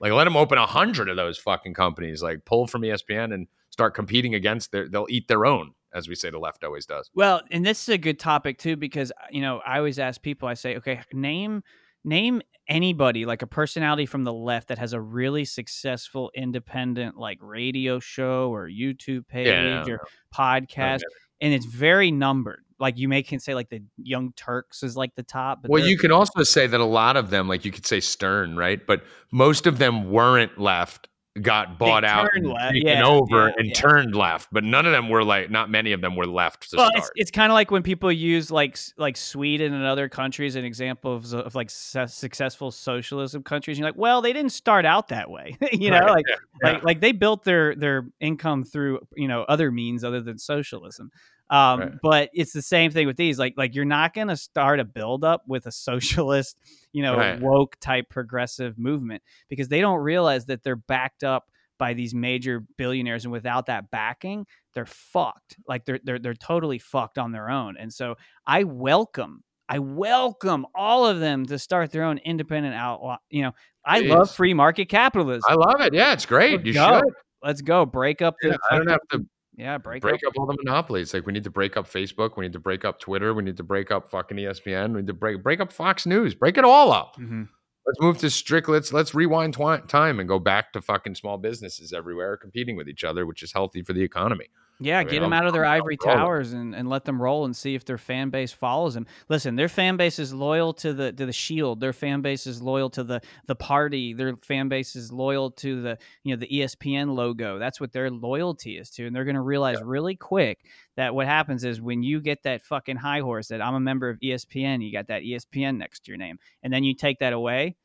[0.00, 2.22] Like, let them open a hundred of those fucking companies.
[2.22, 4.88] Like, pull from ESPN and start competing against their.
[4.88, 7.08] They'll eat their own, as we say the left always does.
[7.14, 10.48] Well, and this is a good topic too because you know I always ask people.
[10.48, 11.62] I say, okay, name
[12.04, 17.38] name anybody like a personality from the left that has a really successful independent like
[17.40, 19.84] radio show or YouTube page Yeah.
[19.88, 20.00] or
[20.34, 21.00] podcast,
[21.40, 22.64] and it's very numbered.
[22.78, 25.62] Like you may can say like the Young Turks is like the top.
[25.62, 28.00] But Well, you can also say that a lot of them, like you could say
[28.00, 28.84] Stern, right?
[28.84, 31.08] But most of them weren't left,
[31.40, 32.74] got bought out, and left.
[32.74, 33.74] taken Yeah, over, yeah, and yeah.
[33.74, 34.48] turned left.
[34.52, 36.98] But none of them were like, not many of them were left to well, start.
[36.98, 40.64] it's, it's kind of like when people use like like Sweden and other countries an
[40.64, 43.78] example of, of like su- successful socialism countries.
[43.78, 46.26] You're like, well, they didn't start out that way, you know, Right, like
[46.62, 51.10] like like they built their their income through you know other means other than socialism.
[51.52, 51.92] Um, Right.
[52.02, 53.38] But it's the same thing with these.
[53.38, 56.58] Like like you're not going to start a buildup with a socialist,
[56.92, 57.40] you know, Right.
[57.40, 62.64] woke type progressive movement because they don't realize that they're backed up by these major
[62.78, 65.56] billionaires, and without that backing, they're fucked.
[65.66, 67.76] Like they're they're they're totally fucked on their own.
[67.76, 68.16] And so
[68.46, 69.42] I welcome.
[69.68, 73.16] I welcome all of them to start their own independent outlaw.
[73.30, 73.52] You know,
[73.84, 75.42] I love free market capitalism.
[75.48, 75.92] I love it.
[75.94, 76.52] Yeah, it's great.
[76.56, 77.00] Let's you go.
[77.00, 77.14] should.
[77.42, 78.50] Let's go break up the.
[78.50, 79.26] Yeah, I don't have to
[79.62, 80.28] yeah, break, break up.
[80.28, 81.14] up all the monopolies.
[81.14, 82.36] Like we need to break up Facebook.
[82.36, 83.32] We need to break up Twitter.
[83.32, 84.92] We need to break up fucking ESPN.
[84.94, 86.34] We need to break break up Fox News.
[86.34, 87.16] Break it all up.
[87.18, 87.48] Mhm.
[87.86, 88.68] Let's move to strict.
[88.68, 92.88] Let's let's rewind twi- time and go back to fucking small businesses everywhere competing with
[92.88, 94.48] each other, which is healthy for the economy.
[94.84, 97.44] Yeah, I mean, get them out of their ivory towers and, and let them roll
[97.44, 99.06] and see if their fan base follows them.
[99.28, 101.80] Listen, their fan base is loyal to the to the shield.
[101.80, 104.12] Their fan base is loyal to the the party.
[104.12, 107.58] Their fan base is loyal to the you know the ESPN logo.
[107.58, 110.58] That's what their loyalty is to, and they're going to realize really quick
[110.96, 114.08] that what happens is when you get that fucking high horse that I'm a member
[114.08, 117.32] of ESPN, you got that ESPN next to your name, and then you take that
[117.32, 117.76] away,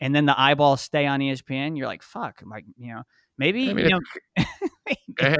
[0.00, 1.76] and then the eyeballs stay on ESPN.
[1.76, 3.02] You're like, fuck, I'm like you know.
[3.38, 4.44] Maybe I mean, you know,
[5.20, 5.36] I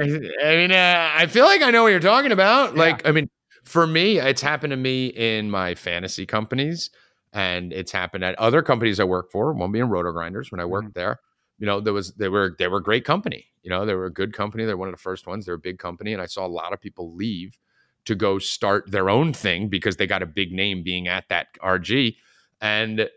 [0.55, 2.75] mean, uh, I feel like I know what you're talking about.
[2.75, 2.79] Yeah.
[2.79, 3.29] Like, I mean,
[3.63, 6.89] for me, it's happened to me in my fantasy companies,
[7.33, 9.53] and it's happened at other companies I work for.
[9.53, 11.19] One being Roto Grinders when I worked there.
[11.59, 13.45] You know, there was they were they were a great company.
[13.63, 14.65] You know, they were a good company.
[14.65, 15.45] They're one of the first ones.
[15.45, 17.57] They're a big company, and I saw a lot of people leave
[18.05, 21.47] to go start their own thing because they got a big name being at that
[21.61, 22.15] RG,
[22.61, 23.07] and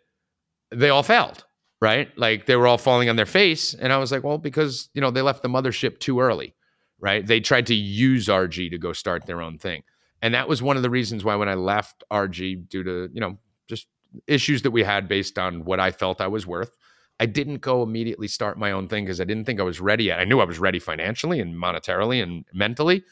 [0.70, 1.44] they all failed
[1.80, 2.16] right?
[2.16, 3.74] Like they were all falling on their face.
[3.74, 6.54] And I was like, well, because, you know, they left the mothership too early,
[6.98, 7.26] right?
[7.26, 9.82] They tried to use RG to go start their own thing.
[10.22, 13.20] And that was one of the reasons why when I left RG due to, you
[13.20, 13.38] know,
[13.68, 13.86] just
[14.26, 16.70] issues that we had based on what I felt I was worth,
[17.20, 20.04] I didn't go immediately start my own thing because I didn't think I was ready
[20.04, 20.18] yet.
[20.18, 23.04] I knew I was ready financially and monetarily and mentally.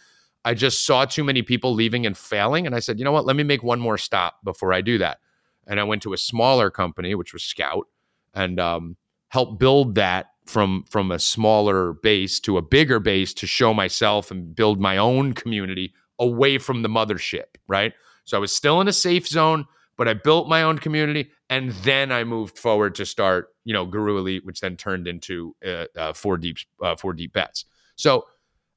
[0.45, 2.67] I just saw too many people leaving and failing.
[2.67, 3.27] And I said, you know what?
[3.27, 5.19] Let me make one more stop before I do that.
[5.67, 7.87] And I went to a smaller company, which was Scout,
[8.35, 8.97] and um,
[9.29, 14.31] helped build that from from a smaller base to a bigger base to show myself
[14.31, 17.93] and build my own community away from the mothership, right?
[18.25, 21.73] So I was still in a safe zone, but I built my own community, and
[21.83, 25.87] then I moved forward to start, you know, Guru Elite, which then turned into uh,
[25.97, 27.65] uh, four deep, uh, four deep bets.
[27.97, 28.27] So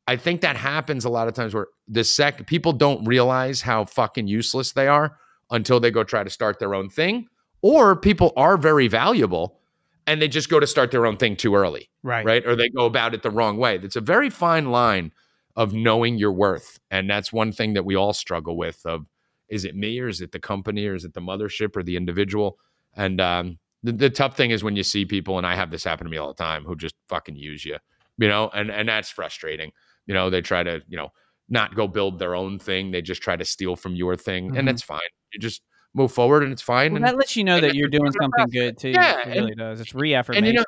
[0.07, 3.85] I think that happens a lot of times where the sec people don't realize how
[3.85, 5.17] fucking useless they are
[5.51, 7.27] until they go try to start their own thing,
[7.65, 9.59] or people are very valuable
[10.05, 12.23] and they just go to start their own thing too early, Right.
[12.23, 12.45] right?
[12.45, 13.77] Or they go about it the wrong way.
[13.81, 15.11] It's a very fine line
[15.55, 18.85] of knowing your worth, and that's one thing that we all struggle with.
[18.85, 19.07] Of
[19.49, 21.97] is it me or is it the company or is it the mothership or the
[21.97, 22.59] individual?
[22.95, 25.83] And um, the, the tough thing is when you see people, and I have this
[25.83, 27.77] happen to me all the time, who just fucking use you,
[28.19, 29.71] you know, and and that's frustrating.
[30.05, 31.09] You know, they try to, you know,
[31.49, 32.91] not go build their own thing.
[32.91, 34.59] They just try to steal from your thing, Mhm.
[34.59, 35.09] and that's fine.
[35.33, 35.63] You just
[35.95, 36.91] move forward, and it's fine.
[36.91, 38.89] Well, and, that lets you know that you're doing part of the something good too.
[38.89, 39.79] Yeah, it and- really does.
[39.79, 40.63] It's reaffirmation.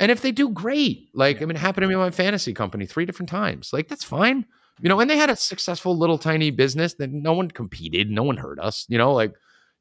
[0.00, 2.52] and if they do great, like I mean, it happened to me in my fantasy
[2.52, 3.70] company three different times.
[3.72, 4.44] Like that's fine,
[4.80, 5.00] you know.
[5.00, 8.58] And they had a successful little tiny business that no one competed, no one hurt
[8.58, 9.12] us, you know.
[9.12, 9.32] Like,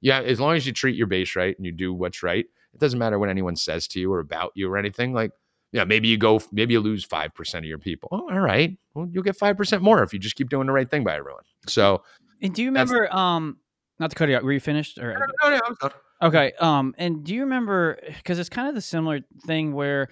[0.01, 2.79] yeah, as long as you treat your base right and you do what's right, it
[2.79, 5.13] doesn't matter what anyone says to you or about you or anything.
[5.13, 5.31] Like,
[5.71, 8.09] yeah, maybe you go, maybe you lose five percent of your people.
[8.11, 10.73] Oh, all right, well, you'll get five percent more if you just keep doing the
[10.73, 11.43] right thing by everyone.
[11.67, 12.03] So,
[12.41, 13.11] and do you remember?
[13.13, 13.57] Um,
[13.99, 14.43] not to cut you out.
[14.43, 14.97] Were you finished?
[14.97, 15.13] Or
[15.43, 15.91] no, no, I'm done.
[16.21, 16.53] Okay.
[16.59, 17.97] Um, and do you remember?
[18.05, 20.09] Because it's kind of the similar thing where,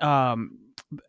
[0.00, 0.58] um,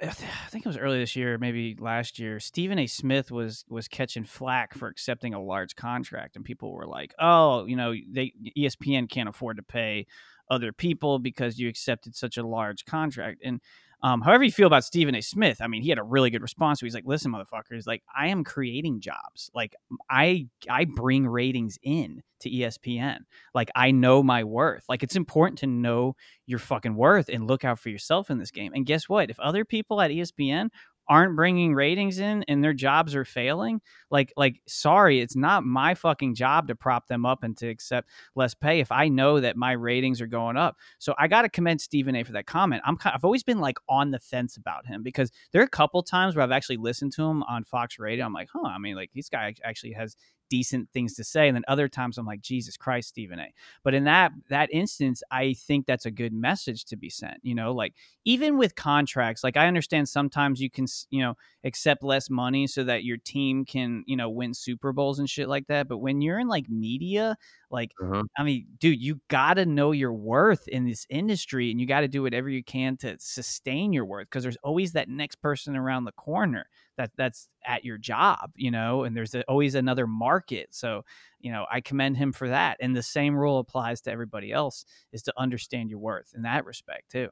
[0.01, 2.39] I th- I think it was early this year, maybe last year.
[2.39, 2.87] Stephen A.
[2.87, 7.65] Smith was was catching flack for accepting a large contract, and people were like, "Oh,
[7.65, 10.05] you know, they ESPN can't afford to pay
[10.49, 13.61] other people because you accepted such a large contract." And
[14.01, 15.21] um, however you feel about Stephen A.
[15.21, 16.79] Smith, I mean, he had a really good response.
[16.79, 19.51] He's like, "Listen, motherfuckers, like I am creating jobs.
[19.53, 19.75] Like
[20.09, 23.19] I I bring ratings in to ESPN.
[23.53, 24.85] Like I know my worth.
[24.87, 26.15] Like it's important to know
[26.45, 28.71] your fucking worth and look out for yourself in this game.
[28.73, 29.29] And guess what?
[29.29, 30.69] If other people at ESPN
[31.09, 33.81] aren't bringing ratings in and their jobs are failing,
[34.11, 38.09] like like sorry, it's not my fucking job to prop them up and to accept
[38.35, 40.77] less pay if I know that my ratings are going up.
[40.99, 42.83] So I got to commend Stephen A for that comment.
[42.85, 46.03] I'm I've always been like on the fence about him because there are a couple
[46.03, 48.25] times where I've actually listened to him on Fox Radio.
[48.25, 50.15] I'm like, huh, I mean, like this guy actually has
[50.49, 53.53] decent things to say and then other times i'm like jesus christ stephen a.
[53.83, 57.55] But in that that instance i think that's a good message to be sent you
[57.55, 57.93] know like
[58.25, 62.83] even with contracts like i understand sometimes you can you know accept less money so
[62.83, 66.21] that your team can you know win super bowls and shit like that but when
[66.21, 67.37] you're in like media
[67.71, 68.23] like Uh-huh.
[68.37, 72.01] I mean, dude, you got to know your worth in this industry and you got
[72.01, 75.75] to do whatever you can to sustain your worth because there's always that next person
[75.75, 76.67] around the corner
[76.97, 80.69] that that's at your job, you know, and there's always another market.
[80.73, 81.03] So,
[81.39, 82.77] you know, I commend him for that.
[82.79, 86.65] And the same rule applies to everybody else is to understand your worth in that
[86.65, 87.29] respect too.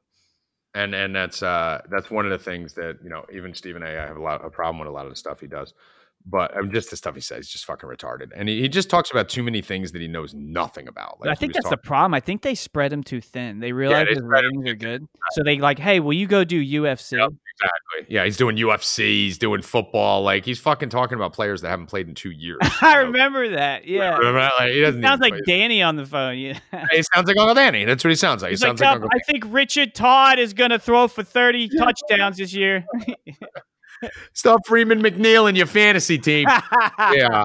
[0.74, 3.86] and and that's uh that's one of the things that you know even Stephen A.
[3.86, 5.72] I have a lot a problem with a lot of the stuff he does,
[6.30, 9.10] but um, just the stuff he says just fucking retarded, and he, he just talks
[9.10, 11.18] about too many things that he knows nothing about.
[11.20, 12.14] But I think that's the problem.
[12.14, 13.60] I think they spread him too thin.
[13.60, 15.06] They realize they his ratings are good.
[15.32, 17.18] So they like, hey, will you go do UFC?
[17.18, 17.30] Yep.
[17.30, 18.14] exactly.
[18.14, 21.86] Yeah, he's doing UFC, he's doing football, like he's fucking talking about players that haven't
[21.86, 22.58] played in two years.
[22.80, 23.06] I know?
[23.06, 23.86] remember that.
[23.86, 24.16] Yeah.
[24.16, 24.52] Remember that?
[24.58, 26.38] Like, he doesn't Sounds like Danny on the phone.
[26.38, 26.58] Yeah.
[26.92, 27.84] He sounds like Uncle Danny.
[27.84, 28.50] That's what he sounds like.
[28.50, 31.22] He's he sounds like "Yup, Uncle I think Richard Todd is going to throw for
[31.22, 32.84] 30 touchdowns this year.
[34.32, 36.46] Stop Freeman McNeil in your fantasy team.
[36.98, 37.44] yeah,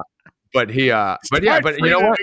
[0.52, 2.18] but he, uh, but yeah, but you know what?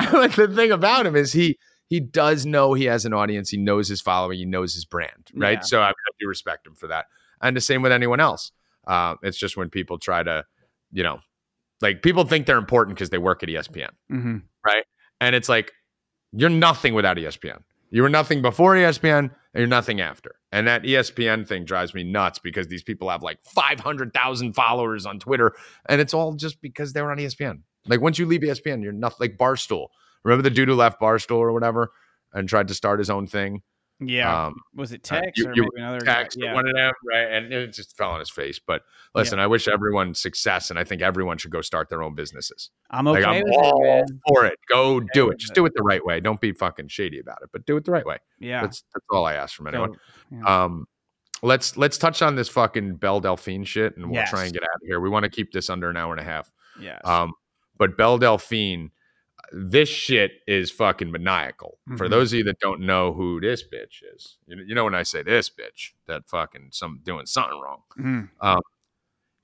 [0.12, 1.58] But the thing about him is he
[1.88, 3.50] he does know he has an audience.
[3.50, 4.38] He knows his following.
[4.38, 5.58] He knows his brand, right?
[5.58, 5.60] Yeah.
[5.60, 7.06] So I, I do respect him for that.
[7.40, 8.52] And the same with anyone else.
[8.86, 10.44] Uh, it's just when people try to,
[10.92, 11.20] you know,
[11.80, 14.38] like people think they're important because they work at ESPN, hmm
[15.20, 15.70] and it's like
[16.32, 17.62] you're nothing without ESPN.
[17.92, 20.36] You were nothing before ESPN, and you're nothing after.
[20.50, 25.18] And that ESPN thing drives me nuts because these people have like 500,000 followers on
[25.18, 25.52] Twitter,
[25.90, 27.60] and it's all just because they were on ESPN.
[27.86, 29.18] Like once you leave ESPN, you're nothing.
[29.20, 29.88] Like Barstool.
[30.24, 31.92] Remember the dude who left Barstool or whatever
[32.32, 33.60] and tried to start his own thing?
[34.08, 34.46] Yeah.
[34.46, 36.54] Um, was it uh, you- or you- maybe another text Yeah.
[36.54, 37.24] one of them, right?
[37.32, 38.58] And it just fell on his face.
[38.64, 38.82] But
[39.14, 42.70] listen, I wish everyone success, and I think everyone should go start their own businesses.
[42.90, 44.58] I'm okay like I'm with all it, for it.
[44.68, 45.38] Go do it.
[45.38, 45.54] Just it.
[45.54, 46.20] do it the right way.
[46.20, 48.18] Don't be fucking shady about it, but do it the right way.
[48.38, 48.62] Yeah.
[48.62, 49.94] That's that's all I ask from anyone.
[49.94, 49.98] So,
[50.30, 50.64] yeah.
[50.64, 50.86] Um,
[51.42, 54.68] let's let's touch on this fucking Belle Delphine shit, and we'll try and get out
[54.74, 55.00] of here.
[55.00, 56.50] We want to keep this under an hour and a half.
[56.80, 57.00] yes.
[57.04, 57.32] Um,
[57.78, 58.90] but Belle Delphine,
[59.54, 61.78] this shit is fucking maniacal.
[61.96, 62.10] For Mhm.
[62.10, 64.94] those of you that don't know who this bitch is, you know, you know when
[64.94, 67.82] I say this bitch, that fucking some doing something wrong.
[67.98, 68.60] Mm.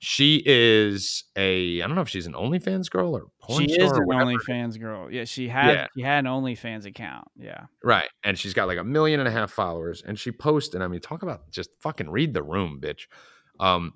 [0.01, 3.91] She is a I don't know if she's an OnlyFans girl or porn She is
[3.91, 4.05] an.
[4.07, 5.11] OnlyFans girl.
[5.11, 5.87] Yeah, she had Yeah.
[5.93, 7.27] she had an OnlyFans account.
[7.37, 7.65] Yeah.
[7.83, 8.07] Right.
[8.23, 10.01] And she's got like a million and a half followers.
[10.01, 13.07] And she posted, I mean, talk about just fucking read the room, bitch.
[13.59, 13.95] Um,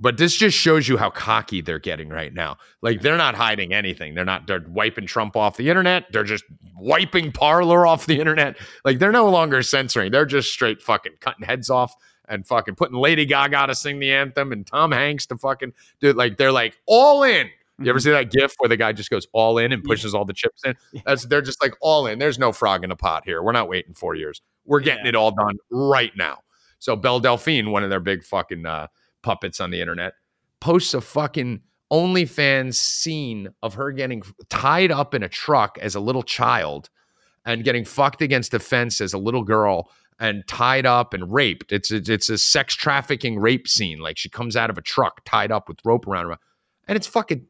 [0.00, 2.56] but this just shows you how cocky they're getting right now.
[2.82, 4.14] Like they're not hiding anything.
[4.14, 6.06] They're not they're wiping Trump off the internet.
[6.12, 6.44] They're just
[6.76, 8.56] wiping Parler off the internet.
[8.84, 10.10] Like they're no longer censoring.
[10.12, 11.94] They're just straight fucking cutting heads off
[12.28, 16.12] and fucking putting Lady Gaga to sing the anthem and Tom Hanks to fucking do
[16.12, 17.48] like they're like all in.
[17.80, 18.02] You ever Mhm.
[18.02, 20.62] see that gif where the guy just goes all in and pushes all the chips
[20.64, 20.74] in?
[21.04, 22.18] That's they're just like all in.
[22.18, 23.42] There's no frog in a pot here.
[23.42, 24.40] We're not waiting four years.
[24.64, 25.10] We're getting Yeah.
[25.10, 26.38] it all done right now.
[26.78, 28.86] So Belle Delphine, one of their big fucking uh,
[29.24, 30.12] puppets on the internet,
[30.60, 36.00] posts a fucking OnlyFans scene of her getting tied up in a truck as a
[36.00, 36.90] little child
[37.44, 39.90] and getting fucked against the fence as a little girl
[40.20, 41.72] and tied up and raped.
[41.72, 43.98] It's a, it's a sex trafficking rape scene.
[43.98, 46.38] Like she comes out of a truck tied up with rope around her,
[46.86, 47.46] and it's fucking.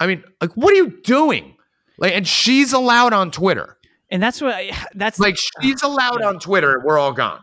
[0.00, 1.56] I mean, like, what are you doing?
[1.98, 3.78] Like, and she's allowed on Twitter.
[4.10, 6.82] And that's what I, that's Like, she's allowed on Twitter.
[6.84, 7.40] We're all gone.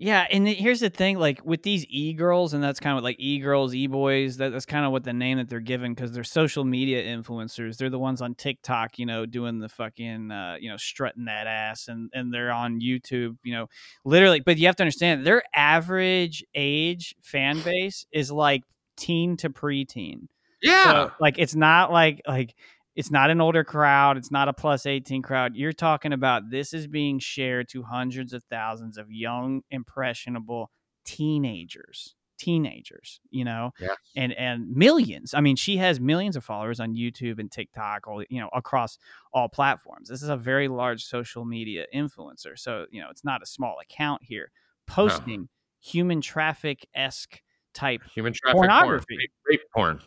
[0.00, 3.16] Yeah, and here's the thing: like with these e girls, and that's kind of like
[3.18, 4.36] e girls, e boys.
[4.36, 7.76] That, that's kind of what the name that they're given because they're social media influencers.
[7.76, 11.48] They're the ones on TikTok, you know, doing the fucking, uh, you know, strutting that
[11.48, 13.66] ass, and and they're on YouTube, you know,
[14.04, 14.38] literally.
[14.38, 18.62] But you have to understand their average age fan base is like
[18.96, 20.28] teen to preteen.
[20.62, 20.84] Yeah.
[21.08, 22.54] So, like it's not like like
[22.98, 25.54] it's not an older crowd, it's not a plus 18 crowd.
[25.54, 30.72] You're talking about this is being shared to hundreds of thousands of young impressionable
[31.04, 32.16] teenagers.
[32.38, 33.72] Teenagers, you know,
[34.16, 35.32] and and millions.
[35.32, 38.98] I mean, she has millions of followers on YouTube and TikTok, all you know, across
[39.32, 40.08] all platforms.
[40.08, 43.76] This is a very large social media influencer, so you know, it's not a small
[43.80, 44.50] account here.
[44.86, 45.48] Posting
[45.80, 47.40] human traffic esque
[47.74, 48.68] type Human traffic porn.
[48.68, 49.16] Pornography.
[49.18, 50.00] Rape, rape porn.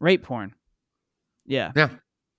[0.00, 0.54] rape porn.
[1.46, 1.88] Yeah yeah,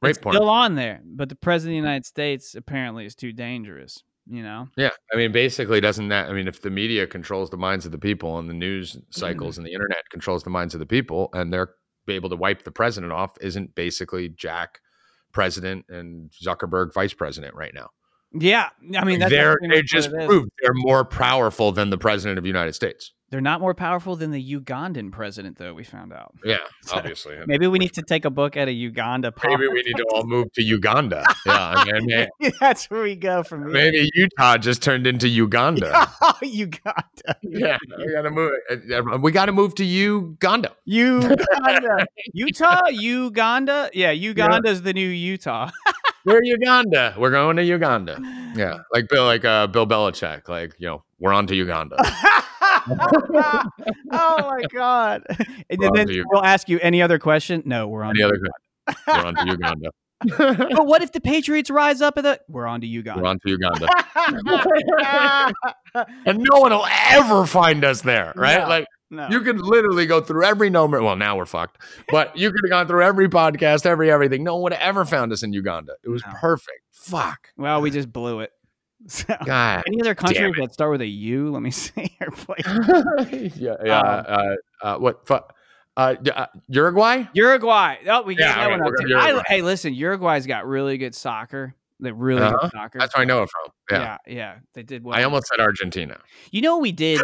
[0.02, 4.04] It's still on there, but the president of the United States apparently is too dangerous.
[4.32, 6.30] You know, Yeah, I mean, basically, doesn't that?
[6.30, 9.56] I mean, if the media controls the minds of the people and the news cycles
[9.56, 9.62] mm-hmm.
[9.62, 11.72] and the internet controls the minds of the people, and they're
[12.08, 14.82] able to wipe the president off, isn't basically Jack
[15.32, 17.90] president and Zuckerberg vice president right now?
[18.88, 19.02] yeah.
[19.02, 22.50] I mean, that's they're they just proved they're more powerful than the president of the
[22.50, 23.14] United States.
[23.30, 25.74] They're not more powerful than the Ugandan president, though.
[25.74, 26.34] We found out.
[26.44, 27.38] Yeah, So, obviously.
[27.46, 29.32] Maybe we need to take a book at a Uganda.
[29.44, 31.24] Maybe we need to all move to Uganda.
[31.46, 32.28] Yeah, I mean,
[32.60, 33.70] That's where we go from here.
[33.72, 36.10] maybe Utah just turned into Uganda.
[36.42, 37.36] Uganda.
[37.44, 38.52] yeah, we gotta move.
[38.70, 40.72] uh, We gotta move to Uganda.
[40.86, 42.06] Uganda.
[42.34, 43.90] Utah, Uganda.
[43.94, 45.70] Yeah, Uganda's the new Utah.
[46.26, 47.16] We're Uganda.
[47.18, 48.20] We're going to Uganda.
[48.56, 50.48] Yeah, like Bill, like uh, Bill Belichick.
[50.50, 51.96] Like you know, we're on to Uganda.
[54.12, 55.24] oh my god!
[55.70, 57.62] And We're on then to we'll ask you any other question.
[57.66, 58.16] No, we're on.
[58.16, 58.40] Any other?
[59.08, 59.92] We're on to Uganda.
[60.28, 62.42] But what if the Patriots rise up at the?
[62.50, 63.22] We're on to Uganda.
[63.22, 63.88] We're on to Uganda,
[66.26, 68.60] and no one will ever find us there, right?
[68.60, 68.68] No.
[68.68, 69.28] Like no.
[69.30, 71.02] you could literally go through every number.
[71.02, 74.44] Well, now we're fucked, but you could have gone through every podcast, every everything.
[74.44, 75.94] No one would have ever found us in Uganda.
[76.04, 76.34] It was No.
[76.42, 76.82] perfect.
[76.92, 78.52] Fuck, well, we just blew it.
[79.08, 79.84] So, God.
[79.88, 81.52] any other countries that start with a U?
[81.52, 82.12] Let me see
[83.56, 84.00] yeah, yeah.
[84.00, 85.26] Um, uh, uh, what?
[85.28, 85.40] Fu-
[85.98, 87.24] uh, uh, Uruguay?
[87.34, 87.98] Uruguay.
[88.08, 89.16] Oh, we got Yeah, that okay, one up too.
[89.18, 91.74] I- hey, listen, Uruguay's got really good soccer.
[92.02, 92.58] They really Uh-huh.
[92.62, 93.00] good soccer.
[93.00, 93.72] That's where I know it from.
[93.92, 94.18] Yeah.
[94.26, 95.18] Yeah, yeah, they did well.
[95.18, 96.18] I almost said Argentina.
[96.52, 97.20] You know we did?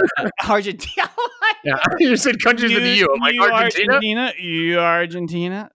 [0.47, 1.09] Argentina.
[1.65, 3.07] Yeah, you said countries in the EU.
[3.11, 3.93] I'm like you Argentina.
[3.93, 4.33] Argentina.
[4.39, 5.71] You Argentina.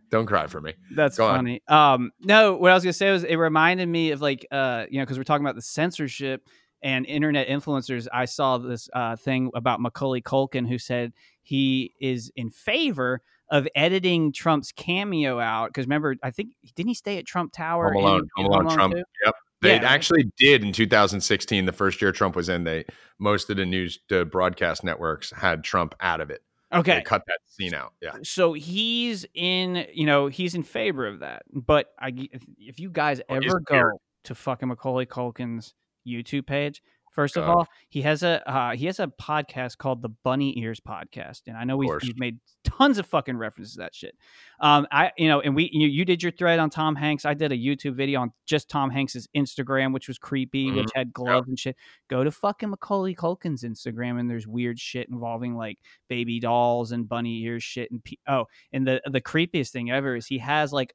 [0.10, 0.74] Don't cry for me.
[0.94, 1.62] That's Go funny.
[1.66, 4.98] Um, no, what I was gonna say was it reminded me of like uh, you
[4.98, 6.46] know, because we're talking about the censorship
[6.82, 8.06] and internet influencers.
[8.12, 11.12] I saw this uh thing about Macaulay Culkin who said
[11.42, 16.94] he is in favor of editing Trump's cameo out because remember, I think didn't he
[16.94, 17.92] stay at Trump Tower?
[17.92, 18.28] Home Alone.
[18.36, 18.68] Home Alone.
[18.68, 18.94] Trump.
[18.94, 19.02] too?
[19.24, 19.34] Yep.
[19.64, 19.88] They Yeah.
[19.90, 22.64] actually did in 2016, the first year Trump was in.
[22.64, 22.84] They
[23.18, 26.42] most of the news the broadcast networks had Trump out of it.
[26.70, 27.02] They Okay.
[27.02, 27.92] cut that scene out.
[28.02, 28.16] Yeah.
[28.22, 31.42] So he's in, you know, he's in favor of that.
[31.52, 35.74] But I, if, if you guys Well, ever go to fucking Macaulay Culkin's
[36.06, 36.82] YouTube page,
[37.14, 37.50] first of God.
[37.50, 41.56] all, he has a uh, he has a podcast called the Bunny Ears Podcast, and
[41.56, 44.14] I know we've, we've made tons of fucking references to that shit.
[44.60, 47.24] Um, I you know, and we you, you did your thread on Tom Hanks.
[47.24, 50.98] I did a YouTube video on just Tom Hanks's Instagram, which was creepy, which Mm-hmm.
[50.98, 51.76] had gloves and shit.
[52.10, 55.78] Go to fucking Macaulay Culkin's Instagram, and there's weird shit involving like
[56.08, 60.16] baby dolls and bunny ears shit and pe- oh, and the the creepiest thing ever
[60.16, 60.94] is he has like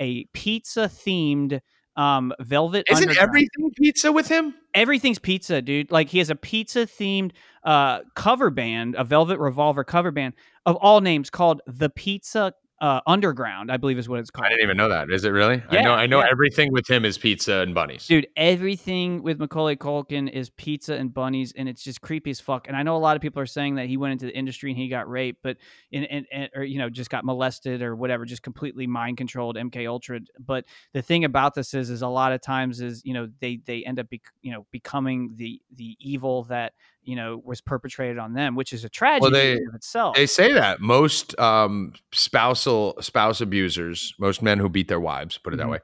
[0.00, 1.60] a pizza themed
[1.96, 3.28] um velvet Isn't Underground.
[3.28, 4.54] everything pizza with him?
[4.74, 7.32] everything's pizza dude like he has a pizza themed
[7.64, 10.32] uh cover band a velvet revolver cover band
[10.66, 14.54] of all names called the pizza uh underground i believe is what it's called I
[14.54, 15.10] didn't even know that.
[15.10, 15.62] Is it really?
[15.68, 15.92] I know.
[15.92, 16.28] I know yeah.
[16.30, 18.06] everything with him is pizza and bunnies.
[18.06, 22.66] Dude, everything with Macaulay Culkin is pizza and bunnies, and it's just creepy as fuck.
[22.66, 24.70] And I know a lot of people are saying that he went into the industry
[24.70, 25.56] and he got raped, but
[25.92, 29.56] in, in, in- or you know just got molested or whatever, just completely mind controlled
[29.56, 30.20] MK Ultra.
[30.44, 33.60] But the thing about this is, is a lot of times is you know they
[33.66, 38.18] they end up bec you know becoming the the evil that you know was perpetrated
[38.18, 40.16] on them, which is a tragedy they- in of itself.
[40.16, 45.52] They say that most um, spousal spouse abusers, most men who beat their wives, put
[45.54, 45.70] it that Mhm.
[45.72, 45.78] way,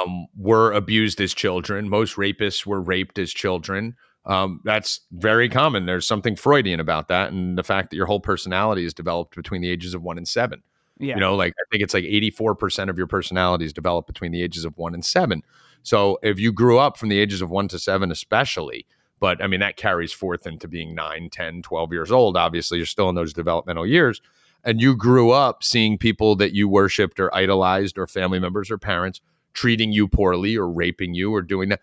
[0.00, 1.88] um, were abused as children.
[1.88, 3.94] Most rapists were raped as children.
[4.24, 5.84] Um, that's very common.
[5.86, 9.60] There's something Freudian about that, and the fact that your whole personality is developed between
[9.62, 10.62] the ages of one and seven.
[10.98, 14.30] yeah, You know, like I think it's like 84% of your personality is developed between
[14.30, 15.42] the ages of one and seven.
[15.82, 18.86] So if you grew up from the ages of one to seven, especially,
[19.22, 22.36] but I mean, that carries forth into being 9, 10, 12 years old.
[22.36, 24.20] Obviously, you're still in those developmental years.
[24.64, 28.78] And you grew up seeing people that you worshiped or idolized, or family members or
[28.78, 29.20] parents
[29.54, 31.80] treating you poorly or raping you or doing that.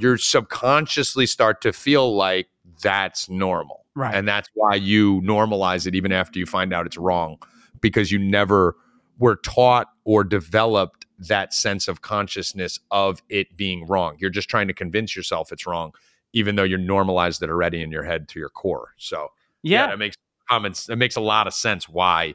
[0.00, 2.48] You're subconsciously start to feel like
[2.82, 3.84] that's normal.
[3.94, 4.12] Right.
[4.12, 7.36] And that's why you normalize it even after you find out it's wrong
[7.80, 8.74] because you never
[9.20, 14.16] were taught or developed that sense of consciousness of it being wrong.
[14.18, 15.92] You're just trying to convince yourself it's wrong,
[16.32, 18.94] even though you're normalized it already in your head to your core.
[18.96, 19.32] So
[19.62, 20.16] yeah, it makes
[20.48, 20.88] comments.
[20.88, 22.34] It makes a lot of sense why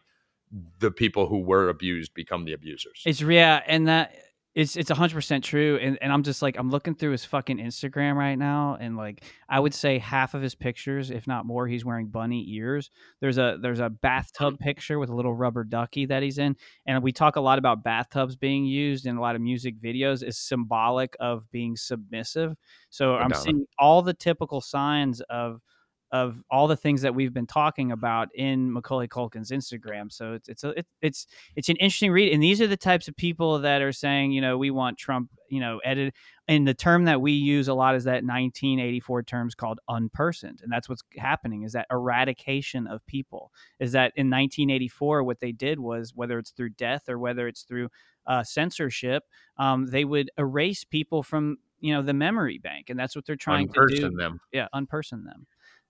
[0.80, 3.02] the people who were abused become the abusers.
[3.06, 4.14] It's yeah, and that
[4.56, 5.78] it's it's hundred percent true.
[5.82, 9.24] And and I'm just like I'm looking through his fucking Instagram right now, and like
[9.50, 12.90] I would say half of his pictures, if not more, he's wearing bunny ears.
[13.20, 16.56] There's a there's a bathtub picture with a little rubber ducky that he's in,
[16.88, 20.26] and we talk a lot about bathtubs being used in a lot of music videos
[20.26, 22.56] is symbolic of being submissive.
[22.90, 25.60] So I'm seeing all the typical signs of
[26.16, 30.10] of all the things that we've been talking about in Macaulay Culkin's Instagram.
[30.10, 31.28] So it's it's a, it, it's
[31.58, 34.40] it's an interesting read, and these are the types of people that are saying, you
[34.40, 36.14] know, we want Trump, you know, edit.
[36.48, 40.72] And the term that we use a lot is that 1984 terms called unpersoned, and
[40.72, 43.52] that's what's happening is that eradication of people.
[43.82, 47.64] Is that in 1984 what they did was whether it's through death or whether it's
[47.64, 47.90] through
[48.26, 49.24] uh, censorship,
[49.58, 53.36] um, they would erase people from you know the memory bank, and that's what they're
[53.36, 54.40] trying to do Unperson them.
[54.54, 55.46] yeah unperson them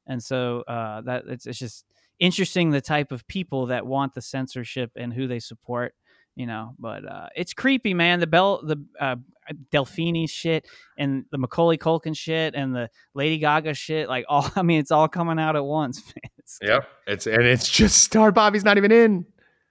[0.07, 1.85] and so uh that it's, it's just
[2.19, 5.93] interesting the type of people that want the censorship and who they support
[6.35, 9.15] you know but uh it's creepy man the bell the uh
[9.71, 10.65] delphine shit
[10.97, 14.91] and the macaulay culkin shit and the lady gaga shit like all i mean it's
[14.91, 16.31] all coming out at once man.
[16.39, 16.87] It's, Yep.
[17.07, 19.25] It's and it's just Star Bobby's not even in.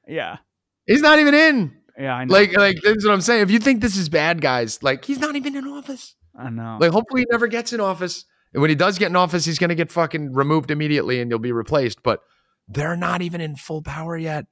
[0.09, 0.39] yeah
[0.87, 1.77] He's not even in.
[1.99, 3.43] yeah i know Like like this is what I'm saying.
[3.43, 6.15] If you think this is bad, guys, like he's not even in office.
[6.37, 8.25] i know Like hopefully he never gets in office.
[8.55, 11.39] And when he does get in office, he's gonna get fucking removed immediately and you'll
[11.41, 12.03] be replaced.
[12.03, 12.21] But
[12.69, 14.47] they're not even in full power yet.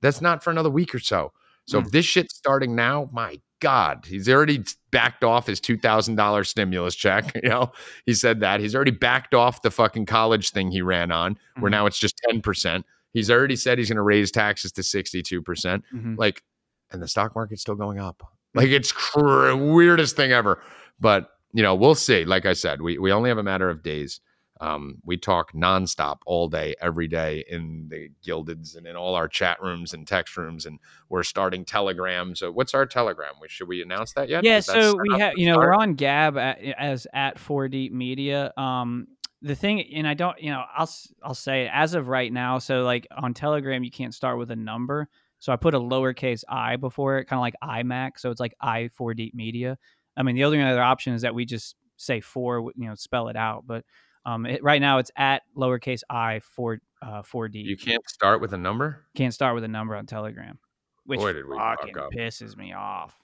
[0.00, 1.32] That's not for another week or so.
[1.66, 6.16] So if this shit's starting now, my God, he's already backed off his two thousand
[6.16, 7.32] dollars stimulus check.
[7.42, 7.72] You know,
[8.04, 11.68] he said that he's already backed off the fucking college thing he ran on, where
[11.68, 11.72] Mhm.
[11.74, 12.84] now it's just ten percent.
[13.12, 15.84] He's already said he's going to raise taxes to sixty-two percent.
[15.94, 16.18] Mhm.
[16.18, 16.42] Like,
[16.90, 18.22] and the stock market's still going up.
[18.54, 20.60] Like, it's cr- weirdest thing ever.
[20.98, 22.24] But you know, we'll see.
[22.24, 24.20] Like I said, we we only have a matter of days.
[24.60, 29.26] Um, we talk nonstop all day, every day in the Guildeds and in all our
[29.26, 32.38] chat rooms and text rooms, and we're starting telegrams.
[32.38, 33.34] So what's our telegram?
[33.40, 34.44] We- Should we announce that yet?
[34.44, 35.68] Yeah, so we have, you know, start?
[35.68, 38.52] we're on Gab at, as at 4D Media.
[38.56, 39.08] Um,
[39.40, 40.90] the thing, and I don't, you know, I'll
[41.24, 42.60] I'll say as of right now.
[42.60, 45.08] So like on Telegram, you can't start with a number.
[45.40, 48.12] So I put a lowercase i before it, kind of like iMac.
[48.18, 49.76] So it's like i 4D Media.
[50.16, 53.28] I mean, the only other option is that we just say four, you know, spell
[53.28, 53.64] it out.
[53.66, 53.84] But
[54.24, 57.64] um, it, right now it's at lowercase i four uh, 4D.
[57.64, 59.04] You can't start with a number.
[59.16, 60.58] can't start with a number on Telegram,
[61.04, 63.14] which Boy, did we fucking pisses me off.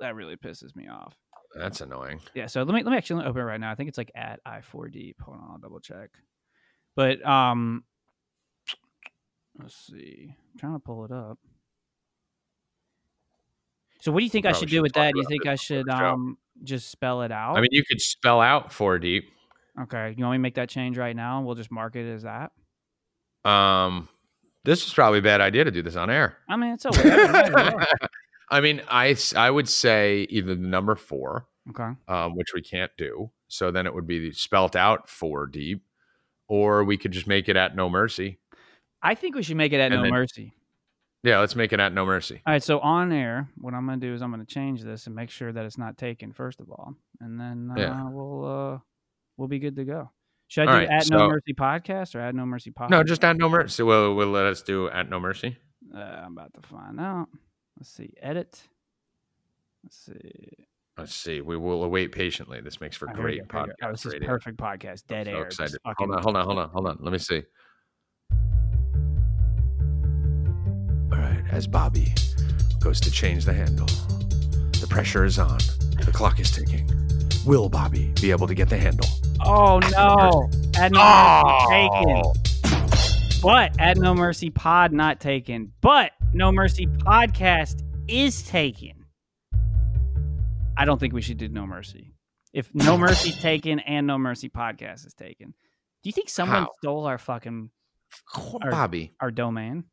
[0.00, 1.16] That really pisses me off.
[1.54, 2.20] That's annoying.
[2.34, 3.72] Yeah, so let me let me actually open it right now.
[3.72, 5.14] I think it's like at i four d.
[5.22, 6.10] Hold on, I'll double check.
[6.94, 7.84] But um
[9.58, 10.34] let's see.
[10.52, 11.38] I'm trying to pull it up.
[14.00, 15.12] So what do you think I Probably should should do with that?
[15.14, 17.56] Do you think I should um just spell it out?
[17.56, 19.30] I mean, you could spell out four deep.
[19.82, 22.06] okay, you want me to make that change right now and we'll just mark it
[22.10, 22.52] as that?
[23.44, 24.08] Um,
[24.64, 26.36] this is probably a bad idea to do this on air.
[26.48, 27.32] I mean, it's a whatever.
[27.32, 27.86] might as well.
[28.50, 31.90] I mean, I I would say either the number four, Okay.
[32.08, 33.30] um, which we can't do.
[33.48, 35.82] So then it would be spelt out four deep,
[36.48, 38.38] or we could just make it at no mercy.
[39.02, 40.52] I think we should make it at And No then- Mercy.
[41.22, 42.40] Yeah, let's make it at No Mercy.
[42.46, 45.14] All right, so on air, what I'm gonna do is I'm gonna change this and
[45.16, 48.08] make sure that it's not taken first of all, and then uh, Yeah.
[48.10, 48.78] we'll uh,
[49.36, 50.10] we'll be good to go.
[50.48, 52.90] Should I All do right, at No Mercy podcast or at No Mercy podcast?
[52.90, 53.82] No, just at No Mercy.
[53.82, 55.56] Will will let us do at No Mercy.
[55.92, 57.28] Uh, I'm about to find out.
[57.76, 58.12] Let's see.
[58.22, 58.62] Edit.
[59.82, 60.50] Let's see.
[60.96, 61.40] Let's see.
[61.40, 62.60] We will await patiently.
[62.60, 63.88] This makes for we great go, here we podcast.
[63.88, 64.28] Oh, this is radio.
[64.28, 65.06] perfect podcast.
[65.08, 65.44] Dead so air.
[65.48, 65.78] just excited.
[65.84, 66.98] Hold on, hold on, hold on, hold on.
[67.00, 67.42] Let me see.
[71.50, 72.12] As Bobby
[72.80, 73.86] goes to change the handle,
[74.80, 75.58] the pressure is on.
[76.04, 76.88] The clock is ticking.
[77.44, 79.08] Will Bobby be able to get the handle?
[79.44, 80.50] Oh no!
[80.80, 82.32] At No Mercy oh.
[82.32, 83.40] taken.
[83.42, 85.72] But at No Mercy Pod not taken.
[85.80, 89.04] But No Mercy Podcast is taken.
[90.76, 92.12] I don't think we should do No Mercy.
[92.52, 95.48] If No Mercy's taken and No Mercy Podcast is taken,
[96.02, 96.70] do you think someone How?
[96.78, 97.70] stole our fucking
[98.52, 99.84] Or- Bobby, our domain?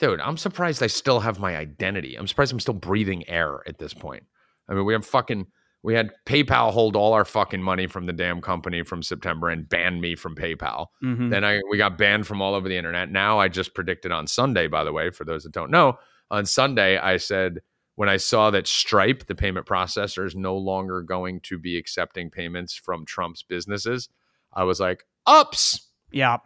[0.00, 2.16] Dude, I'm surprised I still have my identity.
[2.16, 4.24] I'm surprised I'm still breathing air at this point.
[4.68, 5.46] I mean, we have fucking
[5.82, 9.68] we had PayPal hold all our fucking money from the damn company from September and
[9.68, 10.86] ban me from PayPal.
[11.02, 11.30] Mm-hmm.
[11.30, 13.10] Then I we got banned from all over the internet.
[13.10, 15.98] Now I just predicted on Sunday, by the way, for those that don't know,
[16.30, 17.60] on Sunday I said
[17.94, 22.30] when I saw that Stripe, the payment processor, is no longer going to be accepting
[22.30, 24.08] payments from Trump's businesses,
[24.52, 26.38] I was like, "Ups, Yeah,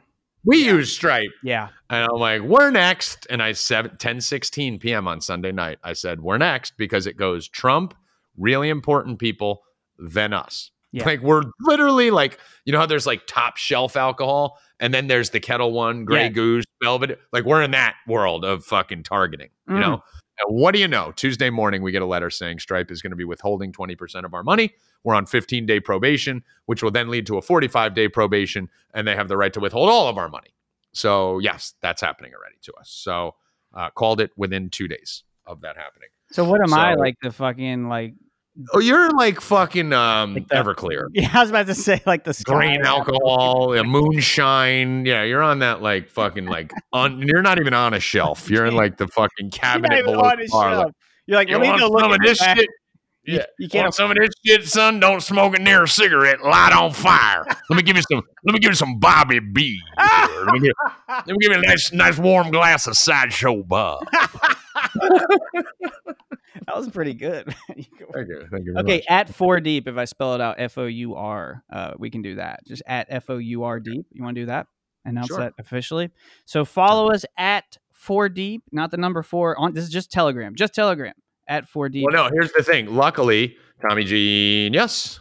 [0.45, 1.69] we use Stripe." yeah.
[1.91, 5.07] And I'm like, "We're next." And I said 10 16 p.m.
[5.09, 7.95] on Sunday night, I said, "We're next" because it goes Trump,
[8.37, 9.63] really important people,
[9.99, 10.71] then us.
[10.93, 11.05] Yeah.
[11.07, 15.31] Like we're literally like, you know how there's like top shelf alcohol, and then there's
[15.31, 16.29] the Ketel One, Grey Yeah.
[16.29, 17.19] Goose, Velvet.
[17.33, 19.49] Like we're in that world of fucking targeting.
[19.69, 19.81] You Mm.
[19.81, 20.03] know.
[20.47, 21.13] What do you know?
[21.15, 24.35] Tuesday morning, we get a letter saying Stripe is going to be withholding 20% of
[24.35, 24.75] our money.
[25.05, 29.07] We're on 15 day probation, which will then lead to a 45 day probation, and
[29.07, 30.55] they have the right to withhold all of our money.
[30.93, 32.91] So, yes, that's happening already to us.
[32.91, 33.35] So,
[33.75, 36.09] uh, called it within two days of that happening.
[36.31, 38.15] So what am I like the fucking like?
[38.75, 41.07] Oh, you're like fucking um, Like the- Everclear.
[41.15, 45.07] Yeah, I was about to say like the sky grain alcohol, uh, moonshine.
[45.07, 47.23] Yeah, you're on that like fucking like on.
[47.27, 48.51] You're not even on a shelf.
[48.51, 50.91] You're in like the fucking cabinet below the bar.
[51.27, 52.59] You're like, You let me go look some at of this back.
[52.59, 52.69] shit?
[53.25, 53.45] You, Yeah.
[53.59, 54.99] you can't some of this shit, son?
[55.01, 56.43] Don't smoke it near a cigarette.
[56.43, 57.47] Light on fire.
[57.71, 58.21] Let me give you some.
[58.45, 59.81] Let me give you some Bobby B.
[59.97, 60.73] Let me give,
[61.09, 64.05] let me give you a nice, nice warm glass of sideshow Bob.
[66.67, 67.55] That was pretty good.
[67.77, 67.85] You
[68.15, 68.47] Thank you.
[68.51, 68.73] Thank you.
[68.75, 69.05] very okay, much.
[69.09, 69.89] at four deep.
[69.89, 72.61] If I spell it out, F O U R, uh, we can do that.
[72.67, 74.07] Just at F O U R deep.
[74.13, 74.67] You want to do that?
[75.05, 75.39] Announce Sure.
[75.39, 76.11] that officially.
[76.45, 79.59] So follow us at four deep, not the number four.
[79.59, 81.15] On this is just Telegram, just Telegram
[81.49, 82.07] at four deep.
[82.11, 82.31] Well, no.
[82.33, 82.95] Here's the thing.
[82.95, 85.21] Luckily, Tommy Genius,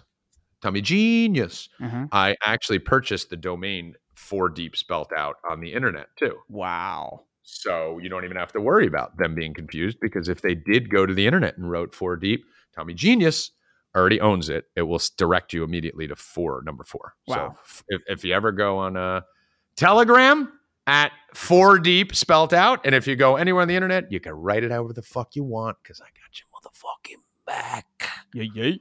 [0.61, 1.69] Tommy Genius.
[1.81, 2.07] Uh-huh.
[2.11, 6.35] I actually purchased the domain for Deep spelt out on the internet too.
[6.47, 7.23] Wow.
[7.43, 10.89] So you don't even have to worry about them being confused because if they did
[10.89, 12.45] go to the internet and wrote four deep,
[12.75, 13.51] Tommy Genius
[13.95, 14.65] already owns it.
[14.75, 17.13] It will direct you immediately to four, number four.
[17.27, 17.55] Wow.
[17.65, 19.23] So if, if you ever go on a
[19.75, 20.51] Telegram
[20.87, 24.33] at four deep spelt out, and if you go anywhere on the internet, you can
[24.33, 28.09] write it however the fuck you want because I got you motherfucking back.
[28.33, 28.75] Yeah, yeah.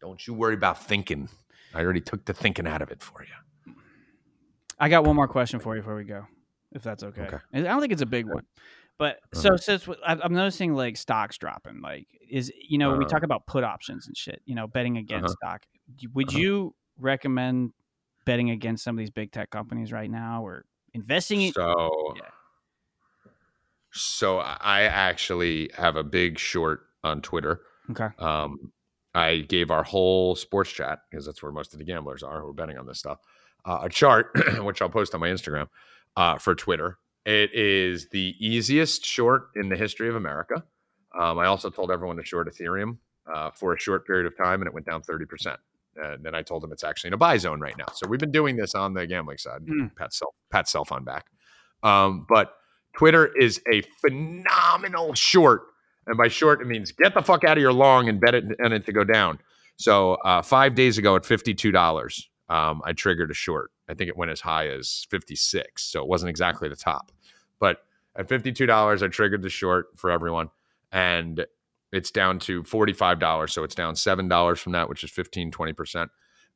[0.00, 1.28] Don't you worry about thinking.
[1.74, 3.74] I already took the thinking out of it for you.
[4.78, 6.26] I got one more question for you before we go,
[6.72, 7.22] if that's okay.
[7.22, 7.38] Okay.
[7.54, 8.44] I don't think it's a big one,
[8.98, 9.40] but Uh-huh.
[9.42, 13.14] so since w- I- I'm noticing like stocks dropping, like is you know we Uh-huh.
[13.14, 15.64] talk about put options and shit, you know, betting against stock.
[16.14, 16.38] Would Uh-huh.
[16.38, 17.72] you recommend
[18.24, 20.64] betting against some of these big tech companies right now, or
[20.94, 21.52] investing in?
[21.52, 22.30] So, Yeah.
[23.92, 27.62] so I actually have a big short on Twitter.
[27.90, 28.08] Okay.
[28.18, 28.72] Um,
[29.14, 32.48] I gave our whole sports chat because that's where most of the gamblers are who
[32.48, 33.18] are betting on this stuff.
[33.64, 34.30] Uh, a chart
[34.64, 35.68] which I'll post on my Instagram
[36.16, 36.98] uh, for Twitter.
[37.24, 40.62] It is the easiest short in the history of America.
[41.18, 42.98] Um, I also told everyone to short Ethereum
[43.32, 45.58] uh, for a short period of time, and it went down thirty percent.
[45.96, 47.86] And then I told them it's actually in a buy zone right now.
[47.94, 49.62] So we've been doing this on the gambling side.
[49.62, 49.96] Mm.
[49.96, 51.26] Pat self pat self on back.
[51.82, 52.54] Um, but
[52.96, 55.62] Twitter is a phenomenal short.
[56.06, 58.44] And by short, it means get the fuck out of your long and bet it
[58.58, 59.38] and it to go down.
[59.76, 63.70] So uh, five days ago at $52, um, I triggered a short.
[63.88, 65.82] I think it went as high as 56.
[65.82, 67.12] So it wasn't exactly the top.
[67.58, 67.78] But
[68.16, 70.50] at $52, I triggered the short for everyone.
[70.92, 71.46] And
[71.92, 73.50] it's down to $45.
[73.50, 76.08] So it's down $7 from that, which is 15, 20%.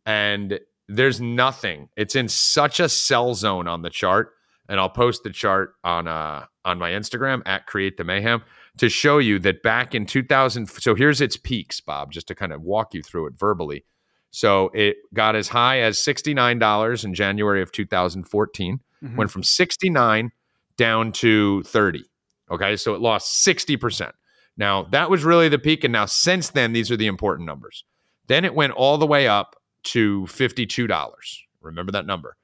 [0.06, 1.88] And there's nothing.
[1.96, 4.32] It's in such a sell zone on the chart.
[4.68, 8.42] And I'll post the chart on uh on my Instagram at create the mayhem
[8.78, 12.52] to show you that back in 2000 so here's its peaks bob just to kind
[12.52, 13.84] of walk you through it verbally
[14.31, 19.16] so it got as high as $69 in january of 2014 Mhm.
[19.16, 20.31] went from 69
[20.77, 22.05] down to 30
[22.51, 22.77] Okay.
[22.77, 24.12] So it lost 60%.
[24.57, 25.85] Now, that was really the peak.
[25.85, 27.85] And now, since then, these are the important numbers.
[28.27, 29.55] Then it went all the way up
[29.85, 31.47] to $52.
[31.61, 32.36] Remember that number.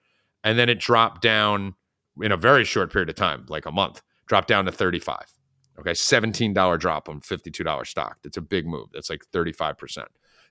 [0.45, 1.75] And then it dropped down
[2.23, 5.27] in a very short period of time, like a month, dropped down to 35.
[5.79, 8.19] Okay, $17 drop on $52 stock.
[8.23, 8.89] That's a big move.
[8.95, 10.07] That's like 35%.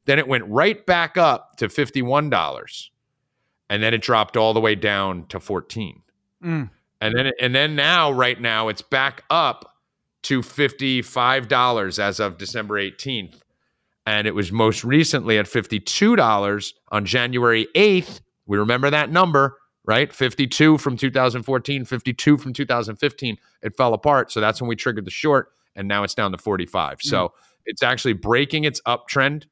[0.06, 2.90] Then it went right back up to $51.
[3.70, 6.02] And then it dropped all the way down to 14.
[6.44, 6.70] Mm.
[7.02, 9.76] And then and then now right now it's back up
[10.24, 13.42] to $55 as of December 18th.
[14.08, 18.22] And it was most recently at $52 on January 8th.
[18.46, 20.14] We remember that number, right?
[20.14, 23.38] 52 from 2014, 52 from 2015.
[23.64, 24.32] It fell apart.
[24.32, 25.52] So that's when we triggered the short.
[25.76, 27.02] And now it's down to 45.
[27.02, 27.34] So
[27.66, 29.46] it's actually breaking its uptrend.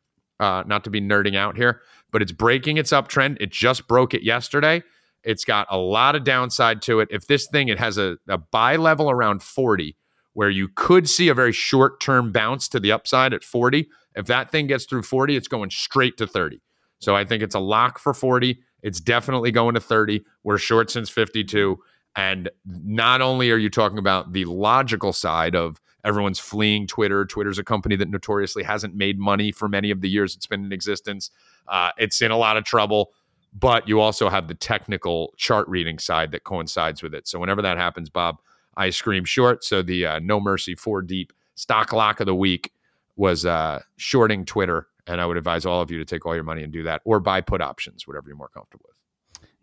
[0.44, 1.80] Uh, not to be nerding out here,
[2.12, 3.38] but it's breaking its uptrend.
[3.40, 4.84] It just broke it yesterday.
[5.24, 7.08] It's got a lot of downside to it.
[7.12, 9.96] If this thing, it has a, a buy level around 40,
[10.34, 13.88] where you could see a very short term bounce to the upside at 40.
[14.16, 16.62] If that thing gets through 40, it's going straight to 30.
[17.00, 18.60] So I think it's a lock for 40.
[18.82, 20.26] It's definitely going to 30.
[20.44, 21.80] We're short since 52.
[22.18, 27.60] And not only are you talking about the logical side of everyone's fleeing Twitter, Twitter's
[27.60, 30.72] a company that notoriously hasn't made money for many of the years it's been in
[30.72, 31.32] existence.
[31.68, 33.12] Uh, it's in a lot of trouble,
[33.58, 37.28] but you also have the technical chart reading side that coincides with it.
[37.28, 38.38] So whenever that happens, Bob,
[38.76, 39.64] I scream short.
[39.64, 42.72] So the uh, No Mercy four deep stock lock of the week
[43.16, 44.88] was uh, shorting Twitter.
[45.06, 47.02] And I would advise all of you to take all your money and do that
[47.04, 49.03] or buy put options, whatever you're more comfortable with.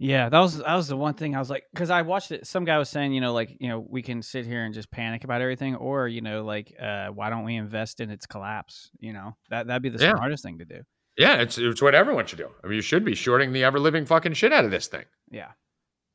[0.03, 2.47] Yeah, that was that was the one thing I was like, because I watched it.
[2.47, 4.91] Some guy was saying, you know, like you know, we can sit here and just
[4.91, 8.91] panic about everything, or you know, like uh, why don't we invest in its collapse?
[8.99, 10.15] You know, that that'd be the Yeah.
[10.17, 10.81] smartest thing to do.
[11.19, 12.49] Yeah, it's, it's what everyone should do.
[12.65, 15.05] I mean, you should be shorting the ever living fucking shit out of this thing.
[15.31, 15.49] Yeah,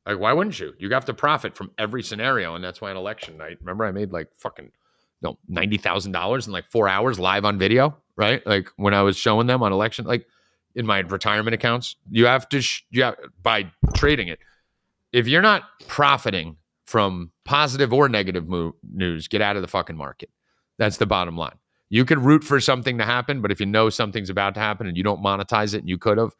[0.04, 0.72] Like, why wouldn't you?
[0.80, 3.92] You have to profit from every scenario, and that's why on election night, remember, I
[3.92, 4.72] made like fucking
[5.22, 8.44] no ninety thousand dollars in like four hours live on video, right?
[8.44, 10.26] Like when I was showing them on election, like
[10.76, 14.38] in my retirement accounts, you have to sh- you have, by trading it.
[15.12, 19.96] If you're not profiting from positive or negative mo- news, get out of the fucking
[19.96, 20.30] market.
[20.78, 21.56] That's the bottom line.
[21.88, 24.86] You could root for something to happen, but if you know something's about to happen
[24.86, 26.34] and you don't monetize it, and you could have,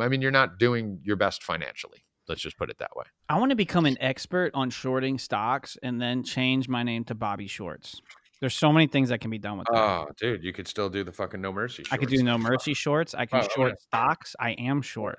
[0.00, 2.04] I mean, you're not doing your best financially.
[2.26, 3.04] Let's just put it that way.
[3.28, 7.14] I want to become an expert on shorting stocks and then change my name to
[7.14, 8.02] Bobby Shorts.
[8.40, 9.76] There's so many things that can be done with that.
[9.76, 11.84] Oh, dude, you could still do the fucking no mercy.
[11.90, 13.14] I could do no mercy shorts.
[13.14, 13.76] I can Oh, short okay.
[13.80, 14.36] stocks.
[14.38, 15.18] I am short.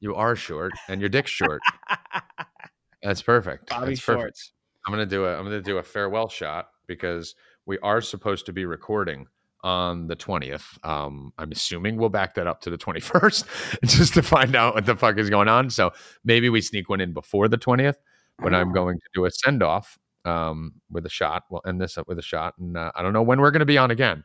[0.00, 1.60] You are short, and your dick's short.
[3.02, 3.70] That's perfect.
[3.70, 4.22] Bobby That's perfect.
[4.22, 4.52] Shorts.
[4.86, 7.34] I'm gonna do a I'm gonna do a farewell shot because
[7.66, 9.26] we are supposed to be recording
[9.64, 10.84] on the 20th.
[10.86, 14.86] Um, I'm assuming we'll back that up to the 21st just to find out what
[14.86, 15.68] the fuck is going on.
[15.68, 15.90] So
[16.24, 17.96] maybe we sneak one in before the 20th,
[18.38, 21.44] but I'm going to do a send off um, with a shot.
[21.50, 23.60] We'll end this up with a shot, and uh, I don't know when we're going
[23.60, 24.24] to be on again.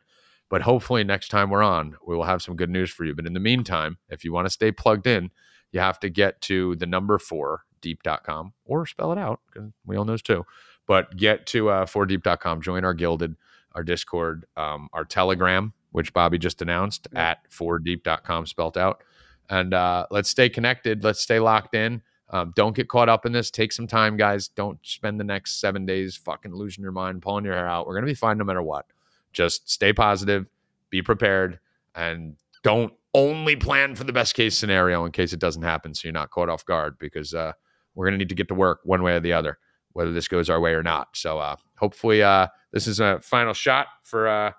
[0.50, 3.14] But hopefully, next time we're on, we will have some good news for you.
[3.14, 5.30] But in the meantime, if you want to stay plugged in,
[5.72, 9.96] you have to get to the number four deep.com or spell it out because we
[9.96, 10.44] all knows too.
[10.86, 13.36] But get to uh, 4deep.com, join our Guilded,
[13.72, 17.30] our Discord, um, our Telegram, which Bobby just announced Yeah.
[17.30, 19.02] at 4deep.com, spelt out.
[19.48, 21.04] And uh, let's stay connected.
[21.04, 22.02] Let's stay locked in.
[22.34, 23.48] Um, don't get caught up in this.
[23.48, 24.48] Take some time, guys.
[24.48, 27.86] Don't spend the next seven days fucking losing your mind, pulling your hair out.
[27.86, 28.86] We're to be fine no matter what.
[29.32, 30.46] Just stay positive,
[30.90, 31.60] be prepared,
[31.94, 32.34] and
[32.64, 36.12] don't only plan for the best case scenario in case it doesn't happen so you're
[36.12, 37.52] not caught off guard because uh,
[37.94, 39.58] we're to need to get to work one way or the other,
[39.92, 41.16] whether this goes our way or not.
[41.16, 44.52] So uh, hopefully, uh, this is a final shot for.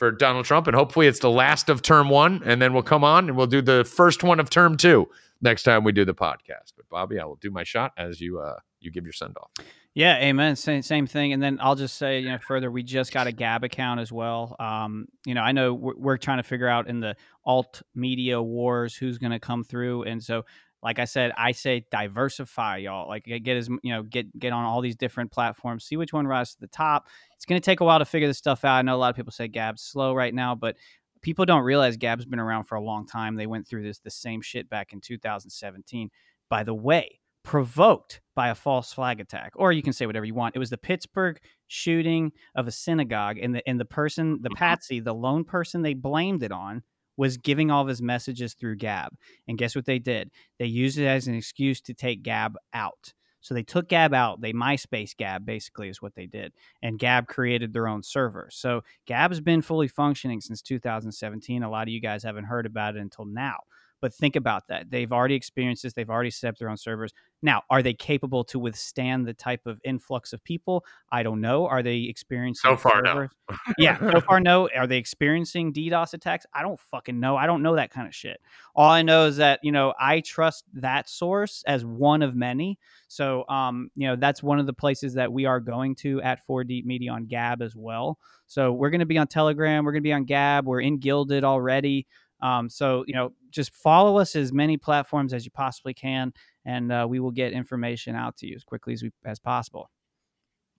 [0.00, 3.04] For Donald Trump, and hopefully it's the last of term one, and then we'll come
[3.04, 5.06] on and we'll do the first one of term two
[5.42, 6.72] next time we do the podcast.
[6.74, 9.50] But Bobby, I will do my shot as you uh you give your send off.
[9.92, 10.56] Yeah, amen.
[10.56, 11.34] Same same thing.
[11.34, 14.10] And then I'll just say, you know, further, we just got a Gab account as
[14.10, 14.56] well.
[14.58, 17.14] Um, you know, I know we're, we're trying to figure out in the
[17.44, 20.46] alt media wars who's going to come through, and so,
[20.82, 23.08] like I said, I say diversify, y'all.
[23.08, 26.12] Like get, get as you know, get get on all these different platforms, see which
[26.12, 27.08] one rises to the top.
[27.36, 28.76] It's going to take a while to figure this stuff out.
[28.76, 30.76] I know a lot of people say Gab's slow right now, but
[31.22, 33.36] people don't realize Gab's been around for a long time.
[33.36, 36.10] They went through this the same shit back in 2017.
[36.48, 40.34] By the way, provoked by a false flag attack, or you can say whatever you
[40.34, 40.56] want.
[40.56, 41.38] It was the Pittsburgh
[41.68, 44.56] shooting of a synagogue, and the and the person, the mm-hmm.
[44.56, 46.82] patsy, the lone person they blamed it on
[47.20, 49.14] was giving all of his messages through Gab.
[49.46, 50.30] And guess what they did?
[50.58, 53.12] They used it as an excuse to take Gab out.
[53.42, 54.40] So they took Gab out.
[54.40, 58.48] They MySpace Gab basically is what they did, and Gab created their own server.
[58.50, 61.62] So Gab's been fully functioning since 2017.
[61.62, 63.58] A lot of you guys haven't heard about it until now.
[64.00, 64.90] But think about that.
[64.90, 65.92] They've already experienced this.
[65.92, 67.12] They've already set up their own servers.
[67.42, 70.84] Now, are they capable to withstand the type of influx of people?
[71.10, 71.66] I don't know.
[71.66, 73.28] Are they experiencing So far, no.
[73.78, 74.68] yeah, so far no.
[74.76, 76.46] Are they experiencing DDoS attacks?
[76.52, 77.36] I don't fucking know.
[77.36, 78.40] I don't know that kind of shit.
[78.74, 82.78] All I know is that you know I trust that source as one of many.
[83.08, 86.44] So um, you know that's one of the places that we are going to at
[86.44, 88.18] Four Deep Media on Gab as well.
[88.46, 89.84] So we're going to be on Telegram.
[89.84, 90.66] We're going to be on Gab.
[90.66, 92.06] We're in Guilded already.
[92.42, 96.32] Um, so you know just follow us as many platforms as you possibly can,
[96.64, 99.90] and uh, we will get information out to you as quickly as we as possible.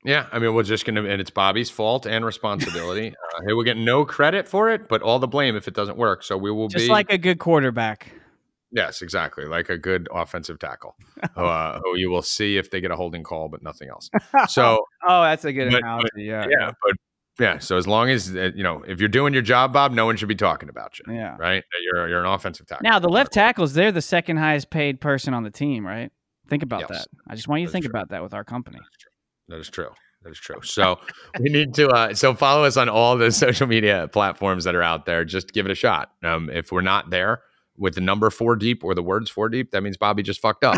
[0.03, 3.09] Yeah, I mean, we're just gonna, and it's Bobby's fault and responsibility.
[3.35, 5.95] uh, he will get no credit for it, but all the blame if it doesn't
[5.97, 6.23] work.
[6.23, 8.11] So we will Just be like a good quarterback.
[8.71, 10.95] yes, exactly, like a good offensive tackle,
[11.35, 14.09] who, uh, who you will see if they get a holding call, but nothing else.
[14.49, 16.07] So oh, that's a good But- analogy.
[16.23, 16.95] yeah, yeah, but
[17.39, 20.05] yeah, so as long as uh, you know, if you're doing your job, Bob, no
[20.05, 21.35] one should be talking about you, yeah.
[21.39, 21.63] right?
[21.83, 22.83] You're you're an offensive tackle.
[22.83, 26.11] Now the left tackles, they're the second highest paid person on the team, right?
[26.49, 26.89] Think about Yes.
[26.89, 27.07] that.
[27.27, 27.91] I just want you to think true.
[27.91, 28.79] about that with our company.
[29.47, 29.89] That is true.
[30.23, 30.61] That is true.
[30.63, 30.99] So
[31.39, 31.87] we need to.
[31.89, 35.25] Uh, so follow us on all the social media platforms that are out there.
[35.25, 36.11] Just give it a shot.
[36.23, 37.41] Um, if we're not there
[37.77, 40.63] with the number four deep or the words four deep, that means Bobby just fucked
[40.63, 40.75] up.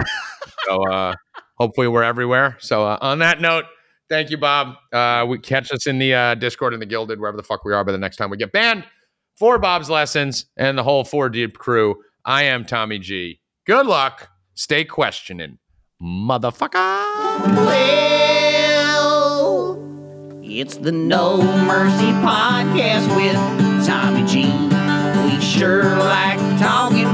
[0.65, 1.15] so uh,
[1.57, 2.57] hopefully we're everywhere.
[2.59, 3.65] So uh, on that note,
[4.13, 4.75] thank you, Bob.
[4.91, 7.73] Uh, we catch us in the uh, Discord and the Guilded wherever the fuck we
[7.73, 7.83] are.
[7.83, 8.85] By the next time we get banned
[9.37, 11.95] for Bob's lessons and the whole four deep crew.
[12.23, 13.39] I am Tommy G.
[13.65, 14.29] Good luck.
[14.53, 15.57] Stay questioning,
[16.01, 16.75] motherfucker.
[17.65, 19.79] Well,
[20.43, 23.33] it's the No Mercy Podcast with
[23.87, 24.43] Tommy G.
[25.25, 27.12] We sure like talking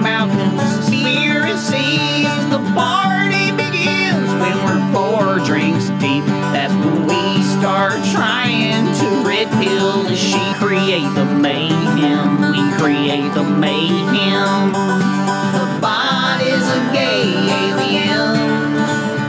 [9.40, 10.56] red pill the sheet.
[10.56, 12.52] Create the mayhem.
[12.52, 14.72] We create the mayhem.
[14.72, 17.34] The bot is a gay
[17.64, 18.38] alien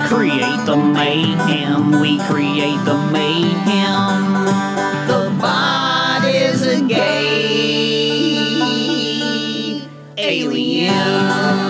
[0.09, 2.01] create the mayhem.
[2.01, 4.45] We create the mayhem.
[5.07, 7.71] The bot is a gay
[10.19, 11.70] alien.